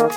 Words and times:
Salut 0.00 0.08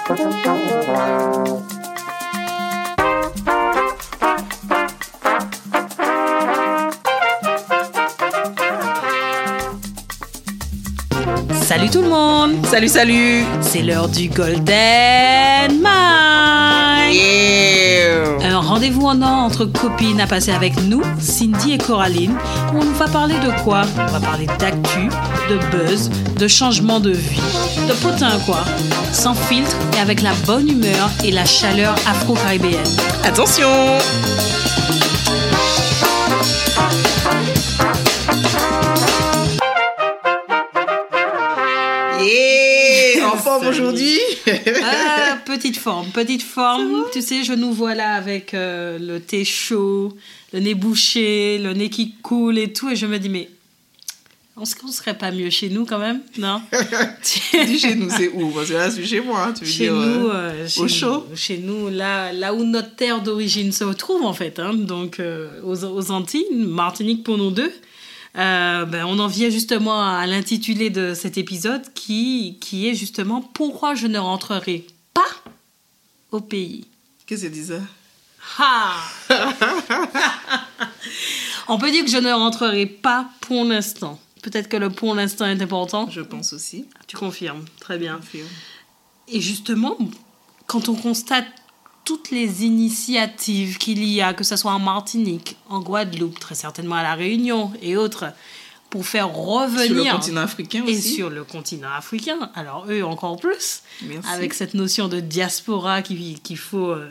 tout 11.89 12.01
le 12.01 12.07
monde. 12.07 12.65
Salut, 12.65 12.87
salut. 12.87 13.43
C'est 13.59 13.81
l'heure 13.81 14.07
du 14.07 14.29
Golden 14.29 15.71
Mind. 15.71 17.13
Yeah. 17.13 18.37
Un 18.41 18.59
rendez-vous 18.59 19.05
en 19.05 19.21
or 19.21 19.27
entre 19.27 19.65
copines 19.65 20.21
à 20.21 20.27
passer 20.27 20.51
avec 20.51 20.81
nous, 20.83 21.01
Cindy 21.19 21.73
et 21.73 21.77
Coraline, 21.77 22.37
où 22.73 22.77
on 22.77 22.91
va 22.93 23.09
parler 23.09 23.35
de 23.35 23.51
quoi? 23.63 23.81
On 23.97 24.11
va 24.11 24.21
parler 24.21 24.45
d'actu, 24.59 25.09
de 25.49 25.57
buzz, 25.71 26.09
de 26.39 26.47
changement 26.47 27.01
de 27.01 27.11
vie, 27.11 27.41
de 27.87 27.93
potin 27.93 28.39
quoi 28.45 28.63
Sans 29.11 29.33
filtre 29.33 29.75
et 29.95 29.99
avec 29.99 30.21
la 30.21 30.33
bonne 30.45 30.69
humeur 30.69 31.09
et 31.23 31.31
la 31.31 31.45
chaleur 31.45 31.95
afro-caribéenne. 32.07 32.79
Attention 33.23 33.67
Yeah 42.21 43.25
En 43.33 43.37
forme 43.37 43.67
aujourd'hui 43.67 44.19
Ah, 44.83 45.37
petite 45.45 45.77
forme, 45.77 46.07
petite 46.11 46.43
forme. 46.43 47.05
Tu 47.11 47.21
sais, 47.21 47.43
je 47.43 47.53
nous 47.53 47.73
vois 47.73 47.95
là 47.95 48.13
avec 48.13 48.53
euh, 48.53 48.97
le 48.99 49.19
thé 49.19 49.43
chaud, 49.43 50.15
le 50.53 50.59
nez 50.59 50.75
bouché, 50.75 51.57
le 51.57 51.73
nez 51.73 51.89
qui 51.89 52.15
coule 52.21 52.57
et 52.57 52.71
tout. 52.71 52.89
Et 52.89 52.95
je 52.95 53.05
me 53.05 53.17
dis, 53.19 53.29
mais 53.29 53.49
on 54.55 54.65
se- 54.65 54.75
on 54.83 54.91
serait 54.91 55.17
pas 55.17 55.31
mieux 55.31 55.49
chez 55.49 55.69
nous 55.69 55.85
quand 55.85 55.97
même 55.99 56.21
Non 56.37 56.61
Dis 57.65 57.79
chez 57.79 57.95
nous, 57.95 58.09
c'est 58.09 58.29
où? 58.29 58.49
Parce 58.51 58.69
que 58.69 58.73
là, 58.73 58.91
c'est 58.91 59.05
chez 59.05 59.19
moi, 59.21 59.45
hein, 59.47 59.53
tu 59.53 59.65
veux 59.65 59.71
Chez 59.71 59.83
dire. 59.85 59.93
nous, 59.93 60.27
euh, 60.27 60.33
euh, 60.33 60.67
chez 60.67 60.79
au 60.79 60.83
nous- 60.83 60.89
chaud 60.89 61.27
Chez 61.35 61.57
nous, 61.57 61.89
là, 61.89 62.31
là 62.33 62.53
où 62.53 62.63
notre 62.63 62.95
terre 62.95 63.21
d'origine 63.21 63.71
se 63.71 63.83
retrouve 63.83 64.23
en 64.25 64.33
fait. 64.33 64.59
hein. 64.59 64.73
donc 64.73 65.19
euh, 65.19 65.49
aux, 65.63 65.83
aux 65.85 66.11
Antilles, 66.11 66.45
Martinique 66.53 67.23
pour 67.23 67.37
nous 67.37 67.51
deux. 67.51 67.71
Euh, 68.35 68.85
ben, 68.85 69.05
on 69.05 69.19
en 69.19 69.27
vient 69.27 69.49
justement 69.51 70.03
à 70.07 70.25
l'intitulé 70.25 70.89
de 70.89 71.13
cet 71.13 71.37
épisode 71.37 71.83
qui, 71.93 72.57
qui 72.61 72.87
est 72.89 72.95
justement 72.95 73.41
Pourquoi 73.41 73.93
je 73.93 74.07
ne 74.07 74.17
rentrerai 74.17 74.85
pas 75.13 75.21
au 76.31 76.39
pays? 76.39 76.85
Qu'est-ce 77.27 77.45
que 77.45 77.53
c'est 77.53 77.63
ça 77.73 77.79
Ha 78.57 78.93
On 81.67 81.77
peut 81.77 81.91
dire 81.91 82.03
que 82.03 82.09
je 82.11 82.17
ne 82.17 82.31
rentrerai 82.31 82.85
pas 82.87 83.27
pour 83.41 83.63
l'instant. 83.65 84.19
Peut-être 84.43 84.69
que 84.69 84.77
le 84.77 84.89
pour 84.91 85.15
l'instant 85.15 85.45
est 85.47 85.59
important. 85.61 86.07
Je 86.11 86.21
pense 86.21 86.53
aussi. 86.53 86.85
Tu 87.07 87.17
confirmes, 87.17 87.65
très 87.79 87.97
bien. 87.97 88.17
Confirme. 88.17 88.47
Et 89.29 89.41
justement, 89.41 89.97
quand 90.67 90.89
on 90.89 90.95
constate 90.95 91.47
toutes 92.05 92.29
les 92.31 92.63
initiatives 92.65 93.77
qu'il 93.77 94.03
y 94.03 94.21
a, 94.21 94.33
que 94.33 94.43
ce 94.43 94.55
soit 94.57 94.73
en 94.73 94.79
Martinique, 94.79 95.55
en 95.69 95.79
Guadeloupe, 95.79 96.37
très 96.39 96.55
certainement 96.55 96.95
à 96.95 97.03
La 97.03 97.15
Réunion 97.15 97.71
et 97.81 97.95
autres, 97.95 98.25
pour 98.89 99.07
faire 99.07 99.33
revenir... 99.33 99.85
Sur 99.87 99.95
le 100.03 100.11
continent 100.11 100.41
africain 100.41 100.83
et 100.85 100.91
aussi. 100.97 101.13
sur 101.15 101.29
le 101.29 101.43
continent 101.45 101.91
africain. 101.93 102.51
Alors 102.53 102.85
eux 102.89 103.03
encore 103.03 103.37
plus, 103.37 103.81
Merci. 104.03 104.29
avec 104.29 104.53
cette 104.53 104.73
notion 104.73 105.07
de 105.07 105.19
diaspora 105.21 106.01
qui- 106.01 106.39
qu'il 106.43 106.57
faut 106.59 106.89
euh, 106.91 107.09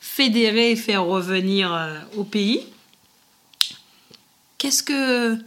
fédérer 0.00 0.72
et 0.72 0.76
faire 0.76 1.04
revenir 1.04 1.72
euh, 1.72 1.96
au 2.16 2.24
pays. 2.24 2.66
Qu'est-ce 4.58 4.82
que 4.82 5.38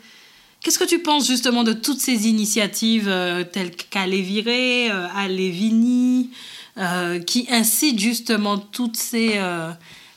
qu'est-ce 0.66 0.80
que 0.80 0.84
tu 0.84 0.98
penses 0.98 1.28
justement 1.28 1.64
de 1.64 1.74
toutes 1.74 2.00
ces 2.02 2.28
initiatives 2.28 3.08
euh, 3.08 3.44
telles 3.44 3.70
qu'Aléviré, 3.76 4.90
euh, 4.90 5.06
Alévini, 5.16 6.32
euh, 6.80 7.20
qui 7.20 7.46
incitent 7.52 8.00
justement 8.00 8.58
toutes 8.58 8.98
ces 8.98 9.40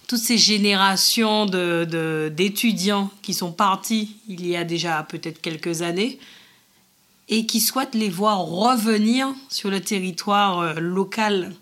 toutes 0.07 0.19
ces 0.21 0.39
générations 0.39 1.45
de- 1.45 1.85
de- 1.85 2.33
d'étudiants 2.35 3.11
qui 3.21 3.35
sont 3.35 3.53
partis 3.53 4.17
il 4.27 4.47
y 4.47 4.57
a 4.57 4.65
déjà 4.65 5.03
peut-être 5.03 5.39
quelques 5.43 5.83
années 5.83 6.19
et 7.29 7.45
qui 7.45 7.61
souhaitent 7.61 7.95
les 7.95 8.09
voir 8.09 8.39
revenir 8.39 9.29
sur 9.51 9.69
le 9.69 9.81
territoire 9.83 10.81
local 10.81 11.55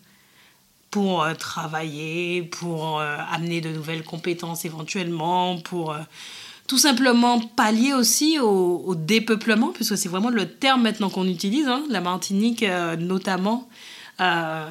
pour 0.92 1.26
travailler, 1.40 2.42
pour 2.44 3.00
amener 3.00 3.60
de 3.60 3.70
nouvelles 3.70 4.04
compétences 4.04 4.64
éventuellement, 4.64 5.58
pour 5.58 5.96
tout 6.66 6.78
simplement 6.78 7.40
pallier 7.40 7.92
aussi 7.94 8.38
au, 8.38 8.82
au 8.86 8.94
dépeuplement, 8.94 9.68
puisque 9.68 9.96
c'est 9.96 10.08
vraiment 10.08 10.30
le 10.30 10.48
terme 10.48 10.82
maintenant 10.82 11.10
qu'on 11.10 11.26
utilise. 11.28 11.68
hein. 11.68 11.84
La 11.90 12.00
Martinique, 12.00 12.62
euh, 12.62 12.96
notamment, 12.96 13.68
euh, 14.20 14.68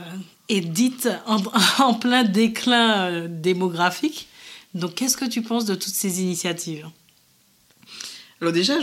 est 0.49 0.61
dite 0.61 1.07
en, 1.25 1.37
en 1.83 1.93
plein 1.93 2.23
déclin 2.23 2.91
euh, 3.11 3.27
démographique. 3.29 4.27
Donc, 4.73 4.95
qu'est-ce 4.95 5.15
que 5.17 5.25
tu 5.25 5.41
penses 5.41 5.65
de 5.65 5.75
toutes 5.75 5.93
ces 5.93 6.21
initiatives? 6.21 6.87
Alors 8.41 8.51
déjà, 8.51 8.73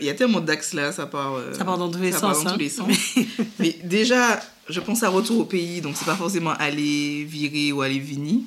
il 0.00 0.06
y 0.06 0.08
a 0.08 0.14
tellement 0.14 0.40
d'axes 0.40 0.72
là, 0.72 0.92
ça 0.92 1.06
part, 1.06 1.34
euh, 1.34 1.52
Ça 1.52 1.64
part 1.64 1.76
dans 1.78 1.90
tous 1.90 1.98
les 1.98 2.12
sens, 2.12 2.46
hein. 2.46 2.52
tous 2.52 2.58
les 2.60 2.68
sens. 2.68 2.88
Mais 3.58 3.76
déjà, 3.82 4.40
je 4.68 4.78
pense 4.78 5.02
à 5.02 5.08
retour 5.08 5.40
au 5.40 5.44
pays, 5.44 5.80
donc 5.80 5.96
c'est 5.96 6.04
pas 6.04 6.14
forcément 6.14 6.52
aller 6.52 7.24
virer 7.24 7.72
ou 7.72 7.82
aller 7.82 7.98
vini. 7.98 8.44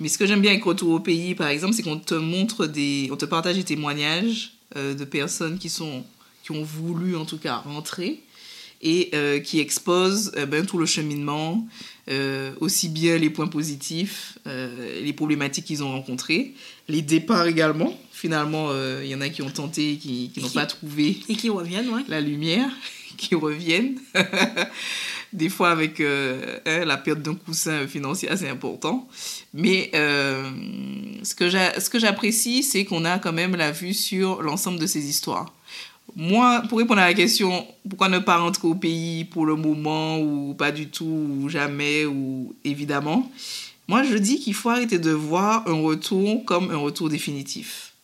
Mais 0.00 0.08
ce 0.08 0.18
que 0.18 0.26
j'aime 0.26 0.40
bien 0.40 0.50
avec 0.50 0.64
retour 0.64 0.90
au 0.90 1.00
pays, 1.00 1.34
par 1.34 1.48
exemple, 1.48 1.74
c'est 1.74 1.82
qu'on 1.82 1.98
te 1.98 2.14
montre 2.14 2.66
des, 2.66 3.08
on 3.12 3.16
te 3.16 3.24
partage 3.24 3.56
des 3.56 3.64
témoignages 3.64 4.54
euh, 4.76 4.94
de 4.94 5.04
personnes 5.04 5.58
qui 5.58 5.68
sont, 5.68 6.04
qui 6.42 6.50
ont 6.50 6.64
voulu 6.64 7.16
en 7.16 7.24
tout 7.24 7.38
cas 7.38 7.56
rentrer 7.58 8.20
et 8.82 9.10
euh, 9.14 9.38
qui 9.38 9.60
exposent 9.60 10.32
euh, 10.36 10.46
ben, 10.46 10.66
tout 10.66 10.78
le 10.78 10.86
cheminement, 10.86 11.66
aussi 12.60 12.90
bien 12.90 13.16
les 13.16 13.30
points 13.30 13.46
positifs, 13.46 14.36
les 14.44 15.12
problématiques 15.14 15.64
qu'ils 15.64 15.82
ont 15.82 15.90
rencontrées, 15.90 16.52
les 16.86 17.00
départs 17.00 17.46
également. 17.46 17.98
Finalement, 18.12 18.70
il 19.00 19.06
y 19.06 19.14
en 19.14 19.22
a 19.22 19.30
qui 19.30 19.40
ont 19.40 19.48
tenté 19.48 19.92
et 19.92 19.96
qui, 19.96 20.30
qui 20.34 20.40
n'ont 20.40 20.50
pas 20.50 20.66
trouvé 20.66 21.16
Et 21.30 21.34
qui 21.34 21.48
reviennent, 21.48 21.88
ouais. 21.88 22.02
la 22.08 22.20
lumière, 22.20 22.68
qui 23.16 23.34
reviennent. 23.34 23.98
Des 25.34 25.48
fois 25.48 25.70
avec 25.70 26.00
euh, 26.00 26.60
hein, 26.64 26.84
la 26.84 26.96
perte 26.96 27.20
d'un 27.20 27.34
coussin 27.34 27.86
financier 27.88 28.30
assez 28.30 28.48
important. 28.48 29.08
Mais 29.52 29.90
euh, 29.94 30.48
ce 31.24 31.34
que 31.34 31.98
j'apprécie, 31.98 32.62
c'est 32.62 32.84
qu'on 32.84 33.04
a 33.04 33.18
quand 33.18 33.32
même 33.32 33.56
la 33.56 33.72
vue 33.72 33.94
sur 33.94 34.42
l'ensemble 34.42 34.78
de 34.78 34.86
ces 34.86 35.04
histoires. 35.06 35.52
Moi, 36.16 36.62
pour 36.68 36.78
répondre 36.78 37.00
à 37.00 37.06
la 37.06 37.14
question, 37.14 37.66
pourquoi 37.88 38.08
ne 38.08 38.20
pas 38.20 38.38
rentrer 38.38 38.68
au 38.68 38.76
pays 38.76 39.24
pour 39.24 39.44
le 39.44 39.56
moment, 39.56 40.20
ou 40.20 40.54
pas 40.54 40.70
du 40.70 40.88
tout, 40.88 41.04
ou 41.04 41.48
jamais, 41.48 42.06
ou 42.06 42.54
évidemment, 42.62 43.30
moi 43.88 44.04
je 44.04 44.16
dis 44.16 44.38
qu'il 44.38 44.54
faut 44.54 44.70
arrêter 44.70 44.98
de 44.98 45.10
voir 45.10 45.66
un 45.66 45.82
retour 45.82 46.44
comme 46.44 46.70
un 46.70 46.76
retour 46.76 47.08
définitif. 47.08 47.94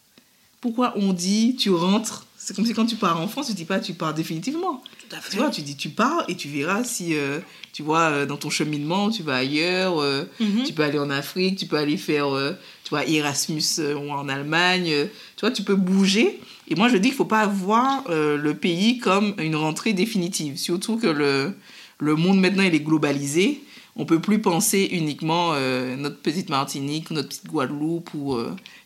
Pourquoi 0.60 0.92
on 0.96 1.12
dit 1.12 1.56
tu 1.56 1.70
rentres 1.70 2.26
C'est 2.50 2.56
comme 2.56 2.66
si 2.66 2.72
quand 2.74 2.86
tu 2.86 2.96
pars 2.96 3.20
en 3.20 3.28
France, 3.28 3.46
tu 3.46 3.52
dis 3.54 3.64
pas 3.64 3.78
tu 3.78 3.94
pars 3.94 4.12
définitivement. 4.12 4.82
Tout 5.08 5.14
à 5.14 5.20
Tu 5.30 5.36
vois, 5.36 5.50
tu 5.50 5.62
dis 5.62 5.76
tu 5.76 5.88
pars 5.90 6.24
et 6.26 6.34
tu 6.34 6.48
verras 6.48 6.82
si, 6.82 7.14
euh, 7.14 7.38
tu 7.72 7.84
vois, 7.84 8.00
euh, 8.10 8.26
dans 8.26 8.36
ton 8.38 8.50
cheminement, 8.50 9.08
tu 9.08 9.22
vas 9.22 9.36
ailleurs, 9.36 10.00
euh, 10.00 10.24
Mhm. 10.40 10.64
tu 10.64 10.72
peux 10.72 10.82
aller 10.82 10.98
en 10.98 11.10
Afrique, 11.10 11.56
tu 11.60 11.66
peux 11.66 11.76
aller 11.76 11.96
faire, 11.96 12.26
euh, 12.34 12.54
tu 12.82 12.90
vois, 12.90 13.06
Erasmus 13.06 13.62
ou 13.78 14.10
en 14.10 14.28
Allemagne, 14.28 14.90
tu 15.36 15.40
vois, 15.42 15.52
tu 15.52 15.62
peux 15.62 15.76
bouger. 15.76 16.40
Et 16.66 16.74
moi, 16.74 16.88
je 16.88 16.96
dis 16.96 17.10
qu'il 17.10 17.16
faut 17.16 17.24
pas 17.24 17.46
voir 17.46 18.02
le 18.08 18.52
pays 18.54 18.98
comme 18.98 19.34
une 19.38 19.54
rentrée 19.54 19.92
définitive. 19.92 20.56
Surtout 20.58 20.96
que 20.96 21.06
le, 21.06 21.54
le 21.98 22.16
monde 22.16 22.40
maintenant, 22.40 22.64
il 22.64 22.74
est 22.74 22.80
globalisé. 22.80 23.62
On 23.94 24.06
peut 24.06 24.18
plus 24.20 24.40
penser 24.40 24.88
uniquement 24.90 25.54
notre 25.96 26.18
petite 26.18 26.48
Martinique, 26.48 27.12
notre 27.12 27.28
petite 27.28 27.46
Guadeloupe 27.46 28.10
ou 28.14 28.36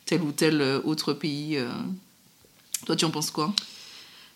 tel 0.05 0.21
ou 0.21 0.33
tel 0.33 0.63
autre 0.85 1.15
pays. 1.15 1.59
Toi, 2.87 2.97
tu 2.97 3.05
en 3.05 3.11
penses 3.11 3.31
quoi? 3.31 3.53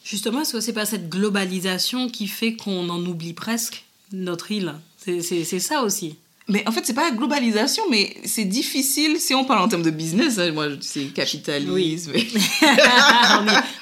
Justement, 0.05 0.41
est-ce 0.41 0.53
que 0.53 0.61
c'est 0.61 0.73
pas 0.73 0.87
cette 0.87 1.09
globalisation 1.11 2.09
qui 2.09 2.27
fait 2.29 2.55
qu'on 2.55 2.89
en 2.89 3.05
oublie 3.05 3.35
presque 3.35 3.85
notre 4.13 4.51
île? 4.53 4.75
C'est- 4.97 5.23
ça 5.61 5.83
aussi. 5.83 6.17
Mais 6.51 6.67
en 6.67 6.73
fait, 6.73 6.81
c'est 6.87 6.95
pas 6.95 7.11
la 7.11 7.15
globalisation, 7.15 7.83
mais 7.91 8.17
c'est 8.25 8.47
difficile 8.47 9.21
si 9.21 9.35
on 9.35 9.45
parle 9.45 9.61
en 9.63 9.69
termes 9.69 9.83
de 9.83 9.91
business. 9.91 10.39
hein, 10.39 10.51
moi, 10.53 10.69
c'est 10.81 11.05
capitalisme. 11.13 12.13
Est- 12.15 12.27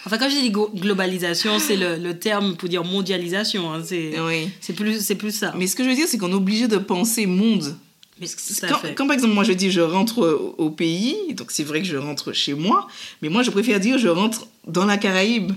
Enfin, 0.04 0.18
quand 0.18 0.28
je 0.28 0.40
dis 0.40 0.50
globalisation, 0.50 1.58
c'est 1.58 1.76
le, 1.76 1.96
le 1.96 2.18
terme 2.18 2.56
pour 2.56 2.68
dire 2.68 2.84
mondialisation. 2.84 3.72
hein, 3.72 3.82
C'est 3.84 4.14
oui. 4.20 4.50
plus, 4.74 5.04
plus 5.14 5.30
ça. 5.32 5.52
Mais 5.56 5.66
ce 5.66 5.76
que 5.76 5.84
je 5.84 5.88
veux 5.88 5.94
dire, 5.94 6.06
c'est 6.08 6.18
qu'on 6.18 6.30
est 6.30 6.34
obligé 6.34 6.68
de 6.68 6.76
penser 6.78 7.26
monde. 7.26 7.76
Mais 8.20 8.26
Quand, 8.68 8.78
fait. 8.78 8.94
quand, 8.94 9.06
par 9.06 9.12
exemple, 9.14 9.34
moi 9.34 9.44
je 9.44 9.52
dis 9.52 9.70
je 9.70 9.82
rentre 9.82 10.54
au 10.56 10.70
pays, 10.70 11.14
donc 11.34 11.50
c'est 11.50 11.64
vrai 11.64 11.82
que 11.82 11.86
je 11.86 11.98
rentre 11.98 12.32
chez 12.32 12.54
moi, 12.54 12.88
mais 13.20 13.28
moi 13.28 13.42
je 13.42 13.50
préfère 13.50 13.78
dire 13.78 13.98
je 13.98 14.08
rentre 14.08 14.46
dans 14.66 14.84
la 14.84 14.96
Caraïbe. 14.96 15.52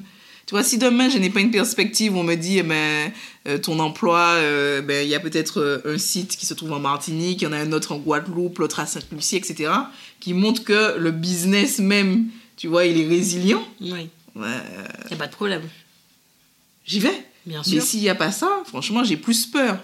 Tu 0.45 0.56
vois, 0.56 0.63
si 0.63 0.79
demain 0.79 1.09
je 1.09 1.19
n'ai 1.19 1.29
pas 1.29 1.41
une 1.41 1.51
perspective, 1.51 2.15
on 2.15 2.23
me 2.23 2.33
dit, 2.33 2.57
eh 2.57 2.63
ben, 2.63 3.11
euh, 3.47 3.59
ton 3.59 3.77
emploi, 3.77 4.19
euh, 4.38 4.81
ben, 4.81 5.06
il 5.06 5.09
y 5.09 5.13
a 5.13 5.19
peut-être 5.19 5.59
euh, 5.59 5.81
un 5.85 6.00
site 6.00 6.35
qui 6.38 6.47
se 6.47 6.56
trouve 6.56 6.71
en 6.71 6.79
Martinique, 6.79 7.44
il 7.44 7.45
y 7.45 7.47
en 7.47 7.53
a 7.53 7.57
un 7.57 7.71
autre 7.71 7.91
en 7.91 8.00
Guadeloupe, 8.00 8.57
l'autre 8.57 8.79
à 8.79 8.88
Sainte-Lucie, 8.88 9.35
etc., 9.35 9.71
qui 10.19 10.33
montre 10.33 10.63
que 10.63 10.97
le 10.97 11.11
business 11.11 11.77
même, 11.77 12.29
tu 12.57 12.67
vois, 12.67 12.85
il 12.85 13.00
est 13.00 13.07
résilient. 13.07 13.63
Oui, 13.79 14.09
il 14.35 14.41
n'y 14.41 15.13
a 15.13 15.15
pas 15.17 15.27
de 15.27 15.31
problème. 15.31 15.61
J'y 16.83 17.00
vais. 17.00 17.25
Bien 17.45 17.61
Mais 17.67 17.71
sûr. 17.73 17.83
s'il 17.83 18.01
n'y 18.01 18.09
a 18.09 18.15
pas 18.15 18.31
ça, 18.31 18.50
franchement, 18.65 19.03
j'ai 19.03 19.17
plus 19.17 19.45
peur. 19.45 19.77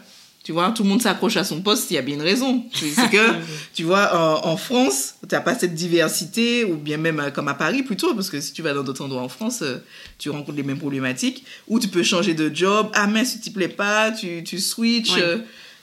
Tu 0.46 0.52
vois, 0.52 0.70
tout 0.70 0.84
le 0.84 0.90
monde 0.90 1.02
s'accroche 1.02 1.38
à 1.38 1.44
son 1.44 1.62
poste, 1.62 1.90
il 1.90 1.96
y 1.96 1.98
a 1.98 2.04
bien 2.04 2.14
une 2.14 2.22
raison. 2.22 2.64
C'est 2.72 3.10
que, 3.10 3.34
tu 3.74 3.84
vois, 3.84 4.46
en, 4.46 4.56
France, 4.58 5.16
tu 5.28 5.34
n'as 5.34 5.42
pas 5.42 5.56
cette 5.56 5.74
diversité, 5.74 6.64
ou 6.64 6.76
bien 6.76 6.98
même 6.98 7.20
euh, 7.20 7.32
comme 7.32 7.48
à 7.48 7.56
Paris 7.56 7.82
plutôt, 7.82 8.14
parce 8.14 8.30
que 8.30 8.40
si 8.40 8.54
tu 8.54 8.62
vas 8.62 8.76
dans 8.76 8.84
d'autres 8.84 9.04
endroits 9.04 9.24
en 9.24 9.28
France, 9.28 9.64
euh, 9.64 9.78
tu 10.20 10.30
rencontres 10.30 10.56
les 10.56 10.62
mêmes 10.62 10.78
problématiques, 10.78 11.44
où 11.68 11.80
tu 11.80 11.88
peux 11.88 12.04
changer 12.04 12.36
de 12.36 12.56
job, 12.56 12.92
ah 12.94 13.08
mais 13.08 13.26
si 13.26 13.42
tu 13.42 13.50
te 13.50 13.56
plaît 13.56 13.70
pas, 13.70 14.12
tu, 14.12 14.44
tu 14.44 14.60
switches, 14.60 15.18
euh, 15.18 15.40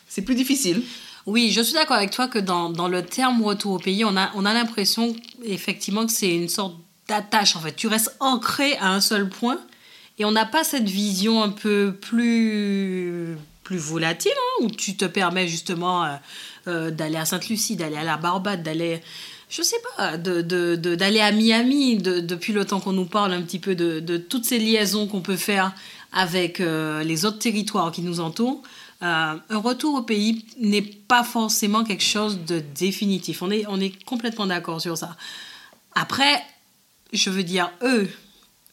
c'est 0.07 0.23
plus 0.23 0.37
difficile. 0.37 0.85
Oui, 1.27 1.51
je 1.51 1.61
suis 1.61 1.75
d'accord 1.75 1.97
avec 1.97 2.13
toi 2.13 2.29
que 2.29 2.39
dans, 2.39 2.71
dans, 2.71 2.87
le 2.87 3.03
terme 3.03 3.43
retour 3.43 3.73
au 3.73 3.79
pays, 3.81 4.05
on 4.05 4.17
a, 4.17 4.31
on 4.37 4.45
a 4.45 4.55
l'impression 4.55 5.17
effectivement 5.45 6.07
que 6.07 6.13
c'est 6.13 6.33
une 6.33 6.49
sorte 6.49 6.77
d'attache 7.09 7.57
en 7.57 7.61
fait. 7.61 7.75
Tu 7.75 7.89
restes 7.89 8.15
ancré 8.21 8.77
à 8.77 8.93
un 8.93 9.01
seul 9.01 9.29
point 9.29 9.59
et 10.21 10.25
on 10.25 10.31
n'a 10.31 10.47
pas 10.47 10.63
cette 10.63 10.89
vision 10.89 11.43
un 11.43 11.49
peu 11.49 11.97
plus 12.01 13.37
plus 13.73 13.79
volatile, 13.79 14.33
hein, 14.37 14.65
où 14.65 14.71
tu 14.71 14.97
te 14.97 15.07
permets 15.07 15.49
justement 15.49 16.05
euh, 16.05 16.09
euh, 16.69 16.91
d'aller 16.91 17.17
à 17.17 17.25
Sainte-Lucie, 17.25 17.75
d'aller 17.75 17.97
à 17.97 18.05
la 18.05 18.19
Barbade, 18.19 18.63
d'aller, 18.63 19.01
je 19.49 19.63
sais 19.63 19.81
pas, 19.97 20.19
d'aller 20.19 20.43
de, 20.45 21.21
à 21.21 21.33
Miami, 21.33 21.97
depuis 21.97 22.53
le 22.53 22.67
temps 22.67 22.81
qu'on 22.81 22.93
nous 22.93 23.07
parle 23.07 23.33
un 23.33 23.41
petit 23.41 23.59
peu 23.59 23.75
de, 23.75 24.17
toutes 24.19 24.45
ces 24.45 24.59
liaisons 24.59 25.07
qu'on 25.07 25.23
peut 25.23 25.39
faire 25.39 25.73
avec 26.13 26.61
euh, 26.61 27.03
les 27.03 27.25
autres 27.25 27.39
territoires 27.39 27.91
qui 27.93 28.03
nous 28.03 28.21
entourent. 28.21 28.63
un 29.01 29.41
retour 29.51 29.95
au 29.95 30.03
pays 30.03 30.45
n'est 30.61 30.83
pas 30.83 31.25
forcément 31.25 31.83
quelque 31.83 32.05
chose 32.05 32.41
de 32.47 32.63
définitif. 32.75 33.41
On 33.41 33.51
est, 33.51 33.65
on 33.69 33.81
est 33.81 34.05
complètement 34.05 34.47
d'accord 34.47 34.83
sur 34.83 34.99
ça. 34.99 35.17
Après, 35.95 36.43
je 37.15 37.31
veux 37.31 37.43
dire, 37.43 37.71
eux, 37.83 38.11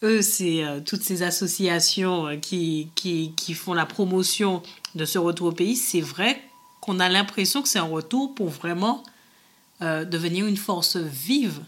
eux, 0.04 0.22
c'est 0.22 0.64
toutes 0.86 1.02
ces 1.02 1.24
associations 1.24 2.40
qui, 2.40 2.90
qui, 2.96 3.34
qui, 3.36 3.54
font 3.54 3.74
la 3.74 3.86
promotion 3.86 4.64
de 4.96 5.06
ce 5.06 5.18
retour 5.18 5.48
au 5.48 5.52
pays, 5.52 5.76
c'est 5.76 6.02
vrai 6.02 6.42
qu'on 6.82 7.00
a 7.00 7.10
l'impression 7.10 7.62
que 7.62 7.68
c'est 7.68 7.80
un 7.80 7.84
retour 7.84 8.34
pour 8.34 8.50
vraiment 8.50 9.04
euh, 9.82 10.06
devenir 10.06 10.46
une 10.46 10.58
force 10.58 10.98
vive 10.98 11.62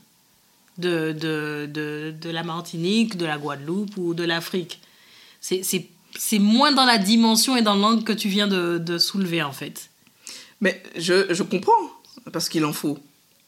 de, 0.78 1.12
de, 1.13 1.69
de, 1.72 2.13
de, 2.19 2.30
la 2.30 2.44
Martinique, 2.44 3.18
de 3.18 3.25
la 3.25 3.38
Guadeloupe 3.38 3.95
ou 3.98 4.13
de 4.13 4.24
l'Afrique. 4.24 4.81
C'est 5.39 6.39
moins 6.39 6.72
dans 6.72 6.86
la 6.86 6.98
dimension 6.98 7.56
et 7.56 7.62
dans 7.62 7.75
l'angle 7.75 8.04
que 8.04 8.12
tu 8.12 8.27
viens 8.27 8.48
de, 8.48 8.77
de, 8.77 8.98
soulever, 8.98 9.42
en 9.44 9.54
fait. 9.54 9.89
Mais 10.60 10.84
je, 10.98 11.34
je 11.34 11.44
comprends, 11.44 11.72
parce 12.34 12.50
qu'il 12.50 12.66
en 12.66 12.74
faut. 12.74 13.00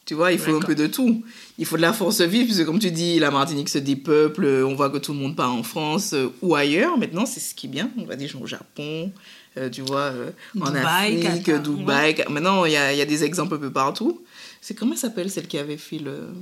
Tu 0.06 0.16
vois, 0.16 0.34
il 0.34 0.40
faut 0.40 0.56
un 0.56 0.60
peu 0.60 0.76
de 0.76 0.88
tout. 0.88 1.24
Il 1.58 1.66
faut 1.66 1.78
de 1.78 1.82
la 1.82 1.94
force 1.94 2.20
vive, 2.20 2.46
puisque 2.46 2.66
comme 2.66 2.80
tu 2.80 2.92
dis, 2.92 3.20
la 3.20 3.32
Martinique 3.32 3.70
se 3.70 3.78
dépeuple, 3.78 4.46
on 4.46 4.76
voit 4.76 4.90
que 4.90 4.98
tout 4.98 5.14
le 5.14 5.20
monde 5.20 5.36
part 5.36 5.54
en 5.54 5.64
France 5.64 6.14
euh, 6.14 6.28
ou 6.42 6.56
ailleurs. 6.56 6.98
Maintenant, 6.98 7.26
c'est 7.26 7.40
ce 7.40 7.56
qui 7.56 7.68
est 7.68 7.70
bien. 7.70 7.90
On 7.98 8.04
va 8.04 8.18
dire 8.18 8.36
au 8.42 8.46
Japon, 8.46 9.14
euh, 9.58 9.70
tu 9.70 9.82
vois, 9.82 10.12
euh, 10.12 10.32
en 10.60 10.76
Afrique, 10.76 11.50
Dubaï. 11.50 12.16
Maintenant, 12.30 12.66
il 12.66 12.74
y 12.74 12.78
a, 12.78 12.94
y 12.94 13.02
a, 13.02 13.06
des 13.06 13.24
exemples 13.24 13.56
un 13.56 13.60
peu 13.60 13.72
partout. 13.72 14.22
C'est 14.60 14.74
comment 14.74 14.96
s'appelle 14.96 15.30
celle 15.30 15.48
qui 15.48 15.58
avait 15.58 15.78
fait 15.78 16.00
le. 16.00 16.34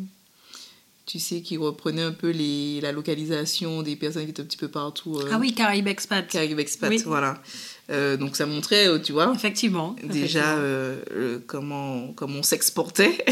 Tu 1.11 1.19
sais, 1.19 1.41
qui 1.41 1.57
reprenait 1.57 2.03
un 2.03 2.13
peu 2.13 2.29
les, 2.29 2.79
la 2.79 2.93
localisation 2.93 3.81
des 3.81 3.97
personnes 3.97 4.23
qui 4.23 4.29
étaient 4.29 4.43
un 4.43 4.45
petit 4.45 4.55
peu 4.55 4.69
partout. 4.69 5.17
Euh, 5.17 5.29
ah 5.29 5.37
oui, 5.37 5.53
Caraïbes 5.53 5.89
Expat. 5.89 6.25
Caraïbes 6.25 6.59
Expat, 6.59 6.93
voilà. 7.03 7.41
donc 8.17 8.37
ça 8.37 8.45
montrait, 8.45 8.87
tu 9.01 9.11
vois. 9.11 9.33
Effectivement. 9.35 9.93
Déjà 10.03 10.57
comment, 11.47 12.13
comment 12.15 12.39
on 12.39 12.43
s'exportait 12.43 13.25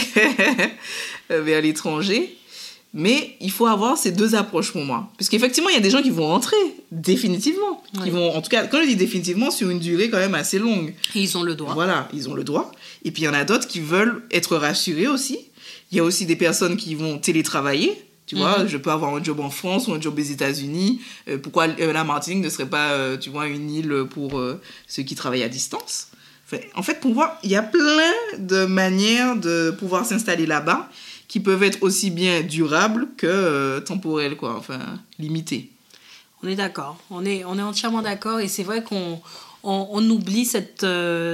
vers 1.29 1.61
l'étranger. 1.61 2.35
Mais 2.93 3.35
il 3.39 3.51
faut 3.51 3.67
avoir 3.67 3.97
ces 3.97 4.11
deux 4.11 4.33
approches 4.33 4.71
pour 4.71 4.83
moi. 4.83 5.11
Puisqu'effectivement, 5.15 5.69
il 5.69 5.75
y 5.75 5.77
a 5.77 5.81
des 5.81 5.91
gens 5.91 6.01
qui 6.01 6.09
vont 6.09 6.27
rentrer, 6.27 6.57
définitivement. 6.91 7.83
Qui 8.03 8.09
vont, 8.09 8.35
en 8.35 8.41
tout 8.41 8.49
cas, 8.49 8.65
quand 8.65 8.81
je 8.81 8.87
dis 8.87 8.95
définitivement, 8.95 9.51
sur 9.51 9.69
une 9.69 9.79
durée 9.79 10.09
quand 10.09 10.17
même 10.17 10.33
assez 10.33 10.57
longue. 10.57 10.95
Et 11.13 11.21
ils 11.21 11.37
ont 11.37 11.43
le 11.43 11.53
droit. 11.53 11.75
Voilà, 11.75 12.09
ils 12.13 12.27
ont 12.29 12.33
le 12.33 12.43
droit. 12.43 12.71
Et 13.05 13.11
puis 13.11 13.23
il 13.23 13.25
y 13.25 13.29
en 13.29 13.33
a 13.33 13.45
d'autres 13.45 13.67
qui 13.67 13.79
veulent 13.79 14.23
être 14.31 14.57
rassurés 14.57 15.07
aussi. 15.07 15.37
Il 15.91 15.97
y 15.97 15.99
a 15.99 16.03
aussi 16.03 16.25
des 16.25 16.35
personnes 16.35 16.77
qui 16.77 16.95
vont 16.95 17.17
télétravailler. 17.17 18.05
Tu 18.29 18.35
vois, 18.35 18.59
mhm. 18.59 18.67
je 18.67 18.77
peux 18.77 18.91
avoir 18.91 19.15
un 19.15 19.23
job 19.23 19.39
en 19.39 19.49
France 19.49 19.87
ou 19.87 19.93
un 19.93 19.99
job 19.99 20.13
aux 20.15 20.21
États-Unis. 20.21 21.01
Euh, 21.27 21.39
pourquoi 21.39 21.67
euh, 21.67 21.91
la 21.91 22.03
Martinique 22.03 22.43
ne 22.43 22.49
serait 22.49 22.69
pas, 22.69 22.91
euh, 22.91 23.17
tu 23.17 23.31
vois, 23.31 23.47
une 23.47 23.71
île 23.71 24.05
pour 24.07 24.39
ceux 24.87 25.01
qui 25.01 25.15
travaillent 25.15 25.43
à 25.43 25.49
distance? 25.49 26.09
En 26.75 26.83
fait, 26.83 26.99
pour 26.99 27.13
voir, 27.13 27.39
il 27.43 27.49
y 27.49 27.55
a 27.55 27.63
plein 27.63 28.13
de 28.37 28.65
manières 28.65 29.35
de 29.35 29.71
pouvoir 29.71 30.05
s'installer 30.05 30.45
là-bas 30.45 30.89
qui 31.27 31.39
peuvent 31.39 31.63
être 31.63 31.79
aussi 31.81 32.11
bien 32.11 32.41
durables 32.41 33.07
que 33.17 33.79
temporelles, 33.79 34.35
quoi, 34.35 34.55
enfin, 34.55 34.79
limitées. 35.17 35.69
On 36.43 36.47
est 36.47 36.55
d'accord, 36.55 36.97
on 37.11 37.25
est, 37.25 37.43
on 37.45 37.57
est 37.57 37.63
entièrement 37.63 38.01
d'accord, 38.01 38.39
et 38.39 38.47
c'est 38.47 38.63
vrai 38.63 38.83
qu'on 38.83 39.21
on, 39.63 40.09
oublie 40.09 40.45
cette, 40.45 40.85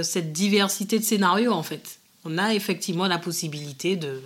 cette 0.03 0.33
diversité 0.33 0.99
de 0.99 1.03
scénarios, 1.03 1.53
en 1.53 1.63
fait. 1.63 1.99
On 2.25 2.37
a 2.37 2.53
effectivement 2.53 3.07
la 3.07 3.19
possibilité 3.19 3.95
de, 3.95 4.19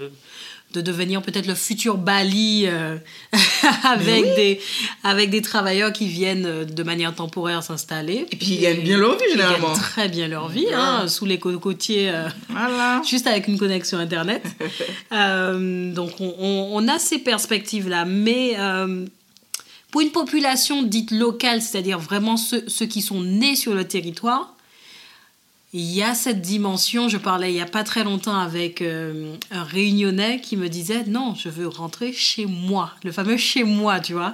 de 0.74 0.82
devenir 0.82 1.22
peut-être 1.22 1.48
le 1.48 1.56
futur 1.56 1.98
Bali 1.98 2.64
euh, 2.66 2.98
avec, 3.84 4.24
des, 4.36 4.62
avec 5.04 5.30
des 5.30 5.42
travailleurs 5.42 5.92
qui 5.92 6.08
viennent 6.08 6.46
euh, 6.46 6.64
de 6.64 6.84
manière 6.84 7.14
temporaire 7.16 7.64
s'installer. 7.64 8.26
Et 8.32 8.36
puis 8.36 8.52
ils 8.52 8.62
gagnent 8.62 8.82
bien 8.82 8.98
leur 8.98 9.18
vie 9.18 9.26
généralement. 9.32 9.68
Ils 9.68 9.74
gagnent 9.74 9.82
très 9.82 10.10
bien 10.10 10.28
leur 10.28 10.48
vie, 10.48 10.68
hein, 10.74 11.08
sous 11.08 11.26
les 11.26 11.40
cocotiers, 11.40 12.10
euh, 12.10 12.30
voilà. 12.50 13.02
juste 13.10 13.28
avec 13.28 13.48
une 13.48 13.58
connexion 13.58 13.98
Internet. 13.98 14.44
donc 15.12 16.12
on, 16.20 16.70
on, 16.72 16.88
a 16.88 17.00
ces 17.00 17.20
perspectives-là. 17.20 18.06
Mais 18.06 18.56
pour 19.92 20.02
une 20.02 20.12
population 20.12 20.84
dite 20.84 21.12
locale, 21.12 21.62
c'est-à-dire 21.62 22.00
vraiment 22.00 22.38
ceux, 22.38 22.64
ceux 22.68 22.86
qui 22.86 23.02
sont 23.02 23.22
nés 23.22 23.56
sur 23.56 23.74
le 23.74 23.86
territoire, 23.86 24.56
il 25.74 25.82
y 25.82 26.02
a 26.02 26.16
cette 26.16 26.42
dimension. 26.42 27.10
Je 27.10 27.18
parlais 27.18 27.52
il 27.52 27.56
n'y 27.56 27.62
a 27.62 27.66
pas 27.66 27.84
très 27.84 28.04
longtemps 28.04 28.38
avec 28.38 28.82
euh, 28.82 29.36
un 29.52 29.64
réunionnais 29.64 30.42
qui 30.42 30.58
me 30.58 30.70
disait 30.70 31.04
non, 31.06 31.36
je 31.36 31.50
veux 31.50 31.68
rentrer 31.68 32.14
chez 32.14 32.46
moi, 32.46 32.92
le 33.04 33.12
fameux 33.12 33.38
chez 33.38 33.64
moi, 33.64 34.00
tu 34.00 34.14
vois. 34.14 34.34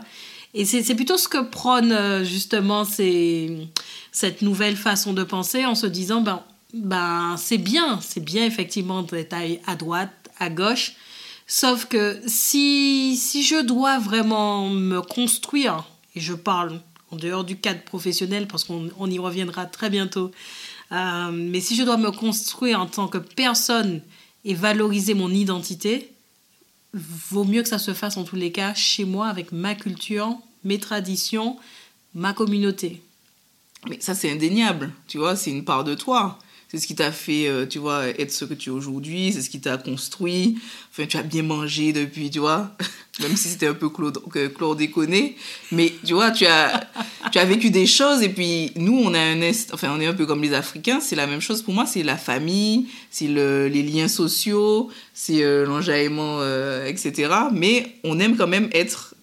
Et 0.53 0.63
c'est 0.63 0.95
plutôt 0.95 1.17
ce 1.17 1.27
que 1.27 1.43
prône 1.43 1.91
euh, 1.91 2.23
justement 2.23 2.85
cette 2.85 4.41
nouvelle 4.41 4.77
façon 4.77 5.11
de 5.11 5.23
penser 5.23 5.65
en 5.65 5.75
se 5.75 5.85
disant 5.85 6.21
ben, 6.21 6.43
ben 6.73 7.35
c'est 7.37 7.57
bien, 7.57 7.99
c'est 8.01 8.23
bien 8.23 8.45
effectivement 8.45 9.01
d'être 9.01 9.35
à 9.67 9.75
droite, 9.75 10.11
à 10.39 10.49
gauche. 10.49 10.93
Sauf 11.47 11.85
que 11.85 12.19
si, 12.25 13.17
si 13.17 13.43
je 13.43 13.61
dois 13.61 13.99
vraiment 13.99 14.69
me 14.69 15.01
construire, 15.01 15.83
et 16.15 16.19
je 16.19 16.33
parle 16.33 16.79
en 17.11 17.17
dehors 17.17 17.43
du 17.43 17.57
cadre 17.57 17.81
professionnel 17.81 18.47
parce 18.47 18.63
qu'on 18.63 19.09
y 19.09 19.19
reviendra 19.19 19.65
très 19.65 19.89
bientôt, 19.89 20.31
euh, 20.92 21.31
mais 21.31 21.59
si 21.59 21.75
je 21.75 21.83
dois 21.83 21.97
me 21.97 22.11
construire 22.11 22.80
en 22.80 22.85
tant 22.85 23.07
que 23.07 23.18
personne 23.18 24.01
et 24.44 24.54
valoriser 24.54 25.13
mon 25.13 25.30
identité, 25.30 26.11
vaut 26.94 27.44
mieux 27.44 27.63
que 27.63 27.69
ça 27.69 27.80
se 27.80 27.94
fasse 27.94 28.18
en 28.18 28.23
tous 28.23 28.35
les 28.35 28.51
cas 28.51 28.73
chez 28.73 29.06
moi 29.06 29.27
avec 29.27 29.51
ma 29.51 29.75
culture, 29.75 30.35
mes 30.63 30.80
traditions, 30.80 31.57
ma 32.13 32.33
communauté. 32.33 33.01
Mais 33.89 33.99
ça, 33.99 34.15
c'est 34.15 34.31
indéniable, 34.31 34.92
tu 35.07 35.18
vois, 35.18 35.35
c'est 35.35 35.51
une 35.51 35.65
part 35.65 35.83
de 35.83 35.94
toi 35.94 36.39
c'est 36.75 36.81
ce 36.81 36.87
qui 36.87 36.95
t'a 36.95 37.13
fait, 37.13 37.47
euh, 37.47 37.65
tu 37.65 37.79
vois, 37.79 38.07
être 38.07 38.31
ce 38.31 38.44
que 38.44 38.53
tu 38.53 38.69
es 38.69 38.71
aujourd'hui, 38.73 39.31
c'est 39.31 39.41
ce 39.41 39.49
qui 39.49 39.61
t'a 39.61 39.77
construit. 39.77 40.57
Enfin, 40.91 41.07
tu 41.07 41.15
as 41.15 41.23
bien 41.23 41.41
mangé 41.41 41.94
depuis, 41.94 42.29
tu 42.29 42.39
vois, 42.39 42.75
même 43.21 43.37
si 43.37 43.47
c'était 43.47 43.67
un 43.67 43.73
peu 43.73 43.87
chlordéconné. 43.89 45.37
Mais, 45.71 45.94
tu 46.05 46.13
vois, 46.13 46.31
tu 46.31 46.45
as, 46.45 46.85
tu 47.31 47.39
as 47.39 47.45
vécu 47.45 47.69
des 47.69 47.85
choses 47.85 48.21
et 48.23 48.27
puis 48.27 48.71
nous, 48.75 48.94
on 48.94 49.13
a 49.13 49.19
un 49.19 49.39
est, 49.39 49.73
enfin, 49.73 49.89
on 49.95 50.01
est 50.01 50.05
un 50.05 50.13
peu 50.13 50.25
comme 50.25 50.41
les 50.41 50.53
Africains, 50.53 50.99
c'est 50.99 51.15
la 51.15 51.27
même 51.27 51.39
chose 51.39 51.61
pour 51.61 51.73
moi, 51.73 51.85
c'est 51.85 52.03
la 52.03 52.17
famille, 52.17 52.87
c'est 53.09 53.27
le, 53.27 53.69
les 53.69 53.81
liens 53.81 54.09
sociaux, 54.09 54.89
c'est 55.13 55.44
euh, 55.44 55.65
l'enjaillement, 55.65 56.39
euh, 56.41 56.87
etc. 56.87 57.33
Mais 57.53 57.95
on 58.03 58.19
aime 58.19 58.35
quand 58.35 58.47
même 58.47 58.67
être, 58.73 59.15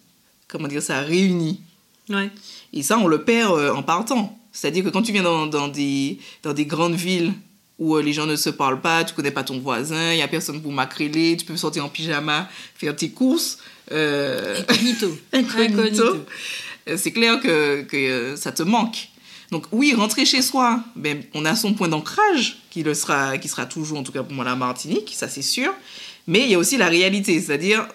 comment 0.49 0.69
dire 0.69 0.83
ça, 0.83 1.01
réunis. 1.03 1.61
Ouais. 2.09 2.31
Et 2.73 2.83
ça, 2.83 2.97
on 2.97 3.09
le 3.09 3.25
perd 3.25 3.53
en 3.77 3.83
partant. 3.83 4.39
C'est-à-dire 4.53 4.85
que 4.85 4.91
quand 4.91 5.03
tu 5.03 5.13
viens 5.13 5.23
dans, 5.23 5.47
dans, 5.47 5.69
des, 5.69 6.19
dans 6.43 6.53
des 6.53 6.67
grandes 6.67 6.95
villes 6.95 7.33
où 7.79 7.97
euh, 7.97 8.03
les 8.03 8.13
gens 8.13 8.27
ne 8.27 8.37
se 8.37 8.51
parlent 8.51 8.81
pas, 8.81 9.03
tu 9.03 9.15
connais 9.15 9.31
pas 9.31 9.43
ton 9.43 9.59
voisin, 9.59 10.13
il 10.13 10.19
y 10.19 10.23
a 10.23 10.29
personne 10.29 10.61
pour 10.61 10.73
macréler, 10.73 11.37
tu 11.37 11.45
peux 11.45 11.57
sortir 11.57 11.85
en 11.85 11.89
pyjama, 11.89 12.49
faire 12.75 12.95
tes 12.95 13.11
courses. 13.11 13.59
Euh... 13.91 14.61
Incognito. 14.61 15.19
Incognito. 15.33 16.17
Euh, 16.89 16.97
c'est 16.97 17.13
clair 17.13 17.41
que, 17.41 17.83
que 17.83 17.97
euh, 17.97 18.37
ça 18.37 18.53
te 18.53 18.63
manque. 18.63 19.09
Donc 19.51 19.67
oui, 19.73 19.95
rentrer 19.95 20.25
chez 20.25 20.43
soi, 20.43 20.81
ben, 20.97 21.23
on 21.35 21.45
a 21.45 21.57
son 21.57 21.75
point 21.75 21.89
d'ancrage 21.89 22.59
qui, 22.71 22.83
le 22.83 22.95
sera, 22.95 23.37
qui 23.39 23.49
sera 23.49 23.67
toujours, 23.67 23.99
en 23.99 24.03
tout 24.03 24.13
cas 24.13 24.23
pour 24.23 24.33
moi, 24.33 24.45
la 24.45 24.57
Martinique, 24.57 25.13
ça 25.17 25.29
c'est 25.29 25.43
sûr. 25.43 25.73
Mais 26.27 26.43
il 26.43 26.51
y 26.51 26.55
a 26.55 26.59
aussi 26.59 26.77
la 26.77 26.89
réalité, 26.89 27.41
c'est-à-dire, 27.41 27.87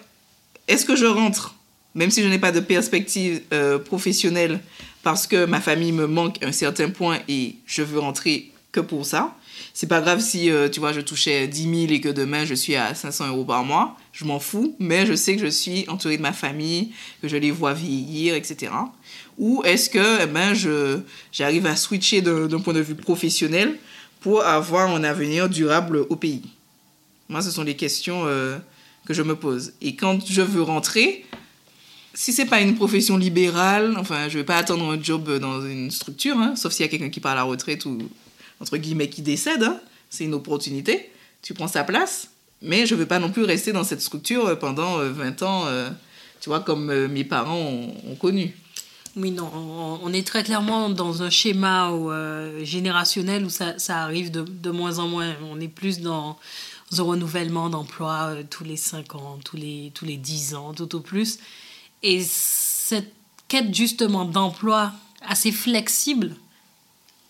est-ce 0.68 0.84
que 0.84 0.94
je 0.94 1.06
rentre, 1.06 1.54
même 1.94 2.10
si 2.10 2.22
je 2.22 2.28
n'ai 2.28 2.38
pas 2.38 2.52
de 2.52 2.60
perspective 2.60 3.40
professionnelle 3.86 4.60
parce 5.02 5.26
que 5.26 5.44
ma 5.44 5.60
famille 5.60 5.92
me 5.92 6.06
manque 6.06 6.42
un 6.42 6.52
certain 6.52 6.90
point 6.90 7.18
et 7.28 7.56
je 7.66 7.82
veux 7.82 7.98
rentrer 7.98 8.50
que 8.72 8.80
pour 8.80 9.06
ça 9.06 9.36
C'est 9.72 9.86
pas 9.86 10.00
grave 10.00 10.20
si, 10.20 10.50
euh, 10.50 10.68
tu 10.68 10.80
vois, 10.80 10.92
je 10.92 11.00
touchais 11.00 11.46
10 11.46 11.62
000 11.62 11.92
et 11.92 12.00
que 12.00 12.08
demain 12.08 12.44
je 12.44 12.54
suis 12.54 12.76
à 12.76 12.94
500 12.94 13.28
euros 13.28 13.44
par 13.44 13.64
mois. 13.64 13.96
Je 14.12 14.24
m'en 14.24 14.40
fous, 14.40 14.74
mais 14.78 15.06
je 15.06 15.14
sais 15.14 15.36
que 15.36 15.42
je 15.42 15.50
suis 15.50 15.88
entourée 15.88 16.16
de 16.16 16.22
ma 16.22 16.32
famille, 16.32 16.92
que 17.22 17.28
je 17.28 17.36
les 17.36 17.50
vois 17.50 17.72
vieillir, 17.72 18.34
etc. 18.34 18.72
Ou 19.38 19.62
est-ce 19.64 19.88
que 19.88 20.22
eh 20.22 20.26
ben, 20.26 20.52
je, 20.54 21.00
j'arrive 21.32 21.66
à 21.66 21.76
switcher 21.76 22.20
d'un, 22.20 22.60
point 22.60 22.74
de 22.74 22.80
vue 22.80 22.96
professionnel 22.96 23.78
pour 24.20 24.44
avoir 24.44 24.90
un 24.94 25.04
avenir 25.04 25.48
durable 25.48 25.98
au 26.08 26.16
pays? 26.16 26.42
Moi, 27.28 27.42
ce 27.42 27.50
sont 27.50 27.62
les 27.62 27.76
questions 27.76 28.24
euh, 28.26 28.58
que 29.06 29.14
je 29.14 29.22
me 29.22 29.36
pose. 29.36 29.72
Et 29.80 29.94
quand 29.94 30.26
je 30.26 30.42
veux 30.42 30.62
rentrer, 30.62 31.24
si 32.18 32.32
c'est 32.32 32.46
pas 32.46 32.60
une 32.60 32.74
profession 32.74 33.16
libérale, 33.16 33.94
enfin, 33.96 34.28
je 34.28 34.38
vais 34.38 34.44
pas 34.44 34.56
attendre 34.56 34.90
un 34.90 35.00
job 35.00 35.38
dans 35.38 35.64
une 35.64 35.92
structure, 35.92 36.36
hein, 36.36 36.56
sauf 36.56 36.72
s'il 36.72 36.84
y 36.84 36.88
a 36.88 36.90
quelqu'un 36.90 37.10
qui 37.10 37.20
part 37.20 37.30
à 37.30 37.36
la 37.36 37.44
retraite 37.44 37.84
ou 37.86 37.96
entre 38.58 38.76
guillemets, 38.76 39.08
qui 39.08 39.22
décède, 39.22 39.62
hein. 39.62 39.78
c'est 40.10 40.24
une 40.24 40.34
opportunité, 40.34 41.12
tu 41.42 41.54
prends 41.54 41.68
sa 41.68 41.84
place, 41.84 42.30
mais 42.60 42.86
je 42.86 42.96
veux 42.96 43.06
pas 43.06 43.20
non 43.20 43.30
plus 43.30 43.44
rester 43.44 43.70
dans 43.70 43.84
cette 43.84 44.00
structure 44.00 44.48
euh, 44.48 44.56
pendant 44.56 44.96
20 44.98 45.42
euh, 45.42 45.46
ans, 45.46 45.66
euh, 45.66 45.90
tu 46.40 46.48
vois, 46.48 46.58
comme 46.58 47.06
mes 47.06 47.22
parents 47.22 47.56
ont, 47.56 48.16
connu. 48.16 48.52
Oui, 49.14 49.30
non, 49.30 49.48
on, 50.02 50.12
est 50.12 50.26
très 50.26 50.42
clairement 50.42 50.90
dans 50.90 51.22
un 51.22 51.30
schéma 51.30 51.92
générationnel 52.62 53.44
où 53.44 53.48
ça, 53.48 53.76
arrive 53.88 54.32
de, 54.32 54.70
moins 54.72 54.98
en 54.98 55.06
moins. 55.06 55.34
On 55.52 55.60
est 55.60 55.68
plus 55.68 56.00
dans, 56.00 56.36
un 56.96 57.02
renouvellement 57.02 57.70
d'emploi 57.70 58.34
tous 58.50 58.64
les 58.64 58.76
5 58.76 59.14
ans, 59.14 59.38
tous 59.44 59.56
les, 59.56 59.92
tous 59.94 60.04
les 60.04 60.16
10 60.16 60.54
ans, 60.56 60.74
tout 60.74 60.96
au 60.96 61.00
plus. 61.00 61.38
Et 62.02 62.22
cette 62.22 63.12
quête 63.48 63.74
justement 63.74 64.24
d'emploi 64.24 64.92
assez 65.26 65.52
flexible, 65.52 66.36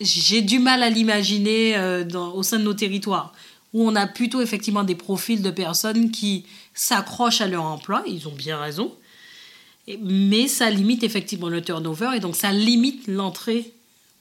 j'ai 0.00 0.42
du 0.42 0.58
mal 0.58 0.82
à 0.82 0.90
l'imaginer 0.90 1.76
euh, 1.76 2.04
au 2.34 2.42
sein 2.42 2.58
de 2.58 2.64
nos 2.64 2.74
territoires, 2.74 3.32
où 3.72 3.86
on 3.86 3.96
a 3.96 4.06
plutôt 4.06 4.40
effectivement 4.40 4.84
des 4.84 4.94
profils 4.94 5.42
de 5.42 5.50
personnes 5.50 6.10
qui 6.10 6.46
s'accrochent 6.74 7.40
à 7.40 7.48
leur 7.48 7.64
emploi, 7.64 8.02
ils 8.06 8.28
ont 8.28 8.32
bien 8.32 8.58
raison, 8.58 8.94
mais 10.00 10.48
ça 10.48 10.70
limite 10.70 11.02
effectivement 11.02 11.48
le 11.48 11.62
turnover 11.62 12.10
et 12.14 12.20
donc 12.20 12.36
ça 12.36 12.52
limite 12.52 13.08
l'entrée 13.08 13.72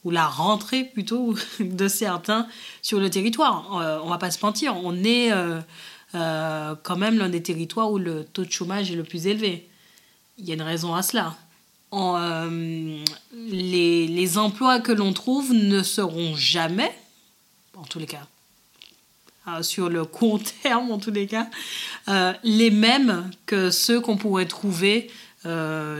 ou 0.03 0.11
la 0.11 0.25
rentrée 0.25 0.85
plutôt 0.85 1.35
de 1.59 1.87
certains 1.87 2.47
sur 2.81 2.99
le 2.99 3.09
territoire. 3.09 3.77
Euh, 3.79 3.99
on 4.03 4.09
va 4.09 4.17
pas 4.17 4.31
se 4.31 4.43
mentir, 4.43 4.75
on 4.77 5.03
est 5.03 5.31
euh, 5.31 6.75
quand 6.83 6.95
même 6.95 7.17
l'un 7.17 7.29
des 7.29 7.43
territoires 7.43 7.91
où 7.91 7.97
le 7.97 8.23
taux 8.23 8.45
de 8.45 8.51
chômage 8.51 8.91
est 8.91 8.95
le 8.95 9.03
plus 9.03 9.27
élevé. 9.27 9.67
Il 10.37 10.47
y 10.47 10.51
a 10.51 10.53
une 10.53 10.61
raison 10.61 10.93
à 10.93 11.01
cela. 11.01 11.35
Euh, 11.93 13.03
les, 13.33 14.37
emplois 14.37 14.79
que 14.79 14.91
l'on 14.91 15.13
trouve 15.13 15.53
ne 15.53 15.81
seront 15.83 16.35
jamais, 16.35 16.91
en 17.75 17.83
tous 17.83 17.99
les 17.99 18.05
cas, 18.05 18.27
euh, 19.47 19.63
sur 19.63 19.89
le 19.89 20.05
court 20.05 20.41
terme 20.63 20.91
en 20.91 20.99
tous 20.99 21.11
les 21.11 21.27
cas, 21.27 21.47
euh, 22.09 22.33
les 22.43 22.71
mêmes 22.71 23.31
que 23.45 23.71
ceux 23.71 23.99
qu'on 23.99 24.17
pourrait 24.17 24.47
trouver 24.47 25.09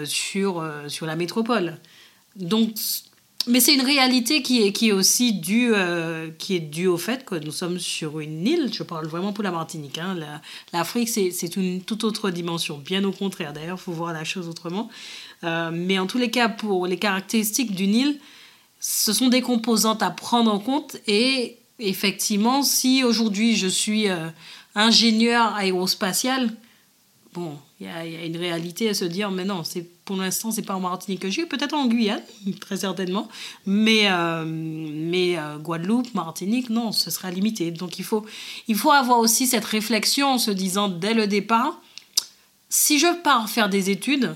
sur, 0.06 0.70
sur 0.90 1.06
la 1.06 1.16
métropole. 1.16 1.78
Donc, 2.36 2.72
mais 3.46 3.60
c'est 3.60 3.74
une 3.74 3.82
réalité 3.82 4.42
qui 4.42 4.64
est, 4.64 4.72
qui 4.74 4.90
est 4.90 4.92
aussi 4.92 5.34
due, 5.34 5.74
qui 6.38 6.56
est 6.56 6.60
due 6.60 6.88
au 6.88 6.98
fait 6.98 7.24
que 7.24 7.36
nous 7.36 7.52
sommes 7.52 7.80
sur 7.80 8.20
une 8.20 8.46
île, 8.46 8.70
je 8.74 8.84
parle 8.84 9.08
vraiment 9.08 9.32
pour 9.32 9.44
la 9.44 9.52
Martinique. 9.52 10.00
Hein. 10.00 10.18
L'Afrique, 10.74 11.08
c'est 11.08 11.56
une 11.56 11.82
toute 11.82 12.04
autre 12.04 12.30
dimension, 12.30 12.78
bien 12.78 13.04
au 13.06 13.14
contraire. 13.14 13.54
D'ailleurs, 13.54 13.78
il 13.80 13.84
faut 13.84 13.94
voir 13.94 14.12
la 14.12 14.26
chose 14.26 14.50
autrement. 14.50 14.90
Euh, 15.44 15.72
mais 15.72 16.00
en 16.00 16.08
tous 16.08 16.18
les 16.18 16.32
cas, 16.32 16.50
pour 16.50 16.88
les 16.88 16.98
caractéristiques 16.98 17.76
d'une 17.76 17.96
île, 17.96 18.20
ce 18.80 19.14
sont 19.14 19.28
des 19.28 19.42
composantes 19.42 20.04
à 20.04 20.10
prendre 20.10 20.52
en 20.52 20.60
compte. 20.60 20.98
Et 21.08 21.58
effectivement, 21.80 22.64
si 22.64 23.04
aujourd'hui 23.04 23.56
je 23.56 23.68
suis 23.68 24.10
euh, 24.10 24.30
ingénieur 24.76 25.54
aérospatial, 25.56 26.52
bon, 27.34 27.58
il 27.80 27.88
y, 27.88 27.90
a 27.90 28.26
une 28.26 28.38
réalité 28.38 28.90
à 28.90 28.94
se 28.94 29.06
dire, 29.06 29.30
mais 29.32 29.46
non, 29.46 29.64
c'est 29.64 29.88
pour 30.08 30.16
l'instant, 30.16 30.50
c'est 30.50 30.64
pas 30.64 30.74
en 30.74 30.80
Martinique 30.80 31.20
que 31.20 31.28
je 31.28 31.34
suis, 31.34 31.46
peut-être 31.46 31.76
en 31.76 31.86
Guyane, 31.86 32.24
très 32.60 32.78
certainement, 32.78 33.28
mais, 33.68 34.10
euh, 34.10 34.44
mais 34.48 35.38
Guadeloupe, 35.60 36.14
Martinique, 36.16 36.72
non, 36.72 36.92
ce 36.92 37.12
sera 37.12 37.30
limité. 37.30 37.70
Donc 37.70 38.00
il 38.00 38.06
faut, 38.06 38.26
il 38.68 38.76
faut 38.76 38.92
avoir 38.92 39.20
aussi 39.20 39.46
cette 39.46 39.66
réflexion 39.66 40.34
en 40.34 40.38
se 40.40 40.50
disant 40.50 40.88
dès 40.88 41.14
le 41.14 41.28
départ, 41.28 41.80
si 42.70 43.00
je 43.00 43.22
pars 43.22 43.50
faire 43.50 43.70
des 43.70 43.90
études, 43.90 44.36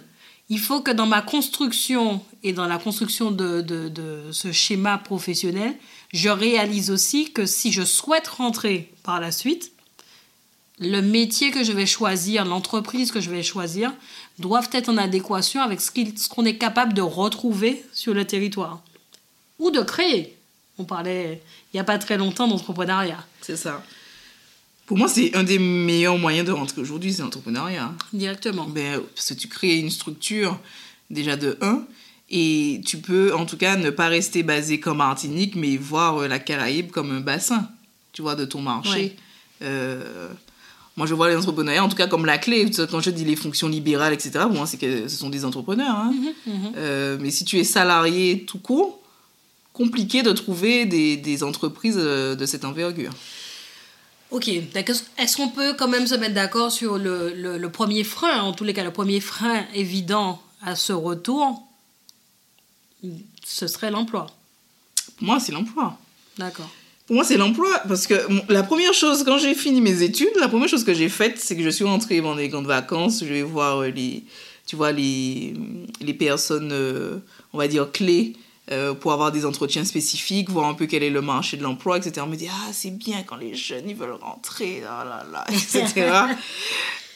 il 0.52 0.60
faut 0.60 0.82
que 0.82 0.92
dans 0.92 1.06
ma 1.06 1.22
construction 1.22 2.22
et 2.44 2.52
dans 2.52 2.68
la 2.68 2.78
construction 2.78 3.32
de, 3.32 4.30
ce 4.32 4.52
schéma 4.52 4.98
professionnel, 4.98 5.74
je 6.14 6.28
réalise 6.28 6.92
aussi 6.92 7.32
que 7.32 7.46
si 7.46 7.72
je 7.72 7.84
souhaite 7.84 8.28
rentrer 8.28 8.92
par 9.04 9.22
la 9.22 9.32
suite, 9.32 9.72
le 10.80 11.00
métier 11.02 11.52
que 11.52 11.64
je 11.64 11.72
vais 11.72 11.86
choisir, 11.86 12.44
l'entreprise 12.44 13.12
que 13.12 13.22
je 13.22 13.30
vais 13.30 13.44
choisir, 13.44 13.94
doivent 14.42 14.70
être 14.74 14.90
en 14.90 14.98
adéquation 14.98 15.62
avec 15.62 15.80
ce 15.80 16.28
qu'on 16.28 16.46
est 16.46 16.58
capable 16.58 16.94
de 16.94 17.02
retrouver 17.02 17.86
sur 17.94 18.14
le 18.14 18.26
territoire. 18.26 18.82
Ou 19.60 19.72
de 19.72 19.82
créer. 19.82 20.36
On 20.78 20.84
parlait 20.84 21.42
il 21.74 21.78
n'y 21.78 21.80
a 21.80 21.86
pas 21.86 21.98
très 21.98 22.18
longtemps 22.18 22.48
d'entrepreneuriat. 22.48 23.26
C'est 23.42 23.56
ça. 23.56 23.82
Pour 24.86 24.98
moi, 24.98 25.08
c'est 25.08 25.34
un 25.38 25.44
des 25.44 25.58
meilleurs 25.58 26.18
moyens 26.18 26.46
de 26.46 26.52
rentrer 26.52 26.82
aujourd'hui, 26.82 27.14
c'est 27.14 27.22
l'entrepreneuriat. 27.22 27.94
Directement. 28.12 28.66
Ben, 28.66 29.02
parce 29.16 29.30
que 29.30 29.34
tu 29.36 29.48
crées 29.48 29.78
une 29.78 29.90
structure, 29.90 30.60
déjà 31.10 31.38
de 31.38 31.58
1, 31.62 31.86
et 32.30 32.82
tu 32.86 32.98
peux 32.98 33.34
en 33.34 33.46
tout 33.46 33.56
cas 33.56 33.78
ne 33.78 33.90
pas 33.90 34.10
rester 34.10 34.44
basé 34.44 34.82
comme 34.82 34.98
Martinique, 34.98 35.56
mais 35.56 35.78
voir 35.78 36.18
euh, 36.18 36.28
la 36.28 36.40
Caraïbe 36.40 36.92
comme 36.92 37.12
un 37.12 37.22
bassin, 37.22 37.70
tu 38.12 38.22
vois, 38.22 38.36
de 38.36 38.44
ton 38.44 38.62
marché. 38.62 39.16
Euh, 39.62 40.28
moi, 41.02 41.08
je 41.08 41.16
vois 41.16 41.34
l'entrepreneuriat 41.34 41.84
en 41.84 41.90
tout 41.90 41.96
cas 41.96 42.06
comme 42.06 42.28
la 42.28 42.38
clé. 42.38 42.70
Quand 42.92 43.02
je 43.02 43.10
dis 43.10 43.26
les 43.26 43.36
fonctions 43.36 43.68
libérales, 43.68 44.14
etc., 44.14 44.46
moi, 44.52 44.68
c'est 44.68 44.78
que 44.78 45.08
ce 45.08 45.18
sont 45.18 45.32
des 45.32 45.46
entrepreneurs. 45.46 45.96
Hein. 45.96 46.14
Mhm, 46.14 46.54
mhm. 46.54 46.74
Euh, 46.78 47.18
mais 47.20 47.32
si 47.32 47.44
tu 47.44 47.58
es 47.58 47.64
salarié 47.64 48.46
tout 48.46 48.60
court, 48.60 49.02
compliqué 49.74 50.22
de 50.22 50.32
trouver 50.32 50.86
des, 50.86 51.18
des 51.18 51.42
entreprises 51.42 51.96
de 51.96 52.46
cette 52.46 52.66
envergure. 52.66 53.14
Ok, 54.30 54.48
est-ce 54.48 55.38
qu'on 55.38 55.50
peut 55.50 55.74
quand 55.74 55.88
même 55.88 56.06
se 56.06 56.14
mettre 56.14 56.36
d'accord 56.36 56.72
sur 56.72 57.00
le, 57.00 57.34
le, 57.34 57.70
premier 57.72 58.04
frein, 58.04 58.40
en 58.42 58.54
tous 58.54 58.64
les 58.64 58.76
cas, 58.76 58.84
le 58.84 58.94
premier 58.94 59.22
frein 59.22 59.66
évident 59.74 60.40
à 60.62 60.76
ce 60.76 60.94
retour, 60.94 61.64
ce 63.44 63.66
serait 63.66 63.90
l'emploi? 63.90 64.28
Pour 65.18 65.26
moi, 65.26 65.40
c'est 65.40 65.52
l'emploi. 65.52 65.98
D'accord. 66.38 66.70
Moi, 67.12 67.26
c'est 67.26 67.36
l'emploi, 67.36 67.70
parce 67.90 68.08
que 68.08 68.16
la 68.48 68.64
première 68.64 68.94
chose, 68.94 69.26
quand 69.26 69.38
j'ai 69.38 69.54
fini 69.54 69.82
mes 69.82 70.02
études, 70.02 70.32
la 70.40 70.48
première 70.48 70.70
chose 70.70 70.86
que 70.86 70.94
j'ai 70.94 71.10
faite, 71.10 71.38
c'est 71.38 71.58
que 71.58 71.62
je 71.62 71.70
suis 71.70 71.84
rentrée 71.84 72.22
pendant 72.22 72.36
les 72.36 72.48
grandes 72.48 72.68
vacances, 72.68 73.20
je 73.20 73.34
vais 73.34 73.42
voir 73.42 73.82
euh, 73.82 73.90
les, 73.90 74.24
tu 74.66 74.78
vois, 74.78 74.94
les, 74.94 75.54
les 76.00 76.14
personnes, 76.14 76.72
euh, 76.72 77.18
on 77.52 77.58
va 77.58 77.68
dire, 77.68 77.92
clés 77.92 78.38
euh, 78.72 78.94
pour 78.94 79.12
avoir 79.12 79.34
des 79.34 79.46
entretiens 79.46 79.84
spécifiques, 79.84 80.50
voir 80.50 80.70
un 80.70 80.74
peu 80.74 80.86
quel 80.86 81.04
est 81.04 81.10
le 81.10 81.22
marché 81.22 81.58
de 81.58 81.64
l'emploi, 81.64 81.98
etc. 81.98 82.22
On 82.22 82.30
me 82.30 82.38
dit, 82.38 82.48
ah, 82.50 82.70
c'est 82.72 82.98
bien 82.98 83.24
quand 83.24 83.36
les 83.36 83.56
jeunes, 83.56 83.90
ils 83.90 83.96
veulent 83.96 84.18
rentrer, 84.22 84.80
là, 84.80 85.04
là, 85.04 85.26
là, 85.34 85.46
etc. 85.50 86.12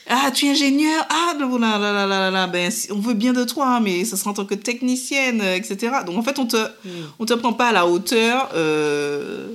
ah, 0.08 0.32
tu 0.34 0.48
es 0.48 0.50
ingénieur 0.50 1.06
Ah, 1.10 1.36
là, 1.40 1.48
là, 1.58 1.78
là, 1.80 2.06
là, 2.06 2.32
là, 2.32 2.48
ben, 2.48 2.70
on 2.92 3.00
veut 3.00 3.14
bien 3.14 3.32
de 3.32 3.46
toi, 3.46 3.80
mais 3.80 4.04
ça 4.04 4.18
sera 4.18 4.32
en 4.32 4.34
tant 4.34 4.46
que 4.46 4.56
technicienne, 4.56 5.42
etc. 5.42 6.00
Donc, 6.06 6.18
en 6.18 6.22
fait, 6.22 6.38
on 6.38 6.48
te, 6.48 6.58
mm. 6.58 6.90
on 7.20 7.26
te 7.26 7.34
prend 7.34 7.54
pas 7.54 7.70
à 7.70 7.72
la 7.72 7.88
hauteur, 7.88 8.50
euh, 8.56 9.48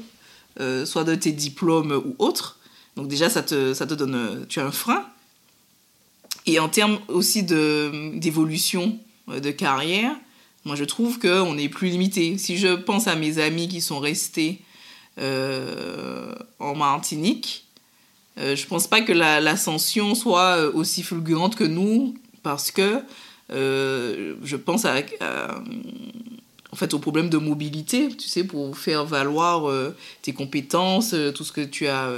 euh, 0.59 0.85
soit 0.85 1.05
de 1.05 1.15
tes 1.15 1.33
diplômes 1.33 1.93
ou 1.93 2.15
autres. 2.19 2.59
Donc, 2.97 3.09
déjà, 3.09 3.31
ça 3.31 3.43
te, 3.43 3.75
ça 3.75 3.87
te 3.87 3.95
donne, 3.95 4.47
tu 4.49 4.61
as 4.61 4.67
un 4.67 4.73
frein. 4.73 5.05
Et 6.47 6.59
en 6.59 6.69
termes 6.69 6.99
aussi 7.09 7.43
d'évolution 7.43 8.99
de 9.29 9.51
carrière, 9.51 10.15
moi, 10.65 10.77
je 10.77 10.85
trouve 10.85 11.19
qu'on 11.19 11.57
est 11.57 11.69
plus 11.69 11.89
limité. 11.89 12.37
Si 12.39 12.57
je 12.57 12.75
pense 12.75 13.07
à 13.07 13.15
mes 13.15 13.39
amis 13.39 13.69
qui 13.69 13.81
sont 13.81 14.01
restés 14.01 14.61
euh, 15.19 16.35
en 16.59 16.75
Martinique, 16.75 17.67
euh, 18.39 18.57
je 18.57 18.67
pense 18.67 18.87
pas 18.87 19.01
que 19.03 19.13
l'ascension 19.13 20.15
soit 20.15 20.57
euh, 20.57 20.73
aussi 20.73 21.03
fulgurante 21.03 21.57
que 21.57 21.65
nous, 21.65 22.15
parce 22.43 22.71
que 22.71 23.03
euh, 23.53 24.35
je 24.43 24.57
pense 24.57 24.85
à, 24.85 24.97
en 26.73 26.77
fait, 26.77 26.95
au 26.95 26.99
problème 26.99 27.29
de 27.29 27.39
mobilité, 27.39 28.09
tu 28.17 28.29
sais, 28.29 28.45
pour 28.45 28.77
faire 28.79 29.05
valoir 29.05 29.73
tes 30.23 30.33
compétences, 30.33 31.15
tout 31.35 31.45
ce 31.45 31.53
que 31.53 31.63
tu 31.63 31.89
as 31.89 32.09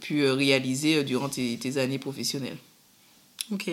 pu 0.00 0.28
réaliser 0.28 1.02
durant 1.02 1.28
tes, 1.28 1.56
tes 1.58 1.78
années 1.78 1.98
professionnelles. 1.98 2.58
Ok. 3.50 3.70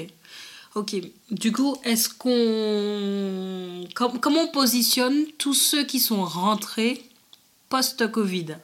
Ok. 0.76 0.96
Du 1.32 1.52
coup, 1.54 1.78
est-ce 1.84 2.10
qu'on. 2.10 3.88
comment 3.94 4.42
on 4.42 4.48
positionne 4.48 5.26
tous 5.38 5.54
ceux 5.54 5.86
qui 5.86 6.00
sont 6.00 6.26
rentrés 6.26 7.02
post-Covid? 7.70 8.58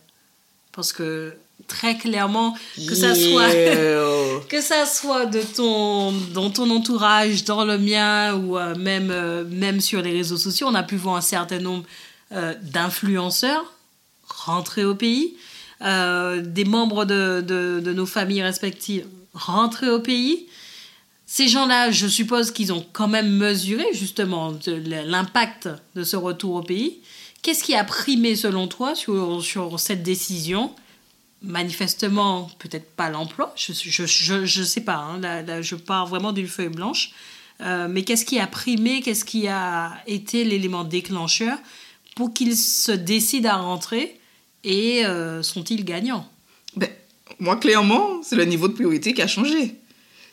Parce 0.73 0.91
que 0.91 1.33
très 1.67 1.97
clairement, 1.97 2.55
que 2.87 2.95
ça 2.95 3.15
soit, 3.15 3.49
que 4.49 4.61
ça 4.61 4.85
soit 4.85 5.25
de 5.25 5.41
ton, 5.41 6.11
dans 6.33 6.49
ton 6.49 6.69
entourage, 6.69 7.43
dans 7.45 7.65
le 7.65 7.77
mien 7.77 8.35
ou 8.35 8.57
euh, 8.57 8.75
même, 8.75 9.09
euh, 9.11 9.43
même 9.45 9.81
sur 9.81 10.01
les 10.01 10.11
réseaux 10.11 10.37
sociaux, 10.37 10.67
on 10.69 10.75
a 10.75 10.83
pu 10.83 10.95
voir 10.95 11.15
un 11.15 11.21
certain 11.21 11.59
nombre 11.59 11.85
euh, 12.33 12.53
d'influenceurs 12.61 13.73
rentrer 14.27 14.85
au 14.85 14.95
pays. 14.95 15.35
Des 15.81 16.63
membres 16.63 17.05
de, 17.05 17.41
de, 17.41 17.81
de, 17.83 17.93
nos 17.93 18.05
familles 18.05 18.43
respectives 18.43 19.07
rentrer 19.33 19.89
au 19.89 19.99
pays. 19.99 20.45
Ces 21.25 21.47
gens-là, 21.47 21.89
je 21.89 22.05
suppose 22.05 22.51
qu'ils 22.51 22.71
ont 22.71 22.85
quand 22.93 23.07
même 23.07 23.29
mesuré 23.29 23.85
justement 23.93 24.53
l'impact 24.67 25.69
de 25.95 26.03
ce 26.03 26.17
retour 26.17 26.53
au 26.53 26.61
pays. 26.61 26.99
Qu'est-ce 27.41 27.63
qui 27.63 27.73
a 27.73 27.83
primé 27.83 28.35
selon 28.35 28.67
toi 28.67 28.93
sur, 28.93 29.43
sur 29.43 29.79
cette 29.79 30.03
décision? 30.03 30.71
Manifestement, 31.43 32.51
peut-être 32.59 32.91
pas 32.91 33.09
l'emploi, 33.09 33.53
je 33.55 33.71
ne 33.71 34.65
sais 34.65 34.81
pas, 34.81 34.97
hein. 34.97 35.61
je 35.61 35.75
pars 35.75 36.05
vraiment 36.05 36.33
d'une 36.33 36.47
feuille 36.47 36.69
blanche. 36.69 37.11
Euh, 37.61 37.87
mais 37.89 38.03
qu'est-ce 38.03 38.25
qui 38.25 38.39
a 38.39 38.47
primé, 38.47 39.01
qu'est-ce 39.01 39.25
qui 39.25 39.47
a 39.47 39.93
été 40.07 40.43
l'élément 40.43 40.83
déclencheur 40.83 41.57
pour 42.15 42.33
qu'ils 42.33 42.57
se 42.57 42.91
décident 42.91 43.49
à 43.49 43.57
rentrer 43.57 44.19
et 44.63 45.05
euh, 45.05 45.43
sont-ils 45.43 45.85
gagnants? 45.85 46.27
Ben, 46.75 46.89
Moi, 47.39 47.55
clairement, 47.57 48.21
c'est 48.23 48.35
le 48.35 48.45
niveau 48.45 48.67
de 48.67 48.73
priorité 48.73 49.13
qui 49.13 49.21
a 49.21 49.27
changé. 49.27 49.75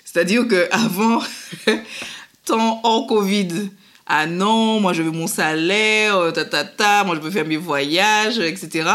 C'est-à-dire 0.04 0.48
qu'avant, 0.48 1.22
tant 2.46 2.80
hors 2.82 3.06
Covid, 3.06 3.70
ah 4.06 4.26
non, 4.26 4.80
moi 4.80 4.94
je 4.94 5.02
veux 5.02 5.10
mon 5.10 5.26
salaire, 5.26 6.16
euh, 6.16 6.30
ta 6.30 6.46
ta 6.46 6.64
ta, 6.64 7.04
moi 7.04 7.14
je 7.14 7.20
veux 7.20 7.30
faire 7.30 7.46
mes 7.46 7.58
voyages, 7.58 8.38
etc. 8.38 8.88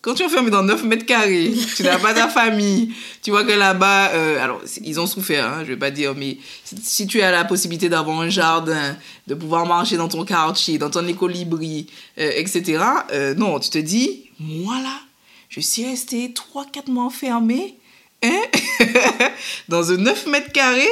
Quand 0.00 0.14
tu 0.14 0.22
es 0.22 0.26
enfermé 0.26 0.50
dans 0.50 0.62
9 0.62 0.84
mètres 0.84 1.06
carrés, 1.06 1.52
tu 1.76 1.82
n'as 1.82 1.98
pas 1.98 2.14
ta 2.14 2.28
famille, 2.28 2.94
tu 3.20 3.32
vois 3.32 3.42
que 3.42 3.50
là-bas, 3.50 4.10
euh, 4.10 4.42
alors 4.42 4.60
ils 4.84 5.00
ont 5.00 5.06
souffert, 5.06 5.44
hein, 5.44 5.64
je 5.64 5.70
vais 5.70 5.76
pas 5.76 5.90
dire, 5.90 6.14
mais 6.14 6.38
si, 6.64 7.08
tu 7.08 7.20
as 7.20 7.32
la 7.32 7.44
possibilité 7.44 7.88
d'avoir 7.88 8.20
un 8.20 8.28
jardin, 8.28 8.96
de 9.26 9.34
pouvoir 9.34 9.66
marcher 9.66 9.96
dans 9.96 10.06
ton 10.06 10.24
quartier, 10.24 10.78
dans 10.78 10.90
ton 10.90 11.06
écolibri, 11.08 11.88
euh, 12.18 12.30
etc., 12.36 12.80
euh, 13.12 13.34
non, 13.34 13.58
tu 13.58 13.70
te 13.70 13.78
dis, 13.78 14.30
moi 14.38 14.76
là, 14.80 15.00
je 15.48 15.58
suis 15.58 15.84
resté 15.84 16.32
3-4 16.32 16.92
mois 16.92 17.04
enfermé, 17.04 17.74
hein, 18.22 18.42
dans 19.68 19.90
un 19.90 19.96
9 19.96 20.26
mètres 20.28 20.52
carrés, 20.52 20.86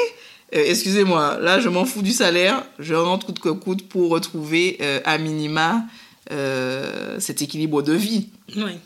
excusez-moi, 0.51 1.39
là 1.41 1.61
je 1.61 1.69
m'en 1.69 1.85
fous 1.85 2.03
du 2.03 2.13
salaire, 2.13 2.65
je 2.81 2.95
rentre 2.95 3.27
coûte 3.27 3.39
que 3.39 3.51
coûte 3.51 3.89
pour 3.89 4.11
retrouver 4.11 4.79
à 5.05 5.19
minima 5.19 5.85
euh, 6.33 7.21
cet 7.21 7.43
équilibre 7.43 7.83
de 7.83 7.93
vie. 7.93 8.29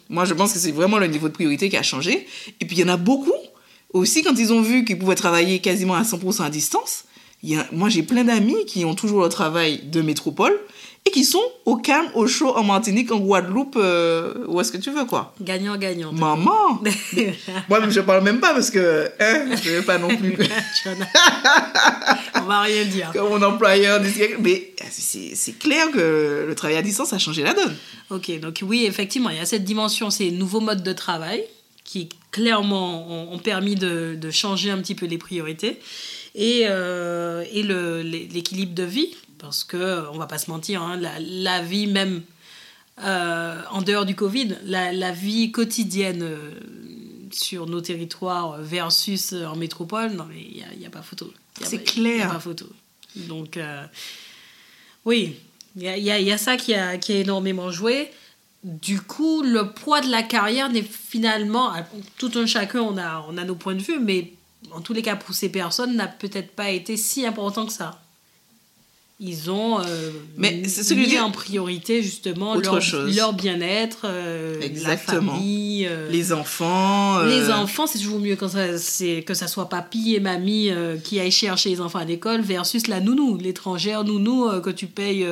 Moi, 0.08 0.24
je 0.24 0.34
pense 0.34 0.52
que 0.52 0.58
c'est 0.58 0.72
vraiment 0.72 0.98
le 0.98 1.06
niveau 1.06 1.28
de 1.28 1.32
priorité 1.32 1.68
qui 1.68 1.76
a 1.76 1.82
changé. 1.82 2.26
Et 2.60 2.64
puis, 2.64 2.76
il 2.76 2.80
y 2.80 2.84
en 2.84 2.92
a 2.92 2.96
beaucoup 2.96 3.32
aussi, 3.92 4.22
quand 4.22 4.38
ils 4.38 4.52
ont 4.52 4.62
vu 4.62 4.84
qu'ils 4.84 4.98
pouvaient 4.98 5.14
travailler 5.14 5.58
quasiment 5.58 5.94
à 5.94 6.02
100% 6.02 6.42
à 6.42 6.50
distance. 6.50 7.04
Y 7.42 7.56
a, 7.56 7.66
moi, 7.72 7.88
j'ai 7.88 8.02
plein 8.02 8.24
d'amis 8.24 8.64
qui 8.66 8.84
ont 8.84 8.94
toujours 8.94 9.22
le 9.22 9.28
travail 9.28 9.80
de 9.84 10.02
métropole 10.02 10.56
et 11.06 11.10
qui 11.10 11.24
sont 11.24 11.42
au 11.64 11.76
calme, 11.76 12.08
au 12.14 12.26
chaud, 12.26 12.54
en 12.56 12.62
Martinique, 12.62 13.10
en 13.10 13.18
Guadeloupe, 13.18 13.76
euh, 13.76 14.44
où 14.46 14.60
est-ce 14.60 14.70
que 14.70 14.76
tu 14.76 14.90
veux, 14.90 15.06
quoi. 15.06 15.34
Gagnant, 15.40 15.76
gagnant. 15.76 16.12
Maman 16.12 16.80
Moi, 17.68 17.80
même, 17.80 17.90
je 17.90 18.00
parle 18.00 18.22
même 18.22 18.40
pas 18.40 18.52
parce 18.52 18.70
que 18.70 19.10
hein, 19.18 19.46
je 19.62 19.70
ne 19.70 19.76
veux 19.76 19.82
pas 19.82 19.98
non 19.98 20.14
plus. 20.14 20.36
On 22.34 22.40
va 22.42 22.60
rien 22.62 22.84
dire. 22.84 23.10
Comme 23.14 23.30
mon 23.30 23.42
employeur 23.42 24.00
Mais 24.40 24.74
c'est 24.90 25.58
clair 25.58 25.90
que 25.90 26.44
le 26.46 26.54
travail 26.54 26.76
à 26.76 26.82
distance 26.82 27.12
a 27.12 27.18
changé 27.18 27.42
la 27.42 27.54
donne. 27.54 27.74
Ok, 28.10 28.38
donc 28.38 28.62
oui, 28.62 28.84
effectivement, 28.86 29.30
il 29.30 29.36
y 29.36 29.40
a 29.40 29.46
cette 29.46 29.64
dimension, 29.64 30.10
ces 30.10 30.30
nouveaux 30.30 30.60
modes 30.60 30.82
de 30.82 30.92
travail 30.92 31.44
qui 31.82 32.08
clairement 32.30 33.32
ont, 33.32 33.38
permis 33.38 33.74
de, 33.74 34.14
de, 34.14 34.30
changer 34.30 34.70
un 34.70 34.78
petit 34.78 34.94
peu 34.94 35.06
les 35.06 35.18
priorités 35.18 35.80
et, 36.36 36.62
euh, 36.66 37.44
et 37.52 37.64
l'équilibre 37.64 38.74
de 38.74 38.84
vie 38.84 39.16
parce 39.40 39.64
que, 39.64 40.08
on 40.10 40.18
va 40.18 40.26
pas 40.26 40.38
se 40.38 40.50
mentir, 40.50 40.82
hein, 40.82 41.00
la, 41.18 41.62
vie 41.62 41.86
même 41.86 42.22
euh, 43.02 43.62
en 43.70 43.82
dehors 43.82 44.04
du 44.04 44.14
Covid, 44.14 44.58
la, 44.64 45.12
vie 45.12 45.50
quotidienne 45.50 46.22
euh, 46.22 46.50
sur 47.32 47.66
nos 47.66 47.80
territoires 47.80 48.58
versus 48.60 49.32
en 49.32 49.56
métropole, 49.56 50.12
non 50.12 50.26
mais 50.28 50.40
il 50.40 50.78
n'y 50.78 50.86
a, 50.86 50.90
pas 50.90 51.02
photo. 51.02 51.32
C'est 51.62 51.82
clair. 51.82 52.16
N'y 52.16 52.22
a 52.22 52.34
pas 52.34 52.40
photo. 52.40 52.66
Donc, 53.16 53.56
euh, 53.56 53.84
oui, 55.04 55.36
il 55.76 55.82
y 55.82 56.32
a, 56.32 56.38
ça 56.38 56.56
qui 56.56 56.74
a, 56.74 56.98
qui 56.98 57.12
a 57.12 57.16
énormément 57.16 57.70
joué. 57.70 58.10
Du 58.62 59.00
coup, 59.00 59.42
le 59.42 59.72
poids 59.72 60.02
de 60.02 60.10
la 60.10 60.22
carrière 60.22 60.70
n'est 60.70 60.82
finalement, 60.82 61.72
tout 62.18 62.30
un 62.34 62.44
chacun, 62.44 62.82
on 62.82 62.98
a, 62.98 63.24
on 63.28 63.38
a 63.38 63.44
nos 63.44 63.54
points 63.54 63.74
de 63.74 63.82
vue, 63.82 63.98
mais 63.98 64.34
en 64.72 64.82
tous 64.82 64.92
les 64.92 65.00
cas, 65.00 65.16
pour 65.16 65.34
ces 65.34 65.48
personnes, 65.48 65.96
n'a 65.96 66.08
peut-être 66.08 66.50
pas 66.52 66.68
été 66.70 66.98
si 66.98 67.24
important 67.24 67.64
que 67.64 67.72
ça 67.72 68.00
ils 69.22 69.50
ont 69.50 69.78
euh, 69.80 70.10
mais 70.38 70.62
mis 70.92 71.18
en 71.18 71.30
priorité 71.30 72.02
justement 72.02 72.54
leur, 72.54 72.80
leur 73.06 73.32
bien-être, 73.34 73.98
euh, 74.04 74.58
la 74.82 74.96
famille, 74.96 75.86
euh, 75.86 76.08
les 76.10 76.32
enfants. 76.32 77.20
Les 77.24 77.50
enfants, 77.50 77.86
c'est 77.86 77.98
toujours 77.98 78.18
mieux 78.18 78.36
quand 78.36 78.48
ça, 78.48 78.66
que 79.26 79.34
ça 79.34 79.46
soit 79.46 79.68
papy 79.68 80.14
et 80.14 80.20
mamie 80.20 80.70
qui 81.04 81.20
aillent 81.20 81.30
chercher 81.30 81.68
les 81.68 81.82
enfants 81.82 81.98
à 81.98 82.04
l'école 82.06 82.40
versus 82.40 82.86
la 82.86 83.00
nounou, 83.00 83.36
l'étrangère 83.36 84.04
nounou 84.04 84.48
que 84.62 84.70
tu 84.70 84.86
payes 84.86 85.26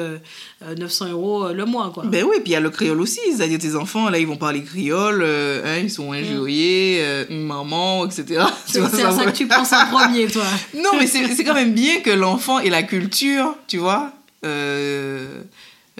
900 0.77 1.09
euros 1.09 1.49
le 1.55 1.65
mois. 1.65 1.91
Quoi. 1.93 2.05
Ben 2.05 2.25
oui, 2.25 2.37
puis 2.43 2.51
il 2.51 2.53
y 2.53 2.57
a 2.57 2.61
le 2.61 2.71
créole 2.71 3.01
aussi. 3.01 3.21
C'est-à-dire 3.35 3.59
tes 3.59 3.75
enfants, 3.75 4.11
là, 4.11 4.19
ils 4.19 4.27
vont 4.27 4.37
parler 4.37 4.63
créole, 4.63 5.25
hein, 5.25 5.79
ils 5.83 5.91
sont 5.91 6.13
injuriés, 6.13 7.03
maman, 7.31 8.05
etc. 8.05 8.45
C'est 8.67 8.83
à 8.83 9.13
ça, 9.13 9.25
que 9.25 9.31
tu 9.37 9.49
penses 9.49 9.73
en 9.73 9.87
premier, 9.87 10.27
toi. 10.27 10.45
non, 10.75 10.91
mais 10.99 11.07
c'est 11.07 11.45
quand 11.45 11.55
même 11.55 11.73
bien 11.73 12.01
que 12.01 12.11
l'enfant 12.11 12.59
ait 12.59 12.69
la 12.69 12.83
culture, 12.83 13.55
tu 13.67 13.78
vois, 13.79 14.13
euh, 14.45 15.43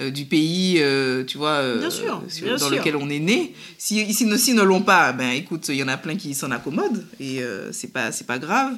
euh, 0.01 0.11
du 0.11 0.27
pays, 0.27 0.77
euh, 0.79 1.25
tu 1.25 1.39
vois, 1.39 1.63
dans 1.63 2.69
lequel 2.71 2.97
on 2.97 3.11
est 3.11 3.19
né. 3.19 3.55
Si, 3.79 4.13
si, 4.15 4.39
si 4.39 4.55
ne 4.55 4.63
l'ont 4.63 4.83
pas, 4.83 5.13
ben 5.13 5.31
écoute, 5.31 5.69
il 5.69 5.77
y 5.77 5.83
en 5.83 5.89
a 5.89 5.97
plein 5.97 6.17
qui 6.17 6.35
s'en 6.35 6.51
accommodent 6.51 7.05
et 7.21 7.41
c'est 7.73 7.93
pas, 7.93 8.13
c'est 8.13 8.27
pas 8.27 8.39
grave. 8.39 8.75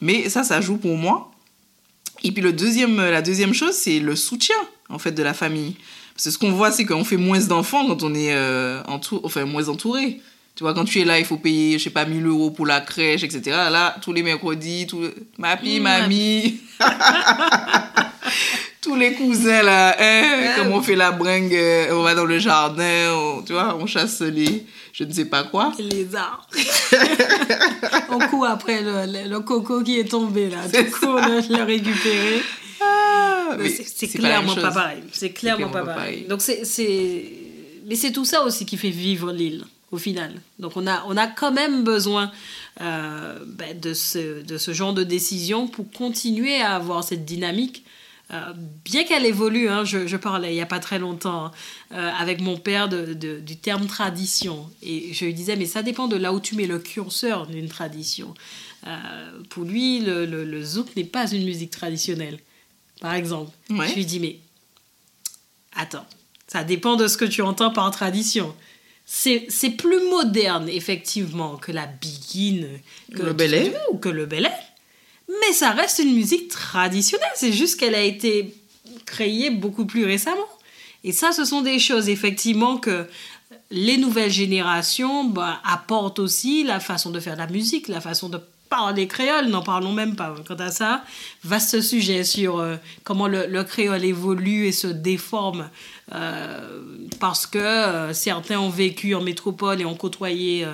Mais 0.00 0.28
ça, 0.28 0.44
ça 0.44 0.60
joue 0.60 0.76
pour 0.76 0.96
moi. 0.96 1.32
Et 2.22 2.32
puis 2.32 2.42
le 2.42 2.52
deuxième, 2.52 2.96
la 2.96 3.22
deuxième 3.22 3.54
chose, 3.54 3.74
c'est 3.74 3.98
le 3.98 4.14
soutien 4.14 4.56
en 4.88 4.98
fait 4.98 5.12
de 5.12 5.22
la 5.22 5.34
famille. 5.34 5.76
Parce 6.14 6.24
que 6.26 6.30
ce 6.30 6.38
qu'on 6.38 6.52
voit, 6.52 6.70
c'est 6.70 6.84
qu'on 6.84 7.04
fait 7.04 7.16
moins 7.16 7.40
d'enfants 7.40 7.86
quand 7.86 8.02
on 8.02 8.14
est 8.14 8.36
entour, 8.86 9.22
enfin, 9.24 9.44
moins 9.44 9.68
entouré. 9.68 10.20
Tu 10.54 10.64
vois, 10.64 10.74
quand 10.74 10.84
tu 10.84 11.00
es 11.00 11.04
là, 11.04 11.18
il 11.18 11.24
faut 11.24 11.38
payer, 11.38 11.78
je 11.78 11.84
sais 11.84 11.90
pas, 11.90 12.04
1000 12.04 12.26
euros 12.26 12.50
pour 12.50 12.66
la 12.66 12.80
crèche, 12.80 13.22
etc. 13.22 13.42
Là, 13.70 13.96
tous 14.02 14.12
les 14.12 14.22
mercredis, 14.22 14.86
tout... 14.86 15.02
Mapi, 15.38 15.80
mmh, 15.80 15.82
mamie. 15.82 16.60
tous 18.80 18.94
les 18.94 19.14
cousins 19.14 19.62
là, 19.62 19.94
hein, 19.98 20.52
comme 20.56 20.72
on 20.72 20.80
fait 20.80 20.96
la 20.96 21.12
bringue, 21.12 21.54
euh, 21.54 21.92
on 21.92 22.02
va 22.02 22.14
dans 22.14 22.24
le 22.24 22.38
jardin, 22.38 23.42
tu 23.46 23.52
vois, 23.52 23.76
on 23.76 23.86
chasse 23.86 24.20
les, 24.22 24.64
je 24.92 25.04
ne 25.04 25.12
sais 25.12 25.26
pas 25.26 25.44
quoi. 25.44 25.72
Les 25.78 25.84
lézards. 25.84 26.48
on 28.10 28.18
court 28.28 28.46
après 28.46 28.82
le, 28.82 29.28
le, 29.28 29.40
coco 29.40 29.82
qui 29.82 29.98
est 29.98 30.10
tombé 30.10 30.48
là, 30.48 30.66
du 30.66 30.90
coup 30.90 31.06
on 31.06 31.16
l'a 31.16 31.64
récupéré. 31.64 32.42
Ah, 32.80 33.56
c'est 33.84 34.08
clairement 34.08 34.54
pas, 34.54 34.70
pareil. 34.70 35.02
C'est 35.12 35.30
clairement, 35.30 35.68
pas, 35.68 35.84
pareil. 35.84 36.24
Donc 36.28 36.40
c'est, 36.40 36.62
mais 37.86 37.96
c'est 37.96 38.12
tout 38.12 38.24
ça 38.24 38.42
aussi 38.42 38.64
qui 38.64 38.78
fait 38.78 38.90
vivre 38.90 39.32
l'île 39.32 39.64
au 39.92 39.98
final. 39.98 40.40
Donc 40.58 40.76
on 40.76 40.86
a, 40.86 41.04
on 41.06 41.16
a 41.16 41.26
quand 41.26 41.52
même 41.52 41.84
besoin 41.84 42.30
euh, 42.80 43.38
ben, 43.46 43.78
de, 43.78 43.94
ce, 43.94 44.42
de 44.42 44.58
ce 44.58 44.72
genre 44.72 44.94
de 44.94 45.02
décision 45.02 45.66
pour 45.68 45.90
continuer 45.90 46.60
à 46.60 46.76
avoir 46.76 47.04
cette 47.04 47.24
dynamique 47.24 47.84
euh, 48.32 48.52
bien 48.84 49.02
qu'elle 49.02 49.26
évolue, 49.26 49.68
hein, 49.68 49.84
je, 49.84 50.16
parlais 50.16 50.52
il 50.52 50.54
n'y 50.54 50.60
a 50.60 50.66
pas 50.66 50.78
très 50.78 51.00
longtemps 51.00 51.46
hein, 51.46 51.52
euh, 51.94 52.10
avec 52.16 52.40
mon 52.40 52.56
père 52.56 52.88
de, 52.88 53.12
du 53.12 53.56
terme 53.56 53.88
tradition. 53.88 54.70
Et 54.82 55.12
je 55.12 55.24
lui 55.24 55.34
disais, 55.34 55.56
mais 55.56 55.66
ça 55.66 55.82
dépend 55.82 56.06
de 56.06 56.14
là 56.14 56.32
où 56.32 56.38
tu 56.38 56.54
mets 56.54 56.68
le 56.68 56.78
curseur 56.78 57.48
d'une 57.48 57.68
tradition. 57.68 58.34
Pour 59.50 59.64
lui, 59.64 59.98
le, 59.98 60.24
le, 60.24 60.64
zouk 60.64 60.94
n'est 60.96 61.04
pas 61.04 61.30
une 61.30 61.44
musique 61.44 61.72
traditionnelle, 61.72 62.38
par 63.00 63.14
exemple. 63.14 63.50
Je 63.68 63.94
lui 63.94 64.06
dis, 64.06 64.20
mais 64.20 64.38
attends, 65.74 66.06
ça 66.46 66.62
dépend 66.62 66.94
de 66.94 67.08
ce 67.08 67.16
que 67.16 67.24
tu 67.24 67.42
entends 67.42 67.72
par 67.72 67.90
tradition. 67.90 68.54
C'est 69.12 69.76
plus 69.76 70.08
moderne, 70.08 70.68
effectivement, 70.68 71.56
que 71.56 71.72
la 71.72 71.86
biguine, 71.86 72.68
que 73.14 73.22
le 73.22 73.32
belay 73.32 73.74
ou 73.90 73.98
que 73.98 74.08
le 74.08 74.24
belay 74.24 74.52
mais 75.30 75.52
ça 75.52 75.70
reste 75.70 76.00
une 76.00 76.14
musique 76.14 76.48
traditionnelle. 76.48 77.30
C'est 77.34 77.52
juste 77.52 77.78
qu'elle 77.78 77.94
a 77.94 78.02
été 78.02 78.54
créée 79.06 79.50
beaucoup 79.50 79.86
plus 79.86 80.04
récemment. 80.04 80.48
Et 81.04 81.12
ça, 81.12 81.32
ce 81.32 81.44
sont 81.44 81.62
des 81.62 81.78
choses, 81.78 82.08
effectivement, 82.08 82.76
que 82.76 83.06
les 83.70 83.96
nouvelles 83.96 84.30
générations 84.30 85.24
bah, 85.24 85.60
apportent 85.64 86.18
aussi 86.18 86.64
la 86.64 86.80
façon 86.80 87.10
de 87.10 87.20
faire 87.20 87.34
de 87.34 87.38
la 87.38 87.46
musique, 87.46 87.88
la 87.88 88.00
façon 88.00 88.28
de 88.28 88.40
parler 88.70 89.08
créole, 89.08 89.48
n'en 89.48 89.62
parlons 89.62 89.92
même 89.92 90.16
pas. 90.16 90.34
Quant 90.46 90.54
à 90.54 90.70
ça, 90.70 91.04
vaste 91.44 91.82
sujet 91.82 92.24
sur 92.24 92.58
euh, 92.58 92.76
comment 93.04 93.26
le, 93.26 93.62
créole 93.64 94.04
évolue 94.04 94.66
et 94.66 94.72
se 94.72 94.86
déforme 94.86 95.68
euh, 96.14 96.80
parce 97.18 97.46
que 97.46 97.58
euh, 97.58 98.12
certains 98.14 98.58
ont 98.58 98.70
vécu 98.70 99.14
en 99.14 99.20
métropole 99.20 99.80
et 99.80 99.84
ont 99.84 99.96
côtoyé 99.96 100.66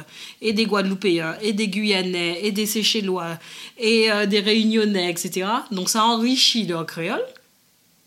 et 0.42 0.52
des 0.52 0.66
Guadeloupéens, 0.66 1.36
et 1.40 1.52
des 1.52 1.68
Guyanais, 1.68 2.38
et 2.42 2.52
des 2.52 2.66
Séchellois, 2.66 3.38
et 3.78 4.08
des 4.28 4.40
Réunionnais, 4.40 5.10
etc. 5.10 5.48
Donc 5.72 5.88
ça 5.88 6.04
enrichit 6.04 6.66
leur 6.66 6.86
créole. 6.86 7.24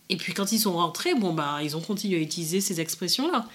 Et 0.10 0.16
puis 0.16 0.34
quand 0.34 0.52
ils 0.52 0.60
sont 0.60 0.74
rentrés, 0.74 1.16
bon, 1.16 1.34
bah, 1.34 1.60
ils 1.64 1.76
ont 1.76 1.82
continué 1.82 2.18
à 2.18 2.22
utiliser 2.22 2.62
ces 2.62 2.80
expressions-là. 2.80 3.46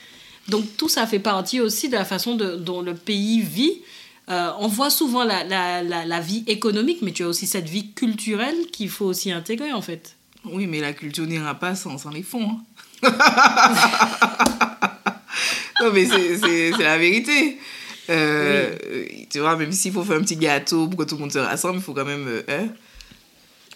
Donc 0.48 0.64
tout 0.76 0.88
ça 0.88 1.06
fait 1.06 1.20
partie 1.20 1.60
aussi 1.60 1.88
de 1.88 1.94
la 1.94 2.04
façon 2.04 2.34
dont 2.34 2.82
le 2.82 2.94
pays 2.94 3.40
vit. 3.40 3.80
Euh, 4.30 4.50
on 4.58 4.68
voit 4.68 4.90
souvent 4.90 5.24
la, 5.24 5.44
la, 5.44 5.82
la, 5.82 6.06
la, 6.06 6.20
vie 6.20 6.44
économique, 6.46 7.02
mais 7.02 7.12
tu 7.12 7.24
as 7.24 7.28
aussi 7.28 7.46
cette 7.46 7.68
vie 7.68 7.92
culturelle 7.92 8.56
qu'il 8.72 8.88
faut 8.88 9.04
aussi 9.04 9.30
intégrer 9.30 9.72
en 9.72 9.82
fait. 9.82 10.16
Oui, 10.46 10.66
mais 10.66 10.80
la 10.80 10.94
culture 10.94 11.26
n'ira 11.26 11.54
pas 11.54 11.74
sans, 11.74 11.98
sans 11.98 12.10
les 12.10 12.22
fonds. 12.22 12.48
Hein. 12.50 12.62
non, 15.82 15.90
mais 15.92 16.06
c'est 16.06 16.70
la 16.78 16.96
vérité. 16.96 17.58
Euh, 18.10 18.74
tu 19.30 19.40
vois, 19.40 19.56
même 19.56 19.72
s'il 19.72 19.92
faut 19.92 20.02
faire 20.04 20.16
un 20.16 20.22
petit 20.22 20.37
gâteau 20.37 20.88
pour 20.88 21.00
que 21.00 21.04
tout 21.04 21.16
le 21.16 21.22
monde 21.22 21.32
se 21.32 21.38
rassemble, 21.38 21.76
il 21.76 21.82
faut 21.82 21.94
quand 21.94 22.04
même... 22.04 22.42
Hein? 22.48 22.68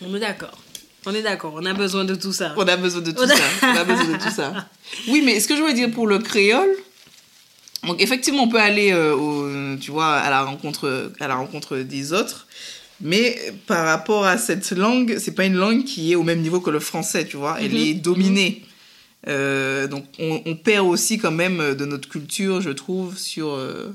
On 0.00 0.14
est 0.14 0.20
d'accord. 0.20 0.58
On 1.06 1.14
est 1.14 1.22
d'accord, 1.22 1.54
on 1.54 1.64
a 1.64 1.72
besoin 1.74 2.04
de 2.04 2.14
tout 2.14 2.32
ça. 2.32 2.54
On 2.56 2.66
a 2.66 2.76
besoin 2.76 3.00
de 3.00 3.12
tout 3.12 3.26
ça. 3.26 3.34
On 3.62 3.76
a 3.76 3.84
besoin 3.84 4.06
de 4.06 4.22
tout 4.22 4.30
ça. 4.30 4.68
Oui, 5.08 5.22
mais 5.24 5.38
ce 5.38 5.46
que 5.46 5.54
je 5.54 5.60
voulais 5.60 5.74
dire 5.74 5.90
pour 5.90 6.06
le 6.06 6.18
créole, 6.18 6.70
donc 7.86 8.02
effectivement, 8.02 8.42
on 8.42 8.48
peut 8.48 8.60
aller 8.60 8.92
euh, 8.92 9.14
au, 9.14 9.76
tu 9.76 9.90
vois, 9.90 10.16
à 10.16 10.30
la 10.30 10.42
rencontre, 10.42 11.12
à 11.20 11.28
la 11.28 11.36
rencontre 11.36 11.78
des 11.78 12.12
autres, 12.12 12.46
mais 13.00 13.38
par 13.66 13.84
rapport 13.84 14.24
à 14.24 14.38
cette 14.38 14.70
langue, 14.72 15.16
c'est 15.18 15.34
pas 15.34 15.44
une 15.44 15.56
langue 15.56 15.84
qui 15.84 16.12
est 16.12 16.16
au 16.16 16.24
même 16.24 16.40
niveau 16.40 16.60
que 16.60 16.70
le 16.70 16.80
français, 16.80 17.24
tu 17.24 17.36
vois. 17.36 17.58
Elle 17.60 17.72
mhm. 17.72 17.76
est 17.76 17.94
dominée. 17.94 18.64
Euh, 19.26 19.86
donc 19.88 20.04
on, 20.18 20.42
on, 20.46 20.54
perd 20.54 20.86
aussi 20.86 21.18
quand 21.18 21.32
même 21.32 21.74
de 21.74 21.84
notre 21.84 22.08
culture, 22.08 22.60
je 22.60 22.70
trouve, 22.70 23.18
sur, 23.18 23.50
euh, 23.50 23.94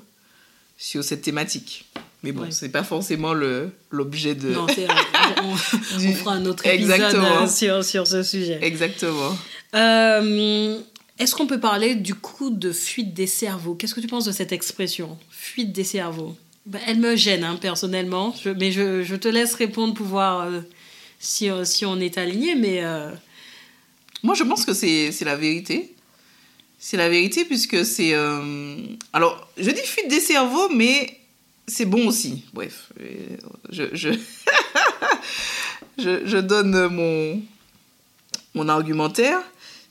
sur 0.78 1.04
cette 1.04 1.22
thématique. 1.22 1.86
Mais 2.24 2.32
bon, 2.32 2.48
c'est 2.52 2.70
pas 2.70 2.84
forcément 2.84 3.34
l'objet 3.34 4.36
de. 4.36 4.50
Non, 4.50 4.68
on, 5.44 5.52
on, 5.52 6.14
fera 6.14 6.34
un 6.36 6.46
autre 6.46 6.66
épisode 6.66 7.50
sur, 7.50 7.84
sur 7.84 8.08
ce 8.08 8.24
sujet. 8.24 8.60
Exactement. 8.62 9.38
Euh, 9.76 10.80
Est-ce 11.20 11.36
qu'on 11.36 11.48
peut 11.48 11.60
parler 11.60 11.96
du 11.96 12.16
coup 12.16 12.50
de 12.50 12.72
fuite 12.72 13.14
des 13.14 13.28
cerveaux? 13.28 13.76
Qu'est-ce 13.76 13.94
que 13.94 14.00
tu 14.00 14.08
penses 14.08 14.26
de 14.26 14.32
cette 14.32 14.52
expression 14.52 15.18
Fuite 15.30 15.72
des 15.72 15.84
cerveaux? 15.84 16.36
Ben, 16.66 16.80
elle 16.88 17.00
me 17.00 17.16
gêne 17.16 17.44
hein, 17.44 17.58
personnellement, 17.62 18.34
mais 18.58 18.72
je, 18.72 19.16
te 19.16 19.28
laisse 19.28 19.54
répondre 19.54 19.94
pour 19.94 20.06
voir 20.06 20.42
euh, 20.42 20.62
si, 21.20 21.50
euh, 21.50 21.66
si, 21.66 21.86
on 21.86 22.00
est 22.00 22.18
aligné. 22.18 22.56
Mais 22.56 22.82
Moi, 24.24 24.34
je 24.34 24.44
pense 24.44 24.66
que 24.66 24.74
c'est 24.74 25.12
la 25.22 25.36
vérité. 25.36 25.94
C'est 26.80 26.98
la 26.98 27.10
vérité 27.10 27.46
puisque 27.46 27.86
c'est. 27.86 28.14
Alors, 29.14 29.48
je 29.58 29.70
dis 29.70 29.82
fuite 29.86 30.10
des 30.10 30.20
cerveaux, 30.20 30.70
mais 30.70 31.20
c'est 31.68 31.86
bon 31.86 32.08
aussi. 32.08 32.44
Bref, 32.54 32.92
je, 33.70 33.84
je, 33.94 34.10
je, 35.98 36.38
donne 36.42 36.88
mon, 36.88 37.42
mon 38.54 38.70
argumentaire. 38.70 39.40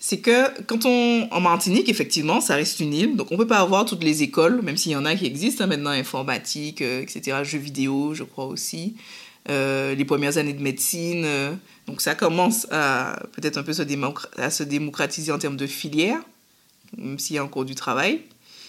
C'est 0.04 0.18
que 0.18 0.60
quand 0.64 0.84
on. 0.84 1.28
En 1.30 1.40
Martinique, 1.40 1.88
effectivement, 1.88 2.40
ça 2.40 2.56
reste 2.56 2.80
une 2.80 2.92
île. 2.92 3.14
Donc 3.14 3.30
on 3.30 3.36
peut 3.36 3.46
pas 3.46 3.60
avoir 3.60 3.84
toutes 3.84 4.02
les 4.02 4.24
écoles, 4.24 4.60
même 4.60 4.76
s'il 4.76 4.90
y 4.90 4.96
en 4.96 5.04
a 5.04 5.14
qui 5.14 5.26
existent 5.26 5.62
hein, 5.62 5.68
maintenant, 5.68 5.90
informatique, 5.90 6.82
euh, 6.82 7.02
etc., 7.02 7.38
jeux 7.44 7.60
vidéo, 7.60 8.12
je 8.12 8.24
crois 8.24 8.46
aussi. 8.46 8.96
Euh, 9.48 9.94
les 9.94 10.04
premières 10.04 10.38
années 10.38 10.54
de 10.54 10.60
médecine. 10.60 11.22
Euh, 11.24 11.52
donc 11.86 12.00
ça 12.00 12.16
commence 12.16 12.66
à 12.72 13.22
peut-être 13.36 13.58
un 13.58 13.62
peu 13.62 13.72
se, 13.72 13.82
à 14.38 14.50
se 14.50 14.64
démocratiser 14.64 15.30
en 15.30 15.38
termes 15.38 15.56
de 15.56 15.68
filière, 15.68 16.18
même 16.98 17.20
s'il 17.20 17.36
y 17.36 17.38
a 17.38 17.44
encore 17.44 17.64
du 17.64 17.76
travail. 17.76 18.22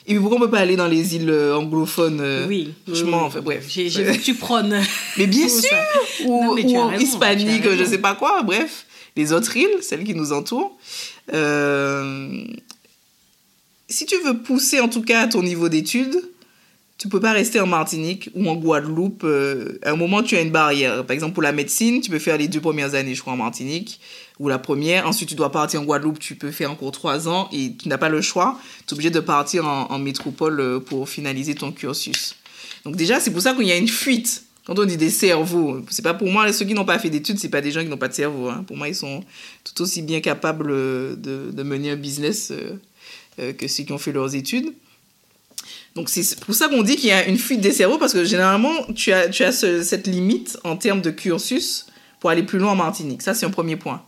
Et 0.06 0.14
pourquoi 0.20 0.38
on 0.38 0.42
peut 0.42 0.52
pas 0.52 0.60
aller 0.60 0.76
dans 0.76 0.88
les 0.88 1.16
îles 1.16 1.34
anglophones 1.56 2.46
Oui. 2.48 2.76
Franchement, 2.86 3.24
enfin, 3.24 3.42
bref. 3.42 3.66
J'ai 3.68 4.20
tu 4.20 4.36
prônes. 4.36 4.80
Mais 5.18 5.26
bien 5.26 5.50
sûr 5.50 5.78
Ou, 6.26 6.54
ou 6.54 6.92
hispanique, 7.00 7.68
je 7.68 7.84
sais 7.86 7.98
pas 7.98 8.14
quoi, 8.14 8.44
bref. 8.44 8.86
Les 9.16 9.32
autres 9.32 9.56
îles, 9.56 9.78
celles 9.82 10.04
qui 10.04 10.16
nous 10.16 10.34
entourent. 10.34 10.78
Euh, 11.34 12.44
si 13.90 14.06
tu 14.06 14.16
veux 14.24 14.40
pousser 14.40 14.80
en 14.80 14.90
tout 14.90 15.02
cas 15.02 15.28
ton 15.28 15.44
niveau 15.44 15.70
d'études, 15.70 16.22
tu 16.98 17.10
peux 17.10 17.20
pas 17.20 17.34
rester 17.34 17.60
en 17.60 17.68
Martinique 17.68 18.30
ou 18.34 18.48
en 18.50 18.56
Guadeloupe. 18.56 19.26
à 19.84 19.92
un 19.92 19.96
moment, 19.96 20.24
tu 20.24 20.36
as 20.36 20.42
une 20.42 20.52
barrière. 20.52 21.06
Par 21.06 21.14
exemple, 21.14 21.34
pour 21.34 21.44
la 21.44 21.52
médecine, 21.52 22.02
tu 22.02 22.10
peux 22.10 22.20
faire 22.20 22.38
les 22.38 22.48
deux 22.48 22.62
premières 22.62 22.96
années, 22.96 23.14
je 23.14 23.22
crois, 23.22 23.34
en 23.34 23.38
Martinique 23.38 24.00
ou 24.40 24.50
la 24.50 24.60
première. 24.60 25.08
Ensuite, 25.08 25.30
tu 25.30 25.36
dois 25.36 25.52
partir 25.52 25.82
en 25.82 25.86
Guadeloupe, 25.86 26.20
tu 26.20 26.36
peux 26.36 26.52
faire 26.52 26.72
encore 26.72 26.92
trois 26.92 27.28
ans 27.28 27.50
et 27.52 27.76
tu 27.76 27.88
n'as 27.88 27.98
pas 27.98 28.10
le 28.10 28.22
choix. 28.22 28.60
Tu 28.88 28.92
es 28.92 28.94
obligé 28.94 29.10
de 29.10 29.20
partir 29.20 29.66
en, 29.66 30.00
métropole 30.00 30.60
euh, 30.60 30.80
pour 30.80 31.08
finaliser 31.08 31.56
ton 31.56 31.72
cursus. 31.72 32.36
Donc 32.86 32.96
déjà, 32.96 33.20
c'est 33.20 33.32
pour 33.32 33.42
ça 33.42 33.54
qu'il 33.54 33.68
y 33.68 33.72
a 33.72 33.78
une 33.78 33.88
fuite. 33.88 34.44
Quand 34.66 34.80
on 34.80 34.86
dit 34.86 34.98
des 34.98 35.10
cerveaux, 35.10 35.82
c'est 35.90 36.02
pas 36.02 36.14
pour 36.14 36.30
moi, 36.30 36.52
ceux 36.54 36.66
qui 36.66 36.74
n'ont 36.74 36.86
pas 36.86 36.98
fait 37.00 37.10
d'études, 37.10 37.38
c'est 37.38 37.50
pas 37.50 37.62
des 37.62 37.72
gens 37.72 37.82
qui 37.82 37.90
n'ont 37.90 37.98
pas 37.98 38.08
de 38.08 38.14
cerveau. 38.14 38.48
Hein. 38.50 38.64
Pour 38.66 38.78
moi, 38.78 38.88
ils 38.88 38.96
sont 38.96 39.24
tout 39.64 39.82
aussi 39.82 40.02
bien 40.02 40.22
capables 40.22 40.72
euh, 40.72 41.16
de, 41.16 41.64
mener 41.64 41.92
un 41.92 41.96
business 41.98 42.52
euh, 42.52 43.54
que 43.54 43.68
ceux 43.68 43.84
qui 43.84 43.92
ont 43.92 43.98
fait 43.98 44.14
leurs 44.14 44.36
études. 44.36 44.74
Donc 45.96 46.10
c'est 46.10 46.40
pour 46.40 46.56
ça 46.56 46.70
qu'on 46.70 46.82
dit 46.82 46.96
qu'il 46.96 47.10
y 47.10 47.12
a 47.12 47.28
une 47.28 47.38
fuite 47.38 47.62
des 47.62 47.72
cerveaux, 47.72 47.98
parce 47.98 48.14
que 48.14 48.24
généralement, 48.24 48.74
tu 48.96 49.12
as, 49.12 49.30
tu 49.30 49.44
as 49.44 49.52
cette 49.52 50.08
limite 50.08 50.58
en 50.64 50.76
termes 50.76 51.02
de 51.02 51.12
cursus 51.12 51.88
pour 52.20 52.30
aller 52.30 52.44
plus 52.44 52.58
loin 52.58 52.72
en 52.72 52.76
Martinique. 52.76 53.22
Ça, 53.22 53.34
c'est 53.34 53.46
un 53.46 53.52
premier 53.52 53.76
point. 53.76 54.02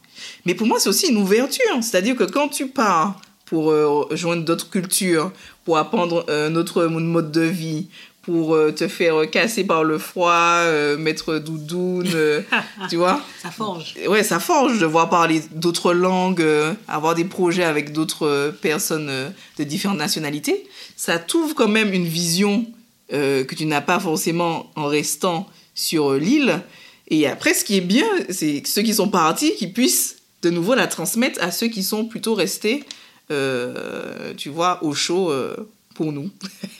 Mais 0.46 0.56
pour 0.56 0.68
moi, 0.68 0.80
c'est 0.80 0.90
aussi 0.90 1.10
une 1.10 1.18
ouverture. 1.18 1.66
C'est-à-dire 1.82 2.16
que 2.16 2.24
quand 2.24 2.48
tu 2.48 2.68
pars 2.68 3.20
pour 3.46 3.72
euh, 3.72 4.08
joindre 4.12 4.44
d'autres 4.44 4.70
cultures, 4.70 5.32
pour 5.64 5.78
apprendre 5.78 6.26
euh, 6.30 6.50
notre 6.50 6.86
mode 6.86 7.32
de 7.32 7.42
vie, 7.42 7.88
pour 8.26 8.56
euh, 8.56 8.72
te 8.72 8.88
faire 8.88 9.30
casser 9.30 9.64
par 9.64 9.84
le 9.84 9.98
froid, 9.98 10.64
mettre 10.98 11.38
doudoune, 11.38 12.10
tu 12.90 12.96
vois. 12.96 13.22
Ça 13.42 13.52
forge. 13.52 13.96
Ouais, 14.08 14.24
ça 14.24 14.40
forge 14.40 14.80
de 14.80 14.86
voir 14.86 15.10
parler 15.10 15.42
d'autres 15.52 15.94
langues, 15.94 16.46
avoir 16.88 17.16
des 17.16 17.26
projets 17.26 17.64
avec 17.64 17.94
d'autres 17.94 18.54
personnes 18.62 19.12
de 19.58 19.64
différentes 19.64 19.98
nationalités. 19.98 20.68
Ça 20.96 21.20
t'ouvre 21.20 21.56
quand 21.56 21.68
même 21.68 21.94
une 21.94 22.06
vision 22.06 22.66
que 23.10 23.56
tu 23.56 23.66
n'as 23.66 23.82
pas 23.82 24.00
forcément 24.00 24.72
en 24.76 24.88
restant 24.88 25.48
sur 25.76 26.14
l'île. 26.14 26.62
Et 27.10 27.28
après, 27.28 27.54
ce 27.54 27.64
qui 27.64 27.78
est 27.78 27.82
bien, 27.82 28.08
c'est 28.30 28.64
ceux 28.66 28.82
qui 28.82 28.96
sont 28.96 29.10
partis 29.10 29.54
qui 29.56 29.68
puissent 29.68 30.18
de 30.42 30.50
nouveau 30.50 30.76
la 30.76 30.88
transmettre 30.88 31.42
à 31.44 31.52
ceux 31.52 31.68
qui 31.68 31.84
sont 31.84 32.06
plutôt 32.06 32.36
restés, 32.36 32.84
euh, 33.32 34.34
tu 34.38 34.50
vois, 34.50 34.84
au 34.84 34.94
chaud 34.94 35.32
euh, 35.32 35.56
pour 35.94 36.12
nous. 36.12 36.30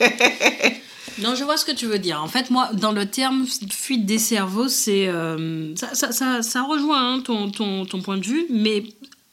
non, 1.18 1.34
je 1.34 1.44
vois 1.44 1.56
ce 1.56 1.64
que 1.64 1.72
tu 1.72 1.86
veux 1.86 1.98
dire. 1.98 2.22
En 2.22 2.28
fait, 2.28 2.50
moi, 2.50 2.70
dans 2.72 2.92
le 2.92 3.06
terme 3.06 3.46
fuite 3.46 4.06
des 4.06 4.18
cerveaux, 4.18 4.68
c'est 4.68 5.08
euh, 5.08 5.74
ça, 5.76 5.94
ça, 5.94 6.12
ça, 6.12 6.42
ça, 6.42 6.62
rejoint 6.62 7.14
hein, 7.14 7.20
ton, 7.20 7.50
ton, 7.50 7.86
ton, 7.86 8.02
point 8.02 8.18
de 8.18 8.24
vue, 8.26 8.46
mais 8.50 8.84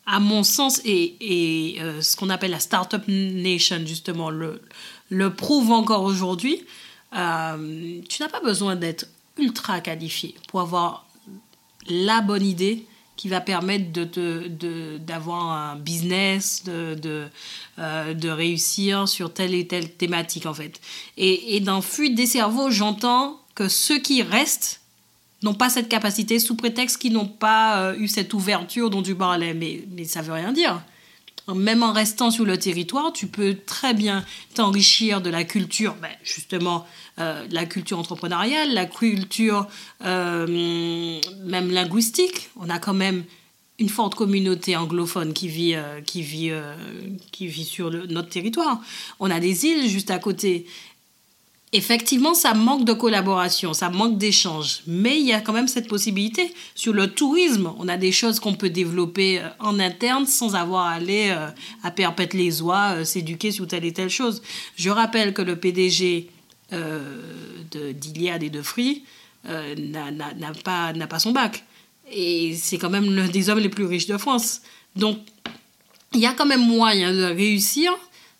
à 0.05 0.19
mon 0.19 0.43
sens, 0.43 0.81
et, 0.85 1.15
et 1.21 1.79
ce 2.01 2.15
qu'on 2.15 2.29
appelle 2.29 2.51
la 2.51 2.59
Startup 2.59 3.01
Nation, 3.07 3.81
justement, 3.85 4.29
le, 4.29 4.61
le 5.09 5.33
prouve 5.33 5.71
encore 5.71 6.03
aujourd'hui, 6.03 6.63
tu 7.11 7.17
n'as 7.17 8.29
pas 8.29 8.41
besoin 8.41 8.75
d'être 8.75 9.05
ultra 9.37 9.79
qualifié 9.81 10.35
pour 10.47 10.61
avoir 10.61 11.05
la 11.87 12.21
bonne 12.21 12.45
idée 12.45 12.85
qui 13.15 13.29
va 13.29 13.41
permettre 13.41 13.91
de, 13.91 14.03
de, 14.05 14.97
d'avoir 14.97 15.51
un 15.51 15.75
business, 15.75 16.63
de, 16.63 16.95
de, 16.95 17.27
euh, 17.79 18.13
de, 18.13 18.29
réussir 18.29 19.07
sur 19.07 19.33
telle 19.33 19.53
et 19.53 19.67
telle 19.67 19.89
thématique 19.91 20.45
en 20.45 20.53
fait. 20.53 20.81
Et, 21.17 21.55
et 21.55 21.59
dans 21.59 21.81
Fuite 21.81 22.15
des 22.15 22.25
cerveaux, 22.25 22.71
j'entends 22.71 23.39
que 23.55 23.67
ceux 23.67 23.99
qui 23.99 24.23
restent 24.23 24.81
n'ont 25.43 25.53
pas 25.53 25.69
cette 25.69 25.89
capacité 25.89 26.39
sous 26.39 26.55
prétexte 26.55 26.97
qu'ils 26.97 27.13
n'ont 27.13 27.27
pas 27.27 27.77
euh, 27.79 27.95
eu 27.97 28.07
cette 28.07 28.33
ouverture 28.33 28.89
dont 28.89 29.03
tu 29.03 29.13
parlais. 29.13 29.53
Mais, 29.53 29.83
mais 29.91 30.05
ça 30.05 30.21
veut 30.21 30.33
rien 30.33 30.53
dire. 30.53 30.81
Même 31.47 31.83
en 31.83 31.91
restant 31.91 32.31
sur 32.31 32.45
le 32.45 32.57
territoire, 32.57 33.11
tu 33.11 33.27
peux 33.27 33.57
très 33.65 33.93
bien 33.93 34.23
t'enrichir 34.55 35.21
de 35.21 35.29
la 35.29 35.43
culture, 35.43 35.95
ben, 36.01 36.11
justement, 36.23 36.87
euh, 37.19 37.45
la 37.51 37.65
culture 37.65 37.99
entrepreneuriale, 37.99 38.73
la 38.73 38.85
culture 38.85 39.67
euh, 40.05 41.19
même 41.43 41.69
linguistique. 41.69 42.49
On 42.55 42.69
a 42.69 42.79
quand 42.79 42.93
même 42.93 43.23
une 43.77 43.89
forte 43.89 44.15
communauté 44.15 44.77
anglophone 44.77 45.33
qui 45.33 45.49
vit, 45.49 45.75
euh, 45.75 45.99
qui 45.99 46.21
vit, 46.21 46.51
qui 47.33 47.47
vit 47.47 47.65
sur 47.65 47.91
notre 47.91 48.29
territoire. 48.29 48.79
On 49.19 49.29
a 49.29 49.41
des 49.41 49.65
îles 49.65 49.89
juste 49.89 50.11
à 50.11 50.19
côté 50.19 50.65
effectivement, 51.73 52.35
ça 52.35 52.53
manque 52.53 52.85
de 52.85 52.93
collaboration, 52.93 53.73
ça 53.73 53.89
manque 53.89 54.17
d'échange. 54.17 54.81
Mais 54.87 55.19
il 55.19 55.25
y 55.25 55.33
a 55.33 55.41
quand 55.41 55.53
même 55.53 55.67
cette 55.67 55.87
possibilité. 55.87 56.53
Sur 56.75 56.93
le 56.93 57.07
tourisme, 57.07 57.73
on 57.79 57.87
a 57.87 57.97
des 57.97 58.11
choses 58.11 58.39
qu'on 58.39 58.53
peut 58.53 58.69
développer 58.69 59.39
euh, 59.39 59.49
en 59.59 59.79
interne 59.79 60.25
sans 60.25 60.55
avoir 60.55 60.85
à 60.85 60.91
aller 60.91 61.29
euh, 61.29 61.49
à 61.81 61.91
perpète 61.91 62.33
les 62.33 62.61
oies, 62.61 62.93
euh, 62.97 63.03
s'éduquer 63.03 63.51
sur 63.51 63.67
telle 63.67 63.85
et 63.85 63.91
telle 63.91 64.09
chose. 64.09 64.43
Je 64.75 64.91
rappelle 64.91 65.33
que 65.33 65.41
le 65.41 65.57
PDG 65.57 66.29
d'Iliade 67.71 68.41
et 68.41 68.49
de 68.49 68.63
Free 68.63 69.03
n'a 69.45 70.53
pas, 70.63 70.91
pas 71.07 71.19
son 71.19 71.31
bac. 71.31 71.63
Et 72.11 72.55
c'est 72.55 72.79
quand 72.79 72.89
même 72.89 73.13
l'un 73.15 73.27
des 73.27 73.49
hommes 73.49 73.59
les 73.59 73.69
plus 73.69 73.85
riches 73.85 74.07
de 74.07 74.17
France. 74.17 74.61
Donc, 74.95 75.19
il 76.13 76.19
y 76.19 76.25
a 76.25 76.33
quand 76.33 76.47
même 76.47 76.65
moyen 76.65 77.13
de 77.13 77.25
réussir 77.25 77.91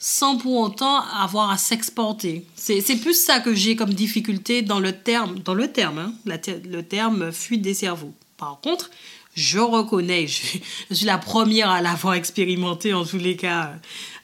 sans 0.05 0.35
pour 0.35 0.57
autant 0.57 0.99
avoir 0.99 1.49
à 1.49 1.57
s'exporter. 1.57 2.45
C'est 2.57 2.97
plus 2.97 3.13
ça 3.13 3.39
que 3.39 3.55
j'ai 3.55 3.77
comme 3.77 3.93
difficulté 3.93 4.61
dans 4.61 4.81
le 4.81 4.91
terme, 4.91 5.39
dans 5.39 5.53
le 5.53 5.71
terme, 5.71 5.97
hein, 5.97 6.13
le 6.25 6.81
terme 6.81 7.31
fuite 7.31 7.61
des 7.61 7.73
cerveaux. 7.73 8.13
Par 8.35 8.59
contre, 8.61 8.91
je 9.33 9.59
reconnais, 9.59 10.27
je, 10.27 10.57
suis 10.93 11.05
la 11.05 11.17
première 11.17 11.69
à 11.69 11.81
l'avoir 11.81 12.15
expérimenté 12.15 12.93
en 12.93 13.05
tous 13.05 13.17
les 13.17 13.37
cas, 13.37 13.75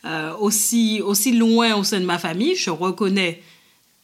euh, 0.03 0.35
aussi, 0.35 1.01
aussi 1.01 1.31
loin 1.31 1.75
au 1.75 1.85
sein 1.85 2.01
de 2.01 2.05
ma 2.05 2.19
famille, 2.19 2.57
je 2.57 2.71
reconnais 2.71 3.41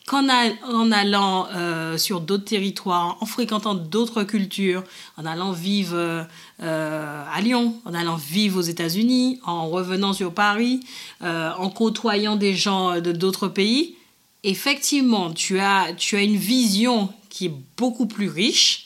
qu'en 0.06 0.28
en 0.30 0.92
allant 0.92 1.48
euh, 1.56 1.98
sur 1.98 2.22
d'autres 2.22 2.46
territoires, 2.46 3.18
en 3.22 3.26
fréquentant 3.26 3.74
d'autres 3.74 4.24
cultures, 4.24 4.84
en 5.18 5.26
allant 5.26 5.52
vivre 5.52 6.28
euh, 6.62 7.24
à 7.34 7.42
Lyon, 7.42 7.76
en 7.86 7.94
allant 7.94 8.16
vivre 8.16 8.60
aux 8.60 8.64
États-Unis, 8.64 9.40
en 9.46 9.68
revenant 9.70 10.14
sur 10.14 10.34
Paris, 10.34 10.82
euh, 11.24 11.52
en 11.58 11.70
côtoyant 11.70 12.36
des 12.36 12.56
gens 12.56 13.02
de 13.02 13.12
d'autres 13.12 13.48
pays, 13.48 13.96
effectivement, 14.44 15.34
tu 15.34 15.60
as, 15.60 15.94
tu 15.98 16.16
as 16.16 16.22
une 16.22 16.38
vision 16.38 17.10
qui 17.30 17.48
est 17.48 17.54
beaucoup 17.78 18.06
plus 18.06 18.30
riche. 18.30 18.85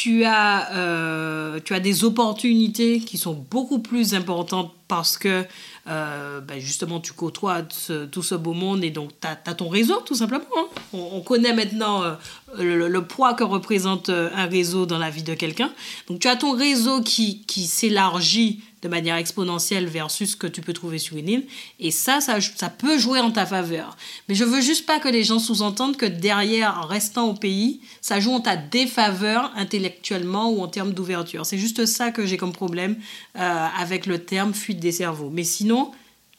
Tu 0.00 0.24
as, 0.24 1.60
tu 1.64 1.74
as 1.74 1.80
des 1.80 2.04
opportunités 2.04 3.00
qui 3.00 3.18
sont 3.18 3.34
beaucoup 3.50 3.80
plus 3.80 4.14
importantes 4.14 4.72
parce 4.86 5.18
que 5.18 5.44
euh, 5.88 6.40
ben 6.40 6.60
justement, 6.60 7.00
tu 7.00 7.12
côtoies 7.12 7.62
tout 7.62 8.22
ce 8.22 8.34
beau 8.34 8.52
monde 8.52 8.84
et 8.84 8.90
donc 8.90 9.10
tu 9.20 9.26
as, 9.26 9.54
ton 9.54 9.68
réseau, 9.68 10.00
tout 10.04 10.14
simplement. 10.14 10.44
Hein. 10.56 10.66
On, 10.92 11.20
connaît 11.20 11.54
maintenant 11.54 12.02
euh, 12.02 12.14
le, 12.58 13.04
poids 13.04 13.32
que 13.32 13.44
représente 13.44 14.10
euh, 14.10 14.28
un 14.34 14.46
réseau 14.46 14.84
dans 14.84 14.98
la 14.98 15.08
vie 15.08 15.22
de 15.22 15.34
quelqu'un. 15.34 15.70
Donc, 16.08 16.20
tu 16.20 16.28
as 16.28 16.36
ton 16.36 16.52
réseau 16.52 17.00
qui, 17.00 17.42
qui 17.46 17.66
s'élargit 17.66 18.60
de 18.82 18.88
manière 18.88 19.16
exponentielle 19.16 19.86
versus 19.86 20.32
ce 20.32 20.36
que 20.36 20.46
tu 20.46 20.60
peux 20.60 20.72
trouver 20.72 20.98
sur 20.98 21.16
une 21.16 21.28
île. 21.28 21.46
Et 21.80 21.90
ça, 21.90 22.20
ça, 22.20 22.40
ça 22.40 22.68
peut 22.68 22.98
jouer 22.98 23.20
en 23.20 23.30
ta 23.30 23.46
faveur. 23.46 23.96
Mais 24.28 24.34
je 24.34 24.44
veux 24.44 24.60
juste 24.60 24.86
pas 24.86 25.00
que 25.00 25.08
les 25.08 25.24
gens 25.24 25.38
sous-entendent 25.38 25.96
que 25.96 26.06
derrière, 26.06 26.80
en 26.82 26.86
restant 26.86 27.28
au 27.28 27.34
pays, 27.34 27.80
ça 28.00 28.20
joue 28.20 28.32
en 28.32 28.40
ta 28.40 28.56
défaveur 28.56 29.52
intellectuellement 29.56 30.50
ou 30.50 30.62
en 30.62 30.68
termes 30.68 30.92
d'ouverture. 30.92 31.44
C'est 31.44 31.58
juste 31.58 31.86
ça 31.86 32.10
que 32.10 32.26
j'ai 32.26 32.36
comme 32.36 32.52
problème 32.52 32.96
euh, 33.36 33.66
avec 33.78 34.06
le 34.06 34.18
terme 34.18 34.54
fuite 34.54 34.80
des 34.80 34.92
cerveaux. 34.92 35.30
Mais 35.30 35.44
sinon, 35.44 35.92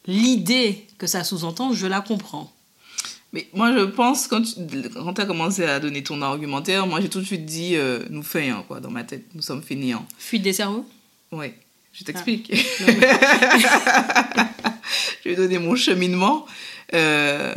l'idée 0.06 0.88
que 0.98 1.08
ça 1.08 1.24
sous-entend, 1.24 1.74
je 1.74 1.88
la 1.88 2.02
comprends. 2.02 2.52
Mais 3.32 3.48
moi, 3.54 3.72
je 3.78 3.84
pense, 3.84 4.28
quand 4.28 4.42
tu 4.42 4.56
quand 4.94 5.20
as 5.20 5.26
commencé 5.26 5.64
à 5.64 5.80
donner 5.80 6.02
ton 6.02 6.22
argumentaire, 6.22 6.88
moi, 6.88 7.00
j'ai 7.00 7.10
tout 7.10 7.20
de 7.20 7.26
suite 7.26 7.46
dit, 7.46 7.76
euh, 7.76 8.04
nous 8.10 8.24
fainéants, 8.24 8.64
quoi, 8.64 8.80
dans 8.80 8.90
ma 8.90 9.04
tête. 9.04 9.26
Nous 9.36 9.44
sommes 9.44 9.62
fainéants. 9.62 10.06
Fuite 10.18 10.42
des 10.42 10.54
cerveaux? 10.54 10.86
Oui. 11.32 11.54
Je 11.94 12.04
t'explique. 12.04 12.54
Ah. 12.88 12.92
je 15.24 15.30
vais 15.30 15.36
donner 15.36 15.60
mon 15.60 15.76
cheminement. 15.76 16.46
Euh, 16.94 17.54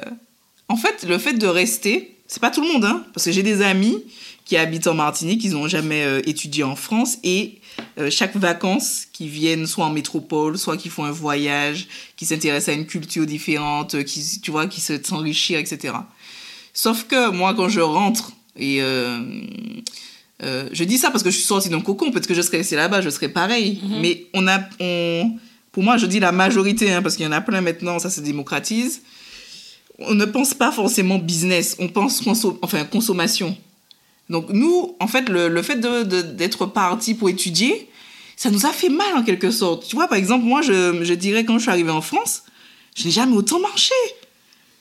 en 0.68 0.76
fait, 0.76 1.04
le 1.08 1.18
fait 1.18 1.34
de 1.34 1.46
rester, 1.46 2.16
c'est 2.26 2.40
pas 2.40 2.50
tout 2.50 2.62
le 2.62 2.72
monde, 2.72 2.84
hein, 2.84 3.04
parce 3.14 3.26
que 3.26 3.32
j'ai 3.32 3.42
des 3.42 3.62
amis 3.62 4.02
qui 4.44 4.56
habitent 4.56 4.86
en 4.88 4.94
Martinique, 4.94 5.44
ils 5.44 5.52
n'ont 5.52 5.68
jamais 5.68 6.02
euh, 6.02 6.20
étudié 6.26 6.64
en 6.64 6.74
France, 6.74 7.18
et 7.22 7.60
euh, 7.98 8.10
chaque 8.10 8.36
vacances, 8.36 9.06
qui 9.12 9.28
viennent 9.28 9.66
soit 9.66 9.84
en 9.84 9.90
métropole, 9.90 10.58
soit 10.58 10.76
qui 10.76 10.88
font 10.88 11.04
un 11.04 11.12
voyage, 11.12 11.86
qui 12.16 12.26
s'intéressent 12.26 12.74
à 12.74 12.78
une 12.78 12.86
culture 12.86 13.24
différente, 13.24 14.02
qui, 14.04 14.40
tu 14.42 14.50
vois, 14.50 14.66
qui 14.66 14.80
s'enrichir, 14.80 15.58
etc. 15.58 15.94
Sauf 16.74 17.04
que 17.04 17.30
moi, 17.30 17.54
quand 17.54 17.68
je 17.68 17.80
rentre 17.80 18.32
et 18.56 18.82
euh, 18.82 19.20
je 20.42 20.84
dis 20.84 20.98
ça 20.98 21.10
parce 21.10 21.22
que 21.22 21.30
je 21.30 21.36
suis 21.36 21.46
sortie 21.46 21.68
d'un 21.68 21.80
cocon, 21.80 22.10
peut-être 22.10 22.26
que 22.26 22.34
je 22.34 22.42
serais 22.42 22.58
restée 22.58 22.76
là-bas, 22.76 23.00
je 23.00 23.10
serais 23.10 23.28
pareil. 23.28 23.80
Mhm. 23.82 24.00
Mais 24.00 24.26
on 24.34 24.46
a, 24.48 24.60
on, 24.80 25.32
pour 25.70 25.82
moi, 25.82 25.96
je 25.96 26.06
dis 26.06 26.20
la 26.20 26.32
majorité, 26.32 26.92
hein, 26.92 27.02
parce 27.02 27.16
qu'il 27.16 27.24
y 27.24 27.28
en 27.28 27.32
a 27.32 27.40
plein 27.40 27.60
maintenant, 27.60 27.98
ça 27.98 28.10
se 28.10 28.20
démocratise. 28.20 29.02
On 29.98 30.14
ne 30.14 30.24
pense 30.24 30.54
pas 30.54 30.72
forcément 30.72 31.18
business, 31.18 31.76
on 31.78 31.88
pense 31.88 32.22
enfin, 32.62 32.84
consommation. 32.84 33.56
Donc 34.30 34.48
nous, 34.50 34.96
en 34.98 35.06
fait, 35.06 35.28
le, 35.28 35.48
le 35.48 35.62
fait 35.62 35.78
d'être 36.36 36.66
parti 36.66 37.14
pour 37.14 37.28
étudier, 37.28 37.88
ça 38.36 38.50
nous 38.50 38.66
a 38.66 38.70
fait 38.70 38.88
mal 38.88 39.14
en 39.16 39.22
quelque 39.22 39.50
sorte. 39.50 39.86
Tu 39.86 39.94
vois, 39.94 40.08
par 40.08 40.18
exemple, 40.18 40.44
moi, 40.44 40.62
je, 40.62 41.04
je 41.04 41.14
dirais 41.14 41.44
quand 41.44 41.58
je 41.58 41.62
suis 41.62 41.70
arrivée 41.70 41.90
en 41.90 42.00
France, 42.00 42.42
je 42.96 43.04
n'ai 43.04 43.10
jamais 43.10 43.36
autant 43.36 43.60
marché. 43.60 43.94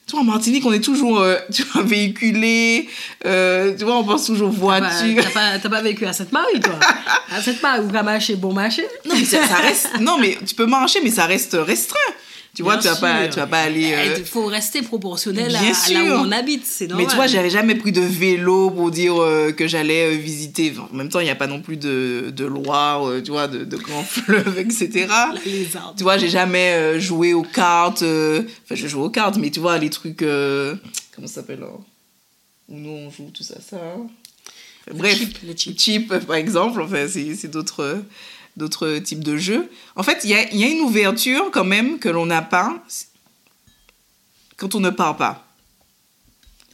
Tu 0.06 0.12
vois, 0.12 0.20
en 0.20 0.24
Martinique, 0.24 0.66
on 0.66 0.72
est 0.72 0.80
toujours 0.80 1.20
euh, 1.20 1.36
tu 1.52 1.62
vois, 1.64 1.82
véhiculé. 1.82 2.88
Euh, 3.24 3.74
tu 3.76 3.84
vois, 3.84 3.96
on 3.96 4.04
pense 4.04 4.26
toujours 4.26 4.50
voiture. 4.50 5.22
T'as 5.22 5.30
pas, 5.30 5.58
pas, 5.58 5.68
pas, 5.68 5.82
vécu 5.82 6.04
à 6.06 6.12
cette 6.12 6.32
marie 6.32 6.60
toi 6.60 6.74
À 7.30 7.40
cette 7.40 7.62
marie 7.62 7.80
où 7.80 7.86
tu 7.86 8.02
marché, 8.02 8.36
bon 8.36 8.52
marché 8.52 8.86
Non, 9.06 9.14
mais 9.16 9.24
ça, 9.24 9.38
reste. 9.56 9.90
Non, 10.00 10.18
mais 10.18 10.36
tu 10.46 10.54
peux 10.54 10.66
marcher, 10.66 11.00
mais 11.02 11.10
ça 11.10 11.26
reste 11.26 11.56
restreint. 11.58 11.98
Tu 12.54 12.62
vois, 12.62 12.76
tu 12.76 12.86
vas, 12.86 12.96
pas, 12.96 13.28
tu 13.28 13.36
vas 13.36 13.46
pas 13.46 13.62
aller. 13.62 13.80
Il 13.80 13.94
euh, 13.94 14.24
faut 14.26 14.44
rester 14.44 14.82
proportionnel 14.82 15.56
à, 15.56 15.62
là 15.62 16.04
où 16.04 16.26
on 16.26 16.32
habite, 16.32 16.66
c'est 16.66 16.86
normal. 16.86 17.06
Mais 17.06 17.10
tu 17.10 17.16
vois, 17.16 17.26
j'avais 17.26 17.48
jamais 17.48 17.74
pris 17.74 17.92
de 17.92 18.02
vélo 18.02 18.70
pour 18.70 18.90
dire 18.90 19.14
que 19.56 19.66
j'allais 19.66 20.14
visiter. 20.16 20.74
en 20.78 20.94
même 20.94 21.08
temps, 21.08 21.20
il 21.20 21.24
n'y 21.24 21.30
a 21.30 21.34
pas 21.34 21.46
non 21.46 21.62
plus 21.62 21.78
de, 21.78 22.30
de 22.34 22.44
Loire, 22.44 23.10
tu 23.24 23.30
vois, 23.30 23.48
de, 23.48 23.64
de 23.64 23.76
grands 23.78 24.02
fleuves, 24.04 24.58
etc. 24.58 25.08
Tu 25.96 26.02
vois, 26.02 26.18
j'ai 26.18 26.28
jamais 26.28 27.00
joué 27.00 27.32
aux 27.32 27.42
cartes. 27.42 28.02
Enfin, 28.02 28.74
je 28.74 28.86
joue 28.86 29.02
aux 29.02 29.10
cartes, 29.10 29.38
mais 29.38 29.50
tu 29.50 29.60
vois, 29.60 29.78
les 29.78 29.88
trucs. 29.88 30.18
comment 30.18 31.26
ça 31.26 31.36
s'appelle 31.36 31.64
Où 32.68 32.76
nous 32.76 32.90
on 32.90 33.10
joue, 33.10 33.30
tout 33.32 33.44
ça, 33.44 33.56
ça. 33.66 33.78
Bref, 34.92 35.20
le 35.46 35.56
chip, 35.56 35.78
chip. 35.78 36.14
par 36.26 36.36
exemple, 36.36 36.82
enfin, 36.82 37.06
c'est 37.08 37.50
d'autres 37.50 38.02
d'autres 38.56 38.98
types 38.98 39.24
de 39.24 39.36
jeux. 39.36 39.70
En 39.96 40.02
fait, 40.02 40.20
il 40.24 40.30
y 40.30 40.34
a, 40.34 40.54
y 40.54 40.64
a, 40.64 40.68
une 40.68 40.80
ouverture 40.80 41.50
quand 41.52 41.64
même 41.64 41.98
que 41.98 42.08
l'on 42.08 42.26
n'a 42.26 42.42
pas 42.42 42.82
quand 44.56 44.74
on 44.74 44.80
ne 44.80 44.90
part 44.90 45.16
pas. 45.16 45.46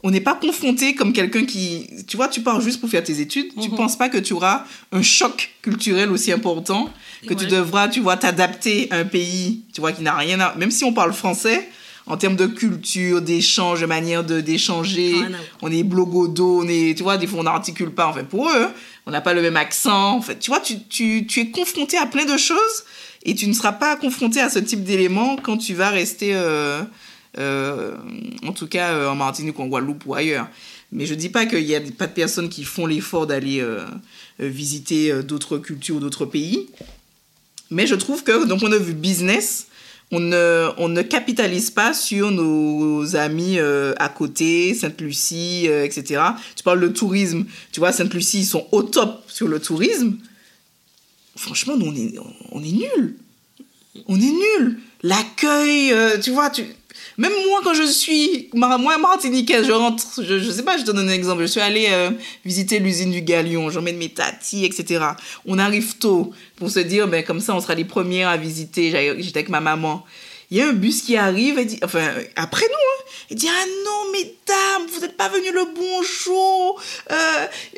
On 0.02 0.10
n'est 0.10 0.20
pas 0.20 0.34
confronté 0.34 0.94
comme 0.94 1.12
quelqu'un 1.12 1.44
qui... 1.44 1.88
Tu 2.06 2.16
vois, 2.16 2.28
tu 2.28 2.40
pars 2.42 2.60
juste 2.60 2.80
pour 2.80 2.88
faire 2.88 3.02
tes 3.02 3.20
études. 3.20 3.52
Tu 3.54 3.66
ne 3.66 3.72
mhm. 3.72 3.76
penses 3.76 3.96
pas 3.96 4.08
que 4.08 4.18
tu 4.18 4.32
auras 4.32 4.64
un 4.92 5.02
choc 5.02 5.54
culturel 5.62 6.10
aussi 6.10 6.30
important, 6.30 6.90
que 7.26 7.34
tu 7.34 7.46
devras, 7.46 7.88
tu 7.88 8.00
vois, 8.00 8.16
t'adapter 8.16 8.88
à 8.92 8.98
un 8.98 9.04
pays, 9.04 9.62
tu 9.72 9.80
vois, 9.80 9.92
qui 9.92 10.02
n'a 10.02 10.14
rien 10.14 10.38
à... 10.38 10.54
Même 10.54 10.70
si 10.70 10.84
on 10.84 10.92
parle 10.92 11.12
français, 11.12 11.68
en 12.08 12.16
termes 12.16 12.36
de 12.36 12.46
culture, 12.46 13.20
d'échange, 13.20 13.80
de 13.80 13.86
manière 13.86 14.24
d'échanger. 14.24 15.14
on 15.62 15.70
est 15.70 15.82
blogodo, 15.82 16.62
on 16.62 16.68
est, 16.68 16.96
tu 16.96 17.02
vois, 17.02 17.18
des 17.18 17.26
fois 17.26 17.40
on 17.40 17.44
n'articule 17.44 17.90
pas. 17.90 18.08
Enfin, 18.08 18.24
pour 18.24 18.48
eux, 18.48 18.68
on 19.08 19.10
n'a 19.10 19.22
pas 19.22 19.32
le 19.32 19.40
même 19.40 19.56
accent. 19.56 20.16
En 20.16 20.20
fait, 20.20 20.38
tu 20.38 20.50
vois, 20.50 20.60
tu, 20.60 20.80
tu, 20.84 21.26
tu, 21.26 21.40
es 21.40 21.50
confronté 21.50 21.96
à 21.96 22.04
plein 22.04 22.26
de 22.26 22.36
choses 22.36 22.84
et 23.24 23.34
tu 23.34 23.48
ne 23.48 23.54
seras 23.54 23.72
pas 23.72 23.96
confronté 23.96 24.38
à 24.38 24.50
ce 24.50 24.58
type 24.58 24.84
d'éléments 24.84 25.36
quand 25.36 25.56
tu 25.56 25.72
vas 25.72 25.88
rester, 25.88 26.34
euh, 26.34 26.82
euh, 27.38 27.96
en 28.46 28.52
tout 28.52 28.66
cas, 28.66 28.92
euh, 28.92 29.08
en 29.08 29.14
Martinique 29.14 29.58
ou 29.58 29.62
en 29.62 29.66
Guadeloupe 29.66 30.04
ou 30.04 30.14
ailleurs. 30.14 30.46
Mais 30.92 31.06
je 31.06 31.14
dis 31.14 31.30
pas 31.30 31.46
qu'il 31.46 31.64
n'y 31.64 31.74
a 31.74 31.80
pas 31.80 32.06
de 32.06 32.12
personnes 32.12 32.50
qui 32.50 32.64
font 32.64 32.84
l'effort 32.84 33.26
d'aller 33.26 33.62
visiter 34.38 35.22
d'autres 35.22 35.58
cultures 35.58 35.96
ou 35.96 36.00
d'autres 36.00 36.24
pays. 36.24 36.68
Mais 37.70 37.86
je 37.86 37.94
trouve 37.94 38.24
que, 38.24 38.46
d'un 38.46 38.56
point 38.56 38.70
de 38.70 38.76
vue 38.76 38.94
business, 38.94 39.67
on 40.10 40.20
ne, 40.20 40.70
on 40.78 40.88
ne 40.88 41.02
capitalise 41.02 41.70
pas 41.70 41.92
sur 41.92 42.30
nos 42.30 43.14
amis 43.16 43.58
euh, 43.58 43.94
à 43.98 44.08
côté, 44.08 44.74
Sainte-Lucie, 44.74 45.66
euh, 45.68 45.84
etc. 45.84 46.22
Tu 46.56 46.62
parles 46.62 46.80
de 46.80 46.88
tourisme, 46.88 47.44
tu 47.72 47.80
vois, 47.80 47.92
Sainte-Lucie, 47.92 48.40
ils 48.40 48.46
sont 48.46 48.66
au 48.72 48.82
top 48.82 49.24
sur 49.28 49.48
le 49.48 49.60
tourisme. 49.60 50.16
Franchement, 51.36 51.76
nous, 51.76 51.86
on 51.86 51.94
est, 51.94 52.14
on 52.52 52.62
est 52.62 52.72
nuls. 52.72 53.16
On 54.06 54.16
est 54.16 54.32
nuls. 54.32 54.80
L'accueil, 55.02 55.92
euh, 55.92 56.18
tu 56.18 56.30
vois, 56.30 56.50
tu, 56.50 56.64
même 57.18 57.32
moi, 57.48 57.60
quand 57.64 57.74
je 57.74 57.82
suis, 57.82 58.48
moi, 58.54 58.78
martiniquaise, 58.96 59.66
je 59.66 59.72
rentre, 59.72 60.22
je, 60.22 60.38
je 60.38 60.50
sais 60.52 60.62
pas, 60.62 60.78
je 60.78 60.84
te 60.84 60.92
donne 60.92 61.08
un 61.08 61.12
exemple. 61.12 61.42
Je 61.42 61.48
suis 61.48 61.60
allée 61.60 61.88
euh, 61.90 62.10
visiter 62.44 62.78
l'usine 62.78 63.10
du 63.10 63.22
Galion, 63.22 63.70
j'emmène 63.70 63.96
mes 63.96 64.08
tatis, 64.08 64.64
etc. 64.64 65.04
On 65.44 65.58
arrive 65.58 65.98
tôt 65.98 66.32
pour 66.54 66.70
se 66.70 66.78
dire, 66.78 67.08
ben, 67.08 67.24
comme 67.24 67.40
ça, 67.40 67.56
on 67.56 67.60
sera 67.60 67.74
les 67.74 67.84
premières 67.84 68.28
à 68.28 68.36
visiter. 68.36 69.16
J'étais 69.18 69.38
avec 69.40 69.48
ma 69.48 69.60
maman. 69.60 70.04
Il 70.50 70.56
y 70.56 70.62
a 70.62 70.68
un 70.68 70.72
bus 70.72 71.02
qui 71.02 71.16
arrive, 71.16 71.58
et 71.58 71.66
dit, 71.66 71.78
enfin, 71.82 72.08
après 72.36 72.64
nous, 72.64 72.72
hein, 72.72 73.08
il 73.30 73.36
dit 73.36 73.48
Ah 73.48 73.66
non, 73.84 74.12
mesdames, 74.12 74.88
vous 74.90 75.00
n'êtes 75.00 75.16
pas 75.16 75.28
venus 75.28 75.52
le 75.52 75.66
bon 75.74 76.02
jour. 76.02 76.80
Euh, 77.10 77.14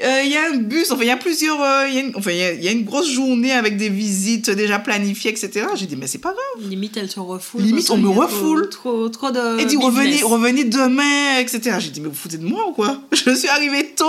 euh, 0.05 0.23
il 0.25 0.31
y 0.31 0.37
a 0.37 0.47
un 0.53 0.57
bus, 0.59 0.93
enfin, 0.93 1.03
il 1.03 1.09
y 1.09 1.11
a 1.11 1.17
plusieurs. 1.17 1.61
Euh, 1.61 1.89
y 1.89 1.99
a 1.99 2.01
une, 2.01 2.13
enfin, 2.15 2.31
il 2.31 2.63
y, 2.63 2.69
a 2.69 2.71
une 2.71 2.85
grosse 2.85 3.11
journée 3.11 3.53
avec 3.53 3.77
des 3.77 3.89
visites 3.89 4.51
déjà 4.51 4.79
planifiées, 4.79 5.33
etc. 5.33 5.67
J'ai 5.75 5.87
dit 5.87 5.97
Mais 5.97 6.07
c'est 6.07 6.19
pas 6.19 6.33
grave. 6.33 6.69
Limite, 6.69 6.97
elle 6.97 7.11
se 7.11 7.19
refoule. 7.19 7.63
Limite, 7.63 7.91
on 7.91 7.97
me 7.97 8.09
refoule. 8.09 8.69
Trop, 8.69 9.09
trop, 9.09 9.33
de. 9.33 9.59
Et 9.59 9.65
dit 9.65 9.77
revenez, 9.77 10.23
revenez 10.23 10.65
demain, 10.65 11.39
etc. 11.41 11.79
J'ai 11.81 11.91
dit 11.91 12.01
Mais 12.01 12.09
vous 12.09 12.15
foutez 12.15 12.39
de 12.39 12.47
moi 12.47 12.69
ou 12.69 12.73
quoi? 12.73 13.01
Je 13.13 13.35
suis 13.35 13.49
arrivée 13.49 13.93
tôt 13.97 14.07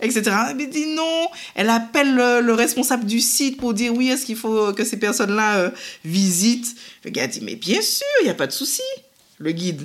etc. 0.00 0.22
Elle 0.50 0.70
dit 0.70 0.94
non. 0.94 1.26
Elle 1.54 1.70
appelle 1.70 2.14
le, 2.14 2.52
responsable 2.52 3.04
du 3.04 3.20
site 3.20 3.56
pour 3.58 3.74
dire 3.74 3.94
oui, 3.94 4.08
est-ce 4.08 4.26
qu'il 4.26 4.36
faut 4.36 4.72
que 4.72 4.84
ces 4.84 4.98
personnes-là 4.98 5.72
visitent? 6.04 6.76
Le 7.04 7.10
gars 7.10 7.26
dit 7.26 7.40
mais 7.42 7.56
bien 7.56 7.82
sûr, 7.82 8.06
il 8.20 8.24
n'y 8.24 8.30
a 8.30 8.34
pas 8.34 8.46
de 8.46 8.52
souci. 8.52 8.82
Le 9.38 9.52
guide. 9.52 9.82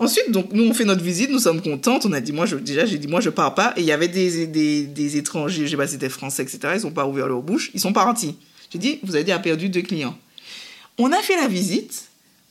Ensuite, 0.00 0.30
donc, 0.30 0.52
nous, 0.52 0.64
on 0.64 0.72
fait 0.72 0.84
notre 0.84 1.02
visite, 1.02 1.30
nous 1.30 1.40
sommes 1.40 1.60
contentes. 1.60 2.06
On 2.06 2.12
a 2.12 2.20
dit, 2.20 2.32
moi, 2.32 2.46
je, 2.46 2.54
déjà, 2.56 2.86
j'ai 2.86 2.98
dit, 2.98 3.08
moi, 3.08 3.20
je 3.20 3.30
pars 3.30 3.54
pas. 3.54 3.74
Et 3.76 3.80
il 3.80 3.86
y 3.86 3.92
avait 3.92 4.06
des, 4.06 4.46
des, 4.46 5.16
étrangers, 5.16 5.66
je 5.66 5.72
sais 5.72 5.76
pas 5.76 5.86
si 5.86 5.94
c'était 5.94 6.08
français, 6.08 6.44
etc. 6.44 6.74
Ils 6.76 6.82
n'ont 6.82 6.92
pas 6.92 7.06
ouvert 7.06 7.26
leur 7.26 7.42
bouche. 7.42 7.70
Ils 7.74 7.80
sont 7.80 7.92
partis. 7.92 8.36
J'ai 8.72 8.78
dit, 8.78 9.00
vous 9.02 9.16
avez 9.16 9.30
a 9.32 9.38
perdu 9.38 9.68
deux 9.68 9.82
clients. 9.82 10.16
On 10.98 11.10
a 11.10 11.16
fait 11.16 11.36
la 11.36 11.48
visite. 11.48 12.04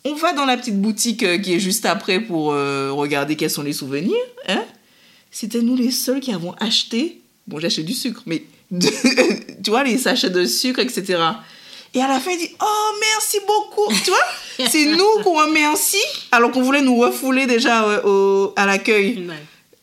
On 0.03 0.13
va 0.13 0.33
dans 0.33 0.45
la 0.45 0.57
petite 0.57 0.79
boutique 0.79 1.23
euh, 1.23 1.37
qui 1.37 1.53
est 1.53 1.59
juste 1.59 1.85
après 1.85 2.19
pour 2.19 2.51
euh, 2.51 2.91
regarder 2.91 3.35
quels 3.35 3.49
sont 3.49 3.63
les 3.63 3.73
souvenirs. 3.73 4.15
Hein 4.47 4.63
C'était 5.31 5.61
nous 5.61 5.75
les 5.75 5.91
seuls 5.91 6.19
qui 6.19 6.31
avons 6.31 6.53
acheté. 6.53 7.21
Bon, 7.47 7.59
j'ai 7.59 7.67
acheté 7.67 7.83
du 7.83 7.93
sucre, 7.93 8.23
mais 8.25 8.43
tu 9.63 9.69
vois, 9.69 9.83
les 9.83 9.97
sachets 9.97 10.29
de 10.29 10.45
sucre, 10.45 10.79
etc. 10.79 11.19
Et 11.93 12.01
à 12.01 12.07
la 12.07 12.19
fin, 12.19 12.31
il 12.31 12.37
dit 12.37 12.49
Oh, 12.61 12.91
merci 12.99 13.37
beaucoup. 13.47 13.93
Tu 14.03 14.09
vois, 14.09 14.67
c'est 14.69 14.85
nous 14.85 15.23
qu'on 15.23 15.39
remercie, 15.45 15.97
alors 16.31 16.51
qu'on 16.51 16.61
voulait 16.61 16.81
nous 16.81 16.97
refouler 16.97 17.45
déjà 17.45 17.85
euh, 17.85 18.01
au, 18.03 18.53
à 18.55 18.65
l'accueil. 18.65 19.25
Ouais. 19.27 19.35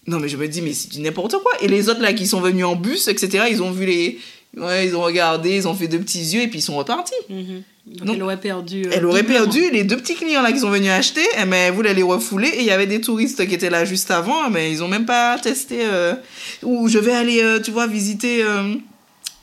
Non, 0.07 0.20
mais 0.20 0.28
je 0.28 0.37
me 0.37 0.46
dis, 0.46 0.61
mais 0.61 0.74
c'est 0.74 0.90
du 0.90 1.00
n'importe 1.00 1.33
quoi. 1.42 1.52
Et 1.62 1.68
les 1.68 1.88
autres, 1.88 2.02
là, 2.02 2.12
qui 2.12 2.26
sont 2.26 2.40
venus 2.40 2.64
en 2.66 2.76
bus, 2.76 3.09
etc., 3.09 3.46
ils 3.50 3.62
ont 3.62 3.70
vu 3.70 3.87
les. 3.87 4.18
Ouais, 4.57 4.87
ils 4.87 4.94
ont 4.94 5.02
regardé, 5.02 5.57
ils 5.57 5.66
ont 5.66 5.74
fait 5.74 5.88
deux 5.88 5.98
petits 5.98 6.22
yeux 6.22 6.42
et 6.42 6.48
puis 6.48 6.61
ils 6.61 6.62
sont 6.62 6.76
repartis. 6.76 7.14
Mhm. 7.28 7.62
Donc, 7.87 8.07
Donc, 8.07 8.16
elle 8.16 8.23
aurait 8.23 8.40
perdu. 8.40 8.85
euh, 8.87 8.90
Elle 8.92 9.05
aurait 9.07 9.23
perdu 9.25 9.70
les 9.70 9.85
deux 9.85 9.97
petits 9.99 10.14
clients 10.14 10.40
là 10.42 10.53
qui 10.53 10.59
sont 10.61 10.70
venus 10.70 10.90
acheter, 10.90 11.20
eh 11.37 11.44
ben, 11.44 11.55
elle 11.55 11.75
voulait 11.75 11.92
les 11.92 12.03
refouler 12.03 12.49
et 12.49 12.61
il 12.61 12.64
y 12.64 12.70
avait 12.70 12.87
des 12.87 13.01
touristes 13.01 13.47
qui 13.47 13.55
étaient 13.55 13.68
là 13.70 13.85
juste 13.85 14.11
avant, 14.11 14.49
mais 14.49 14.73
ils 14.73 14.83
ont 14.83 14.88
même 14.88 15.05
pas 15.05 15.38
testé. 15.38 15.81
euh, 15.85 16.14
Ou 16.62 16.88
je 16.88 16.99
vais 16.99 17.12
aller, 17.12 17.42
euh, 17.42 17.61
tu 17.61 17.70
vois, 17.73 17.87
visiter, 17.87 18.42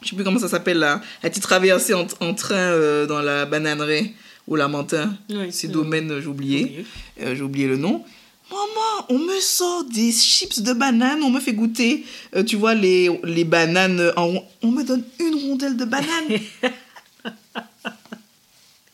je 0.02 0.10
sais 0.10 0.16
plus 0.16 0.24
comment 0.24 0.40
ça 0.40 0.48
s'appelle 0.50 0.80
là, 0.80 1.02
la 1.22 1.30
petite 1.30 1.44
traversée 1.44 1.94
en, 1.94 2.08
en 2.20 2.34
train 2.34 3.06
dans 3.06 3.22
la 3.22 3.46
bananerie 3.46 4.14
ou 4.48 4.56
la 4.56 4.68
Mentin. 4.68 5.14
Oui, 5.30 5.52
Ces 5.52 5.68
oui. 5.68 5.74
domaines, 5.74 6.20
j'ai 6.20 6.28
oublié, 6.28 6.84
j'ai 7.22 7.42
oublié 7.44 7.68
le 7.68 7.78
nom. 7.78 8.04
Maman, 8.50 9.06
on 9.10 9.20
me 9.20 9.40
sort 9.40 9.84
des 9.86 10.12
chips 10.12 10.62
de 10.62 10.74
bananes, 10.74 11.22
on 11.24 11.30
me 11.30 11.40
fait 11.40 11.54
goûter, 11.54 12.04
tu 12.48 12.56
vois, 12.56 12.74
les, 12.74 13.08
les 13.24 13.44
bananes 13.44 14.12
en 14.18 14.34
On 14.64 14.72
me 14.72 14.84
donne 14.84 15.04
une 15.20 15.36
rondelle 15.48 15.78
de 15.78 15.86
banane. 15.86 16.40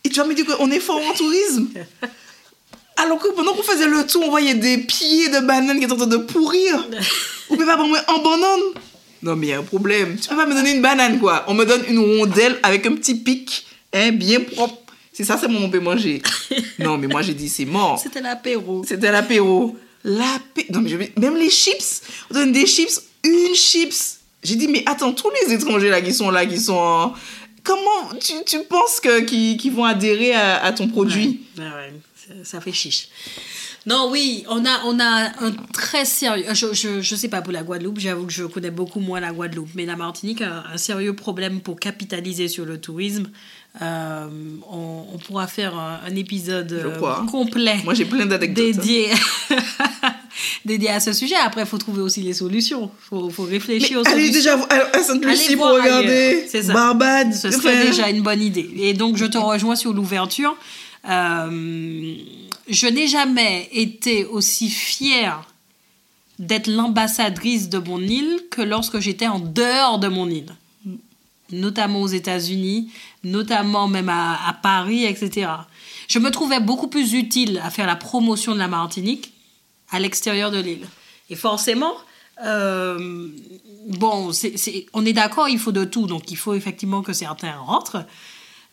Et 0.08 0.10
tu 0.10 0.22
vas 0.22 0.26
me 0.26 0.34
dire 0.34 0.46
qu'on 0.46 0.72
est 0.72 0.80
fort 0.80 1.02
en 1.06 1.14
tourisme 1.14 1.68
Alors 2.96 3.20
que 3.20 3.28
pendant 3.36 3.54
qu'on 3.54 3.62
faisait 3.62 3.90
le 3.90 4.08
tour, 4.08 4.24
on 4.26 4.30
voyait 4.30 4.54
des 4.54 4.78
pieds 4.78 5.28
de 5.28 5.46
bananes 5.46 5.80
qui 5.80 5.84
étaient 5.84 5.92
en 5.92 5.98
train 5.98 6.08
de 6.08 6.16
pourrir. 6.16 6.88
Vous 7.50 7.56
pouvez 7.56 7.66
pas 7.66 7.76
prendre 7.76 7.94
en 8.08 8.24
banane 8.24 8.82
Non, 9.22 9.36
mais 9.36 9.48
il 9.48 9.50
y 9.50 9.54
a 9.54 9.60
un 9.60 9.64
problème. 9.64 10.16
Tu 10.16 10.30
peux 10.30 10.38
pas 10.38 10.46
me 10.46 10.54
donner 10.54 10.72
une 10.72 10.82
banane, 10.82 11.20
quoi. 11.20 11.44
On 11.50 11.54
me 11.54 11.66
donne 11.66 11.82
une 11.90 12.00
rondelle 12.00 12.58
avec 12.64 12.86
un 12.86 12.96
petit 12.96 13.16
pic, 13.16 13.66
hein, 13.92 14.14
bien 14.14 14.40
propre. 14.40 14.78
C'est 15.12 15.26
ça, 15.26 15.38
c'est 15.38 15.50
mon 15.50 15.66
on 15.66 15.70
peut 15.70 15.82
manger. 15.82 16.22
Non, 16.80 16.98
mais 16.98 17.08
moi, 17.08 17.22
j'ai 17.22 17.34
dit, 17.34 17.50
c'est 17.50 17.66
mort. 17.66 18.00
C'était 18.02 18.22
l'apéro. 18.22 18.86
C'était 18.88 19.12
l'apéro. 19.12 19.76
L'apé... 20.06 20.68
Non, 20.72 20.80
mais 20.80 20.90
je 20.90 21.20
Même 21.20 21.36
les 21.36 21.50
chips. 21.50 22.02
On 22.32 22.34
donne 22.34 22.54
des 22.54 22.66
chips, 22.66 23.02
une 23.26 23.54
chips. 23.56 24.20
J'ai 24.42 24.56
dit, 24.56 24.70
mais 24.70 24.84
attends, 24.86 25.12
tous 25.12 25.32
les 25.44 25.54
étrangers 25.54 25.90
là 25.90 26.00
qui 26.00 26.14
sont 26.14 26.32
là, 26.32 26.46
qui 26.46 26.62
sont 26.62 26.76
en... 26.76 27.14
Comment 27.68 28.18
tu, 28.20 28.34
tu 28.46 28.64
penses 28.64 29.00
que, 29.02 29.20
qu'ils, 29.22 29.58
qu'ils 29.58 29.74
vont 29.74 29.84
adhérer 29.84 30.34
à, 30.34 30.64
à 30.64 30.72
ton 30.72 30.88
produit? 30.88 31.42
Ouais, 31.58 31.64
ouais, 31.66 31.94
ça- 32.44 32.62
fait 32.62 32.72
chiche. 32.72 33.10
Non, 33.86 34.10
oui, 34.12 34.44
on 34.50 34.66
a, 34.66 34.84
on 34.86 35.00
a 35.00 35.32
un 35.46 35.52
très 35.74 36.04
sérieux. 36.06 36.46
Je, 36.54 36.74
je, 36.74 37.02
je 37.02 37.16
sais 37.16 37.30
pas 37.30 37.42
pour 37.42 37.54
la 37.54 37.64
Guadeloupe, 37.64 38.00
j'avoue 38.00 38.26
que 38.26 38.34
je 38.34 38.44
connais 38.44 38.72
beaucoup 38.72 39.00
moins 39.00 39.20
la 39.22 39.32
Guadeloupe, 39.32 39.70
mais 39.76 39.86
la 39.86 39.96
Martinique 39.96 40.42
a 40.42 40.66
un 40.74 40.78
sérieux 40.78 41.14
problème 41.16 41.62
pour 41.62 41.80
capitaliser 41.80 42.48
sur 42.50 42.66
le 42.66 42.80
tourisme. 42.82 43.28
Euh, 43.82 44.28
on, 44.70 45.06
on 45.14 45.18
pourra 45.20 45.48
faire 45.48 45.78
un, 45.78 46.00
un 46.06 46.16
épisode 46.16 46.72
euh, 46.74 47.26
complet 47.28 47.78
Moi, 47.84 47.94
j'ai 47.94 48.06
plein 48.06 48.26
d'anecdotes. 48.26 48.76
hein. 49.52 49.56
dédié, 50.66 50.90
à 50.90 51.00
ce 51.00 51.14
sujet. 51.14 51.36
Après, 51.36 51.62
il 51.62 51.68
faut 51.68 51.78
trouver 51.78 52.02
aussi 52.02 52.22
les 52.22 52.34
solutions. 52.34 52.92
Il 52.94 53.06
faut, 53.08 53.30
faut 53.30 53.44
Mais 53.44 53.52
réfléchir 53.52 54.00
aux 54.00 54.08
allez 54.08 54.32
solutions. 54.32 54.58
déjà 54.58 54.66
à 54.70 54.98
à 54.98 55.04
Sainte-Lucie 55.04 55.56
pour 55.56 55.68
regarder. 55.70 56.48
Barbade. 56.68 57.34
Ce 57.34 57.52
serait 57.52 57.86
déjà 57.86 58.10
une 58.10 58.22
bonne 58.22 58.42
idée. 58.42 58.70
Et 58.78 58.94
donc, 58.94 59.18
je 59.18 59.26
te 59.26 59.38
rejoins 59.38 59.76
sur 59.76 59.94
l'ouverture. 59.94 60.56
Euh, 61.10 62.16
je 62.68 62.88
n'ai 62.88 63.08
jamais 63.08 63.70
été 63.72 64.26
aussi 64.26 64.70
fière 64.70 65.44
d'être 66.40 66.68
l'ambassadrice 66.68 67.70
de 67.70 67.80
mon 67.80 68.00
île 68.00 68.42
que 68.52 68.62
lorsque 68.62 69.00
j'étais 69.00 69.28
en 69.28 69.40
dehors 69.40 70.00
de 70.00 70.08
mon 70.08 70.30
île. 70.30 70.54
Notamment 71.52 72.02
aux 72.02 72.08
États-Unis, 72.08 72.92
notamment 73.24 73.88
même 73.88 74.10
à, 74.10 74.38
à 74.48 74.54
Paris, 74.54 75.06
etc. 75.06 75.50
Je 76.10 76.20
me 76.20 76.30
trouvais 76.30 76.60
beaucoup 76.60 76.88
plus 76.90 77.14
utile 77.14 77.62
à 77.64 77.70
faire 77.70 77.88
la 77.88 77.96
promotion 77.96 78.54
de 78.54 78.60
la 78.60 78.68
Martinique 78.68 79.32
à 79.92 80.00
l'extérieur 80.00 80.52
de 80.52 80.60
l'île. 80.60 80.88
Et 81.30 81.36
forcément, 81.36 81.94
euh, 82.44 83.28
bon, 83.88 84.32
on 84.94 85.06
est 85.06 85.14
d'accord, 85.14 85.50
il 85.50 85.60
faut 85.60 85.72
de 85.72 85.84
tout, 85.84 86.08
donc 86.08 86.32
il 86.32 86.38
faut 86.38 86.54
effectivement 86.54 87.02
que 87.02 87.14
certains 87.14 87.56
rentrent. 87.58 88.06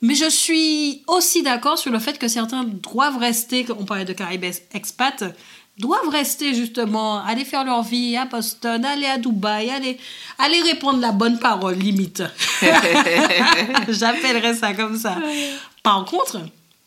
Mais 0.02 0.14
je 0.14 0.28
suis 0.28 1.02
aussi 1.06 1.42
d'accord 1.42 1.78
sur 1.78 1.90
le 1.90 1.98
fait 1.98 2.18
que 2.18 2.28
certains 2.28 2.64
doivent 2.64 3.18
rester, 3.18 3.66
on 3.78 3.84
parlait 3.84 4.04
de 4.04 4.12
Caraïbes 4.12 4.44
expat, 4.72 5.24
doivent 5.78 6.08
rester 6.08 6.54
justement, 6.54 7.24
aller 7.24 7.44
faire 7.44 7.64
leur 7.64 7.82
vie 7.82 8.16
à 8.16 8.26
Boston, 8.26 8.84
aller 8.84 9.06
à 9.06 9.18
Dubaï, 9.18 9.70
aller, 9.70 9.98
aller 10.38 10.60
répondre 10.60 11.00
la 11.00 11.12
bonne 11.12 11.38
parole, 11.38 11.76
limite. 11.76 12.22
J'appellerais 13.88 14.54
ça 14.54 14.74
comme 14.74 14.98
ça. 14.98 15.16
Par 15.82 16.04
contre, 16.04 16.40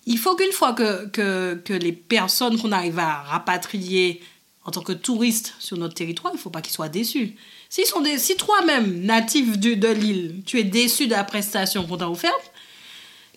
il 0.07 0.17
faut 0.17 0.35
qu'une 0.35 0.53
fois 0.53 0.71
que, 0.71 1.05
que, 1.07 1.73
les 1.73 1.91
personnes 1.91 2.59
qu'on 2.59 2.71
arrive 2.71 2.97
à 2.97 3.23
rapatrier 3.23 4.21
en 4.63 4.71
tant 4.71 4.81
que 4.81 4.93
touristes 4.93 5.53
sur 5.59 5.77
notre 5.77 5.93
territoire, 5.93 6.33
il 6.33 6.37
ne 6.37 6.41
faut 6.41 6.49
pas 6.49 6.61
qu'ils 6.61 6.73
soient 6.73 6.87
déçus. 6.87 7.35
S'ils 7.69 7.85
sont 7.85 8.03
si 8.17 8.37
toi-même, 8.37 9.01
natif 9.01 9.57
de 9.59 9.89
l'île, 9.89 10.41
tu 10.45 10.59
es 10.59 10.63
déçu 10.63 11.07
de 11.07 11.11
la 11.11 11.25
prestation 11.25 11.85
qu'on 11.85 11.97
t'a 11.97 12.09
offerte, 12.09 12.51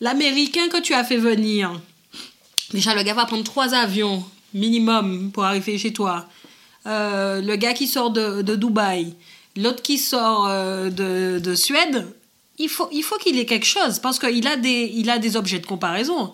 l'Américain 0.00 0.68
que 0.68 0.80
tu 0.80 0.94
as 0.94 1.02
fait 1.02 1.16
venir, 1.16 1.80
déjà 2.72 2.94
le 2.94 3.02
gars 3.02 3.14
va 3.14 3.26
prendre 3.26 3.44
trois 3.44 3.74
avions 3.74 4.24
minimum 4.54 5.32
pour 5.32 5.44
arriver 5.44 5.76
chez 5.76 5.92
toi. 5.92 6.26
Euh, 6.86 7.40
le 7.40 7.56
gars 7.56 7.74
qui 7.74 7.88
sort 7.88 8.10
de, 8.10 8.42
de 8.42 8.54
Dubaï, 8.54 9.14
l'autre 9.56 9.82
qui 9.82 9.98
sort 9.98 10.46
euh, 10.46 10.88
de, 10.88 11.40
de 11.40 11.54
Suède, 11.56 12.06
il 12.58 12.68
faut 12.68 12.88
il 12.92 13.02
faut 13.02 13.16
qu'il 13.18 13.38
ait 13.38 13.46
quelque 13.46 13.66
chose 13.66 13.98
parce 13.98 14.18
qu'il 14.20 14.46
a 14.46 14.52
a 14.52 15.18
des 15.18 15.36
objets 15.36 15.58
de 15.58 15.66
comparaison. 15.66 16.32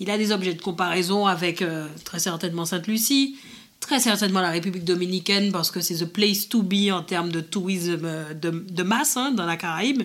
Il 0.00 0.10
a 0.10 0.16
des 0.16 0.32
objets 0.32 0.54
de 0.54 0.62
comparaison 0.62 1.26
avec 1.26 1.60
euh, 1.60 1.86
très 2.04 2.18
certainement 2.18 2.64
Sainte-Lucie, 2.64 3.36
très 3.80 4.00
certainement 4.00 4.40
la 4.40 4.50
République 4.50 4.84
dominicaine 4.84 5.52
parce 5.52 5.70
que 5.70 5.82
c'est 5.82 5.94
the 5.94 6.06
place 6.06 6.48
to 6.48 6.62
be 6.62 6.90
en 6.90 7.02
termes 7.02 7.30
de 7.30 7.42
tourisme 7.42 8.00
euh, 8.04 8.34
de, 8.34 8.82
masse 8.82 9.18
hein, 9.18 9.30
dans 9.32 9.44
la 9.44 9.58
Caraïbe. 9.58 10.04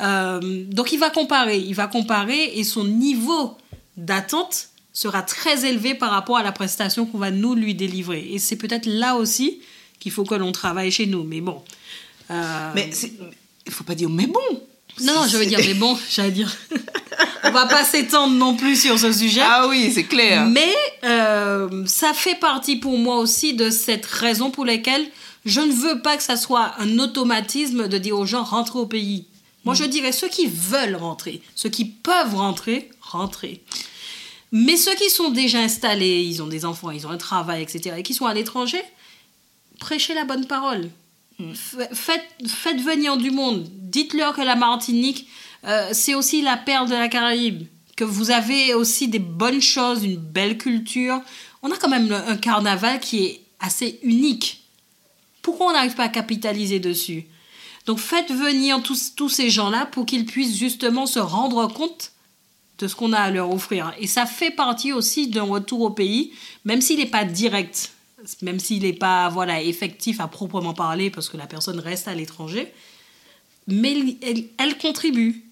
Euh, 0.00 0.40
donc 0.64 0.92
il 0.92 0.98
va 0.98 1.10
comparer, 1.10 1.58
il 1.58 1.74
va 1.74 1.86
comparer 1.86 2.58
et 2.58 2.64
son 2.64 2.84
niveau 2.84 3.56
d'attente 3.98 4.70
sera 4.94 5.22
très 5.22 5.66
élevé 5.66 5.94
par 5.94 6.10
rapport 6.10 6.38
à 6.38 6.42
la 6.42 6.52
prestation 6.52 7.04
qu'on 7.04 7.18
va 7.18 7.30
nous 7.30 7.54
lui 7.54 7.74
délivrer. 7.74 8.26
Et 8.32 8.38
c'est 8.38 8.56
peut-être 8.56 8.86
là 8.86 9.16
aussi 9.16 9.60
qu'il 10.00 10.12
faut 10.12 10.24
que 10.24 10.34
l'on 10.34 10.52
travaille 10.52 10.90
chez 10.90 11.06
nous. 11.06 11.24
Mais 11.24 11.42
bon. 11.42 11.62
Mais 12.30 12.90
il 13.66 13.72
faut 13.72 13.84
pas 13.84 13.94
dire, 13.94 14.08
mais 14.08 14.26
bon. 14.26 14.40
Non, 15.02 15.14
non, 15.14 15.26
je 15.28 15.36
veux 15.36 15.46
dire, 15.46 15.58
mais 15.58 15.74
bon, 15.74 15.98
j'allais 16.10 16.30
dire. 16.30 16.54
On 17.44 17.50
va 17.50 17.66
pas 17.66 17.84
s'étendre 17.84 18.34
non 18.34 18.56
plus 18.56 18.80
sur 18.80 18.98
ce 18.98 19.12
sujet. 19.12 19.42
Ah 19.42 19.66
oui, 19.68 19.90
c'est 19.94 20.04
clair. 20.04 20.46
Mais 20.46 20.74
euh, 21.04 21.84
ça 21.86 22.12
fait 22.12 22.34
partie 22.34 22.76
pour 22.76 22.98
moi 22.98 23.18
aussi 23.18 23.54
de 23.54 23.70
cette 23.70 24.06
raison 24.06 24.50
pour 24.50 24.64
laquelle 24.64 25.06
je 25.44 25.60
ne 25.60 25.72
veux 25.72 26.02
pas 26.02 26.16
que 26.16 26.22
ça 26.22 26.36
soit 26.36 26.74
un 26.78 26.98
automatisme 26.98 27.88
de 27.88 27.98
dire 27.98 28.18
aux 28.18 28.26
gens 28.26 28.42
rentrez 28.42 28.78
au 28.78 28.86
pays. 28.86 29.26
Moi, 29.64 29.74
je 29.74 29.84
dirais 29.84 30.12
ceux 30.12 30.28
qui 30.28 30.46
veulent 30.46 30.96
rentrer, 30.96 31.42
ceux 31.54 31.68
qui 31.68 31.84
peuvent 31.84 32.34
rentrer, 32.34 32.88
rentrer. 33.00 33.62
Mais 34.52 34.76
ceux 34.76 34.94
qui 34.94 35.10
sont 35.10 35.30
déjà 35.30 35.58
installés, 35.58 36.22
ils 36.22 36.42
ont 36.42 36.46
des 36.46 36.64
enfants, 36.64 36.90
ils 36.90 37.06
ont 37.06 37.10
un 37.10 37.16
travail, 37.16 37.62
etc., 37.62 37.96
et 37.98 38.02
qui 38.02 38.14
sont 38.14 38.26
à 38.26 38.34
l'étranger, 38.34 38.80
prêchez 39.80 40.14
la 40.14 40.24
bonne 40.24 40.46
parole. 40.46 40.88
Faites, 41.92 42.80
venir 42.80 43.16
du 43.16 43.30
monde. 43.30 43.66
Dites-leur 43.70 44.34
que 44.34 44.40
la 44.40 44.56
Martinique, 44.56 45.28
euh, 45.64 45.90
c'est 45.92 46.14
aussi 46.14 46.42
la 46.42 46.56
perle 46.56 46.88
de 46.88 46.94
la 46.94 47.08
Caraïbe. 47.08 47.66
Que 47.96 48.04
vous 48.04 48.30
avez 48.30 48.74
aussi 48.74 49.08
des 49.08 49.18
bonnes 49.18 49.60
choses, 49.60 50.04
une 50.04 50.16
belle 50.16 50.58
culture. 50.58 51.20
On 51.62 51.70
a 51.70 51.76
quand 51.76 51.88
même 51.88 52.12
un 52.12 52.36
carnaval 52.36 53.00
qui 53.00 53.24
est 53.24 53.40
assez 53.60 53.98
unique. 54.02 54.64
Pourquoi 55.42 55.68
on 55.68 55.72
n'arrive 55.72 55.94
pas 55.94 56.04
à 56.04 56.08
capitaliser 56.08 56.80
dessus? 56.80 57.26
Donc 57.86 57.98
faites 57.98 58.32
venir 58.32 58.82
tous, 58.82 59.14
tous 59.14 59.28
ces 59.28 59.48
gens-là 59.48 59.86
pour 59.86 60.06
qu'ils 60.06 60.26
puissent 60.26 60.58
justement 60.58 61.06
se 61.06 61.18
rendre 61.20 61.66
compte 61.68 62.12
de 62.78 62.88
ce 62.88 62.94
qu'on 62.94 63.12
a 63.12 63.20
à 63.20 63.30
leur 63.30 63.50
offrir. 63.50 63.94
Et 63.98 64.06
ça 64.06 64.26
fait 64.26 64.50
partie 64.50 64.92
aussi 64.92 65.28
d'un 65.28 65.44
retour 65.44 65.80
au 65.80 65.90
pays, 65.90 66.32
même 66.64 66.80
s'il 66.80 66.98
n'est 66.98 67.06
pas 67.06 67.24
direct, 67.24 67.92
même 68.42 68.58
s'il 68.60 68.82
n'est 68.82 68.92
pas 68.92 69.28
voilà, 69.28 69.62
effectif 69.62 70.20
à 70.20 70.28
proprement 70.28 70.74
parler, 70.74 71.10
parce 71.10 71.28
que 71.28 71.36
la 71.36 71.46
personne 71.46 71.80
reste 71.80 72.08
à 72.08 72.14
l'étranger. 72.14 72.72
Mais 73.68 74.16
elle, 74.58 74.78
contribue. 74.78 75.44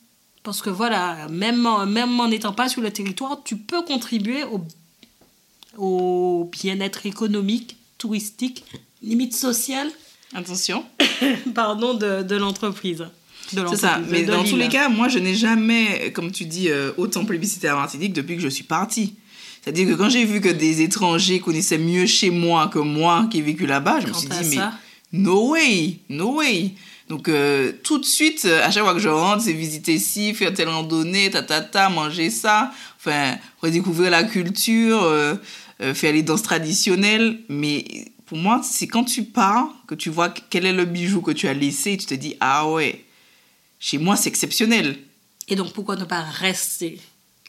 Parce 0.43 0.61
que 0.61 0.71
voilà, 0.71 1.27
même 1.29 1.67
en, 1.67 1.87
même 1.87 2.21
en 2.21 2.29
n'étant 2.29 2.53
pas 2.53 2.69
sur 2.69 2.83
le 2.83 2.93
territoire, 2.93 3.43
tu 3.45 3.57
peux 3.57 3.83
contribuer 3.83 4.45
au, 4.45 4.61
au 5.79 6.51
bien-être 6.53 7.07
économique, 7.07 7.77
touristique, 7.99 8.65
limite 9.03 9.35
social, 9.35 9.91
Attention. 10.35 10.85
pardon, 11.55 11.95
de, 11.95 12.23
de 12.23 12.37
l'entreprise. 12.37 13.07
C'est 13.47 13.77
ça. 13.77 14.01
Mais 14.09 14.25
dans 14.25 14.43
tous 14.43 14.57
les 14.57 14.69
cas, 14.69 14.89
moi, 14.89 15.09
je 15.09 15.19
n'ai 15.19 15.35
jamais, 15.35 16.13
comme 16.13 16.33
tu 16.33 16.45
dis, 16.45 16.71
euh, 16.71 16.93
autant 16.97 17.25
plébiscité 17.25 17.69
la 17.69 17.75
Martinique 17.75 18.13
depuis 18.13 18.37
que 18.37 18.43
je 18.43 18.49
suis 18.49 18.65
partie. 18.65 19.15
C'est-à-dire 19.65 19.89
que 19.89 19.95
quand 19.95 20.11
j'ai 20.11 20.27
vu 20.27 20.43
que 20.43 20.51
des 20.51 20.83
étrangers 20.83 21.41
connaissaient 21.41 21.79
mieux 21.79 22.05
chez 22.05 22.29
moi 22.29 22.69
que 22.69 22.79
moi 22.79 23.27
qui 23.31 23.39
ai 23.39 23.41
vécu 23.41 23.65
là-bas, 23.65 24.01
je 24.01 24.09
me 24.09 24.13
suis 24.13 24.29
dit, 24.29 24.37
mais 24.51 24.57
ça, 24.57 24.75
no 25.11 25.53
way, 25.53 26.01
no 26.11 26.35
way. 26.35 26.73
Donc, 27.09 27.31
euh, 27.31 27.73
tout 27.83 27.99
de 27.99 28.05
suite, 28.05 28.45
à 28.45 28.71
chaque 28.71 28.83
fois 28.83 28.93
que 28.93 29.01
je 29.01 29.09
rentre, 29.09 29.43
c'est 29.43 29.55
visiter 29.55 29.99
ci, 29.99 30.35
faire 30.35 30.53
telle 30.53 30.69
randonnée, 30.69 31.31
ta, 31.31 31.43
ta, 31.43 31.63
ta, 31.63 31.89
manger 31.89 32.29
ça, 32.29 32.73
enfin, 32.99 33.39
redécouvrir 33.63 34.11
la 34.11 34.25
culture, 34.25 35.03
euh, 35.03 35.35
euh, 35.81 35.95
faire 35.95 36.13
les 36.13 36.23
danses 36.23 36.43
traditionnelles. 36.43 37.41
Mais 37.49 38.13
pour 38.27 38.37
moi, 38.37 38.61
c'est 38.63 38.87
quand 38.87 39.05
tu 39.05 39.25
pars 39.25 39.69
que 39.87 39.95
tu 39.95 40.11
vois 40.11 40.29
quel 40.29 40.67
est 40.67 40.75
le 40.75 40.85
bijou 40.85 41.23
que 41.23 41.31
tu 41.31 41.49
as 41.49 41.55
laissé 41.55 41.93
et 41.93 41.97
tu 41.97 42.05
te 42.05 42.15
dis, 42.15 42.37
ah 42.39 42.69
ouais, 42.69 43.03
chez 43.81 43.97
moi, 43.97 44.17
c'est 44.17 44.29
exceptionnel. 44.29 44.99
Et 45.49 45.57
donc, 45.57 45.73
pourquoi 45.73 45.97
ne 45.97 46.05
pas 46.05 46.21
rester? 46.21 47.01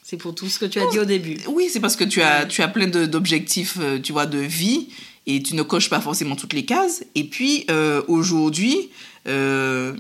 C'est 0.08 0.18
pour 0.18 0.36
tout 0.36 0.48
ce 0.50 0.60
que 0.60 0.66
tu 0.66 0.80
as 0.80 0.86
dit 0.92 1.00
au 1.00 1.06
début. 1.06 1.40
Oui, 1.48 1.68
c'est 1.68 1.80
parce 1.80 1.96
que 1.96 2.04
tu 2.04 2.22
as, 2.22 2.46
tu 2.46 2.62
as 2.62 2.68
plein 2.68 2.86
d'objectifs, 2.86 3.78
euh, 3.80 4.00
tu 4.00 4.12
vois, 4.12 4.28
de 4.28 4.38
vie 4.38 4.90
et 5.26 5.42
tu 5.42 5.56
ne 5.56 5.64
coches 5.64 5.90
pas 5.90 6.00
forcément 6.00 6.36
toutes 6.36 6.54
les 6.54 6.64
cases. 6.64 7.04
Et 7.16 7.24
puis, 7.24 7.66
euh, 7.72 8.04
aujourd'hui, 8.08 8.92
euh, 9.28 9.96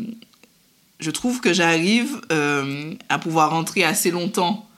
je 1.00 1.10
trouve 1.10 1.42
que 1.42 1.54
j'arrive 1.54 2.22
euh, 2.32 2.94
à 3.10 3.18
pouvoir 3.18 3.50
rentrer 3.50 3.84
assez 3.84 4.12
longtemps 4.12 4.70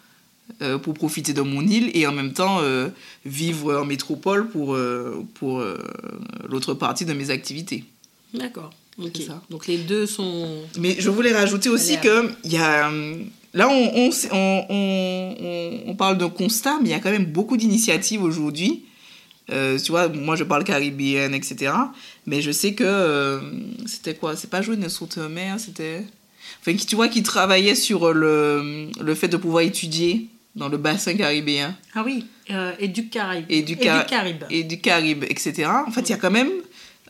pour 0.81 0.93
profiter 0.93 1.33
de 1.33 1.41
mon 1.41 1.61
île 1.67 1.91
et 1.93 2.07
en 2.07 2.13
même 2.13 2.31
temps 2.31 2.61
vivre 3.25 3.81
en 3.81 3.85
métropole 3.85 4.47
pour, 4.47 4.77
pour 5.33 5.61
l'autre 6.47 6.73
partie 6.73 7.03
de 7.03 7.11
mes 7.11 7.29
activités. 7.31 7.83
D'accord. 8.33 8.71
Donc 9.49 9.67
les 9.67 9.77
deux 9.77 10.07
sont. 10.07 10.63
Mais 10.79 10.95
je 10.97 11.09
voulais 11.09 11.33
rajouter 11.33 11.67
aussi 11.67 11.99
que 11.99 12.31
il 12.45 12.53
y 12.53 12.57
a, 12.57 12.87
hum, 12.87 13.25
là, 13.57 13.67
on, 15.87 15.95
parle 15.95 16.17
d'un 16.17 16.29
constat, 16.29 16.77
mais 16.81 16.89
il 16.89 16.91
y 16.91 16.95
a 16.95 16.99
quand 16.99 17.11
même 17.11 17.25
beaucoup 17.25 17.57
d'initiatives 17.57 18.21
aujourd'hui. 18.23 18.83
Euh, 19.49 19.79
tu 19.79 19.91
vois, 19.91 20.09
moi 20.09 20.35
je 20.35 20.43
parle 20.43 20.63
caribéenne, 20.63 21.33
etc. 21.33 21.73
Mais 22.25 22.41
je 22.41 22.51
sais 22.51 22.73
que 22.73 22.83
euh, 22.85 23.39
c'était 23.85 24.13
quoi? 24.15 24.35
C'est 24.35 24.49
pas 24.49 24.61
jouer 24.61 24.75
une 24.75 24.89
saute 24.89 25.17
mer, 25.17 25.59
c'était. 25.59 26.03
Enfin, 26.61 26.73
qui, 26.75 26.85
tu 26.85 26.95
vois, 26.95 27.07
qui 27.07 27.23
travaillait 27.23 27.75
sur 27.75 28.13
le, 28.13 28.87
le 28.99 29.15
fait 29.15 29.27
de 29.29 29.37
pouvoir 29.37 29.63
étudier 29.63 30.27
dans 30.55 30.67
le 30.69 30.77
bassin 30.77 31.13
caribéen 31.13 31.75
Ah 31.93 32.03
oui. 32.05 32.25
euh, 32.51 32.71
et 32.79 32.87
du 32.87 33.07
Caraïbe. 33.09 33.45
Et 33.49 33.61
du 33.61 33.77
Ca- 33.81 34.03
Caraïbe. 34.03 34.43
et 34.49 34.63
du 34.63 34.79
Caraïbe, 34.81 35.23
etc. 35.29 35.65
En 35.87 35.91
fait, 35.91 36.01
il 36.01 36.09
y 36.09 36.13
a 36.13 36.17
quand 36.17 36.31
même 36.31 36.49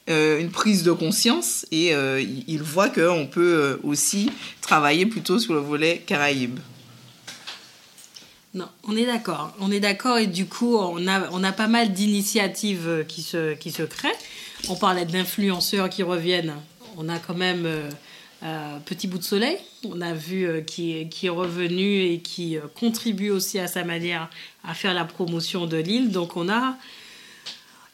une 0.07 0.51
prise 0.51 0.83
de 0.83 0.93
conscience 0.93 1.65
et 1.71 1.93
euh, 1.93 2.23
il 2.47 2.61
voit 2.61 2.87
qu'on 2.87 3.27
peut 3.27 3.41
euh, 3.41 3.77
aussi 3.83 4.31
travailler 4.61 5.05
plutôt 5.05 5.37
sur 5.37 5.53
le 5.53 5.59
volet 5.59 6.01
Caraïbe. 6.05 6.59
Non, 8.53 8.69
on 8.87 8.95
est 8.95 9.05
d'accord. 9.05 9.53
On 9.59 9.69
est 9.69 9.81
d'accord 9.81 10.17
et 10.17 10.27
du 10.27 10.45
coup, 10.45 10.77
on 10.77 11.07
a, 11.07 11.29
on 11.31 11.43
a 11.43 11.51
pas 11.51 11.67
mal 11.67 11.91
d'initiatives 11.91 12.87
euh, 12.87 13.03
qui 13.03 13.21
se, 13.21 13.53
qui 13.55 13.69
se 13.71 13.83
créent. 13.83 14.17
On 14.69 14.75
parlait 14.75 15.05
d'influenceurs 15.05 15.89
qui 15.89 16.03
reviennent. 16.03 16.55
On 16.95 17.09
a 17.09 17.19
quand 17.19 17.35
même 17.35 17.65
euh, 17.65 17.89
euh, 18.43 18.77
Petit 18.85 19.07
Bout 19.07 19.17
de 19.17 19.23
Soleil, 19.23 19.57
on 19.83 19.99
a 19.99 20.13
vu 20.13 20.47
euh, 20.47 20.61
qui, 20.61 21.09
qui 21.09 21.25
est 21.25 21.29
revenu 21.29 22.01
et 22.03 22.19
qui 22.19 22.57
euh, 22.57 22.61
contribue 22.79 23.29
aussi 23.29 23.59
à 23.59 23.67
sa 23.67 23.83
manière 23.83 24.29
à 24.63 24.73
faire 24.73 24.93
la 24.93 25.03
promotion 25.03 25.65
de 25.67 25.77
l'île. 25.77 26.11
Donc 26.11 26.37
on 26.37 26.47
a... 26.47 26.77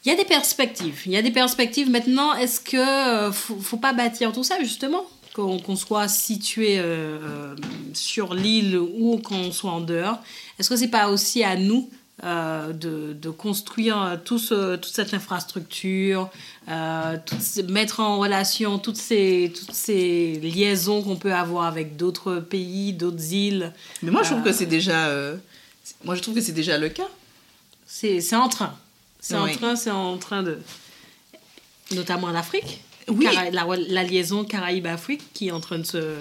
Il 0.06 0.10
y 0.10 0.12
a 0.12 0.16
des 0.18 0.26
perspectives. 0.26 1.02
Il 1.06 1.12
y 1.14 1.18
a 1.18 1.22
des 1.22 1.32
perspectives. 1.32 1.90
Maintenant, 1.90 2.34
est-ce 2.36 2.60
que 2.60 2.78
euh, 2.78 3.32
faut, 3.32 3.56
faut 3.58 3.78
pas 3.78 3.94
bâtir 3.94 4.32
tout 4.34 4.44
ça 4.44 4.60
justement? 4.60 5.06
Qu'on 5.34 5.76
soit 5.76 6.08
situé 6.08 6.78
euh, 6.78 6.84
euh, 6.84 7.56
sur 7.94 8.36
l'île 8.36 8.78
ou 8.78 9.18
qu'on 9.18 9.52
soit 9.52 9.72
en 9.72 9.82
dehors 9.82 10.20
Est-ce 10.60 10.70
que 10.70 10.76
c'est 10.76 10.90
pas 10.90 11.10
aussi 11.10 11.44
à 11.44 11.56
nous 11.56 11.90
euh, 12.24 12.72
de, 12.74 13.14
de 13.20 13.30
construire 13.32 14.20
tout 14.26 14.38
ce- 14.38 14.76
toute 14.76 14.94
cette 14.94 15.16
infrastructure, 15.16 16.30
euh, 16.70 17.18
mettre 17.70 18.00
en 18.02 18.20
relation 18.20 18.78
toutes 18.78 18.98
ces, 18.98 19.52
toutes 19.58 19.74
ces 19.74 20.40
liaisons 20.44 21.02
qu'on 21.02 21.16
peut 21.16 21.34
avoir 21.34 21.66
avec 21.66 21.98
d'autres 21.98 22.36
pays, 22.36 22.94
d'autres 22.94 23.34
îles? 23.34 23.74
Mais 24.04 24.12
moi, 24.12 24.22
je 24.22 24.30
trouve 24.30 24.44
que 24.44 24.54
c'est 24.54 24.68
déjà. 24.68 25.10
moi, 26.06 26.14
je 26.14 26.22
trouve 26.22 26.36
que 26.36 26.42
c'est 26.42 26.52
déjà 26.52 26.78
le 26.78 26.90
cas. 26.90 27.08
C'est 27.88 28.36
en 28.36 28.50
train. 28.50 28.76
C'est 29.26 29.36
en 29.36 29.48
train, 29.48 29.76
c'est 29.76 29.92
en 29.92 30.18
train 30.18 30.44
de. 30.44 30.60
Notamment 31.96 32.28
en 32.28 32.36
Afrique. 32.36 32.82
Oui. 33.08 33.26
Cara- 33.26 33.50
la, 33.52 33.66
la 33.88 34.04
liaison 34.04 34.44
Caraïbes-Afrique 34.44 35.22
qui 35.34 35.48
est 35.50 35.52
en 35.52 35.60
train 35.60 35.78
de 35.78 35.84
se, 35.86 36.16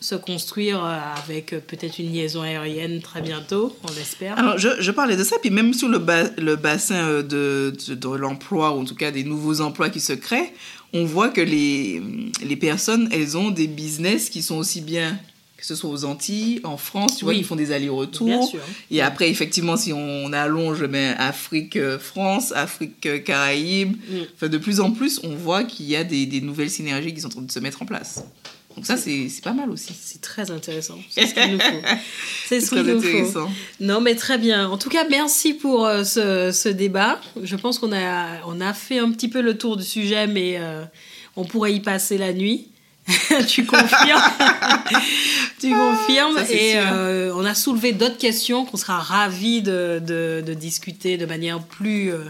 se 0.00 0.14
construire 0.14 0.82
euh, 0.84 0.98
avec 1.24 1.52
euh, 1.52 1.60
peut-être 1.60 1.98
une 1.98 2.12
liaison 2.12 2.42
aérienne 2.42 3.00
très 3.00 3.20
bientôt, 3.20 3.76
on 3.88 3.92
l'espère. 3.92 4.38
Alors, 4.38 4.58
je, 4.58 4.68
je 4.80 4.90
parlais 4.90 5.16
de 5.16 5.24
ça, 5.24 5.36
puis 5.40 5.50
même 5.50 5.74
sur 5.74 5.88
le, 5.88 5.98
ba- 5.98 6.30
le 6.38 6.56
bassin 6.56 7.06
euh, 7.06 7.22
de, 7.22 7.74
de, 7.88 7.94
de 7.94 8.08
l'emploi, 8.16 8.74
ou 8.74 8.80
en 8.80 8.84
tout 8.84 8.94
cas 8.94 9.10
des 9.10 9.24
nouveaux 9.24 9.60
emplois 9.60 9.90
qui 9.90 10.00
se 10.00 10.14
créent, 10.14 10.52
on 10.94 11.04
voit 11.04 11.28
que 11.28 11.42
les, 11.42 12.02
les 12.42 12.56
personnes, 12.56 13.08
elles 13.12 13.36
ont 13.36 13.50
des 13.50 13.66
business 13.66 14.30
qui 14.30 14.40
sont 14.42 14.56
aussi 14.56 14.80
bien, 14.80 15.18
que 15.58 15.66
ce 15.66 15.74
soit 15.74 15.90
aux 15.90 16.04
Antilles, 16.04 16.60
en 16.62 16.76
France, 16.76 17.16
tu 17.18 17.24
vois, 17.24 17.34
Oui. 17.34 17.40
ils 17.40 17.44
font 17.44 17.56
des 17.56 17.66
Bien 17.66 17.74
allers-retours. 17.76 18.48
sûr. 18.48 18.60
Et 18.92 19.02
après, 19.02 19.28
effectivement, 19.28 19.76
si 19.76 19.92
on 19.92 20.32
allonge 20.32 20.86
ben, 20.86 21.14
Afrique-France, 21.18 22.52
Afrique-Caraïbes, 22.52 23.96
Mm. 23.96 24.16
enfin, 24.36 24.48
de 24.48 24.58
plus 24.58 24.80
en 24.80 24.92
plus, 24.92 25.20
on 25.24 25.34
voit 25.34 25.64
qu'il 25.64 25.86
y 25.86 25.96
a 25.96 26.04
des, 26.04 26.26
des 26.26 26.40
nouvelles 26.40 26.70
synergies 26.70 27.12
qui 27.12 27.20
sont 27.20 27.26
en 27.26 27.30
train 27.30 27.42
de 27.42 27.50
se 27.52 27.58
mettre 27.58 27.82
en 27.82 27.86
place. 27.86 28.22
Donc 28.76 28.86
ça, 28.86 28.96
c'est 28.96 29.28
pas 29.42 29.52
mal 29.52 29.70
aussi. 29.70 29.92
C'est 30.00 30.20
très 30.20 30.52
intéressant. 30.52 30.98
C'est 31.10 31.26
ce 31.26 31.34
qu'il 31.34 31.52
nous 31.52 31.58
faut. 31.58 31.82
C'est 32.48 32.60
ce 32.60 32.70
qu'il 32.70 32.82
nous 32.82 33.00
faut. 33.26 33.48
Non, 33.80 34.00
mais 34.00 34.14
très 34.14 34.38
bien. 34.38 34.68
En 34.68 34.78
tout 34.78 34.88
cas, 34.88 35.04
merci 35.10 35.54
pour 35.54 35.84
euh, 35.84 36.04
ce, 36.04 36.52
ce 36.52 36.68
débat. 36.68 37.20
Je 37.42 37.56
pense 37.56 37.80
qu'on 37.80 37.92
a, 37.92 38.40
on 38.46 38.60
a 38.60 38.72
fait 38.74 39.00
un 39.00 39.10
petit 39.10 39.26
peu 39.28 39.40
le 39.42 39.58
tour 39.58 39.76
du 39.76 39.82
sujet, 39.84 40.28
mais 40.28 40.58
euh, 40.58 40.84
on 41.34 41.44
pourrait 41.44 41.74
y 41.74 41.80
passer 41.80 42.18
la 42.18 42.32
nuit. 42.32 42.68
tu 43.48 43.64
confirmes 43.64 44.20
Tu 45.60 45.70
confirmes 45.74 46.36
ça, 46.36 46.52
Et 46.52 46.74
euh, 46.76 47.32
on 47.34 47.44
a 47.44 47.54
soulevé 47.54 47.92
d'autres 47.92 48.18
questions 48.18 48.64
qu'on 48.64 48.76
sera 48.76 48.98
ravis 48.98 49.62
de, 49.62 50.00
de- 50.04 50.42
de 50.46 50.54
discuter 50.54 51.16
de 51.16 51.26
manière 51.26 51.60
plus, 51.60 52.12
euh, 52.12 52.24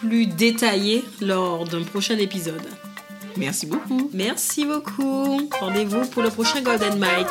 plus 0.00 0.26
détaillée 0.26 1.04
lors 1.20 1.64
d'un 1.64 1.82
prochain 1.82 2.16
épisode. 2.18 2.62
Merci 3.36 3.66
beaucoup. 3.66 4.10
Merci 4.14 4.64
beaucoup. 4.64 5.48
Rendez-vous 5.60 6.06
pour 6.06 6.22
le 6.22 6.30
prochain 6.30 6.60
Golden 6.62 6.98
Mike. 6.98 7.26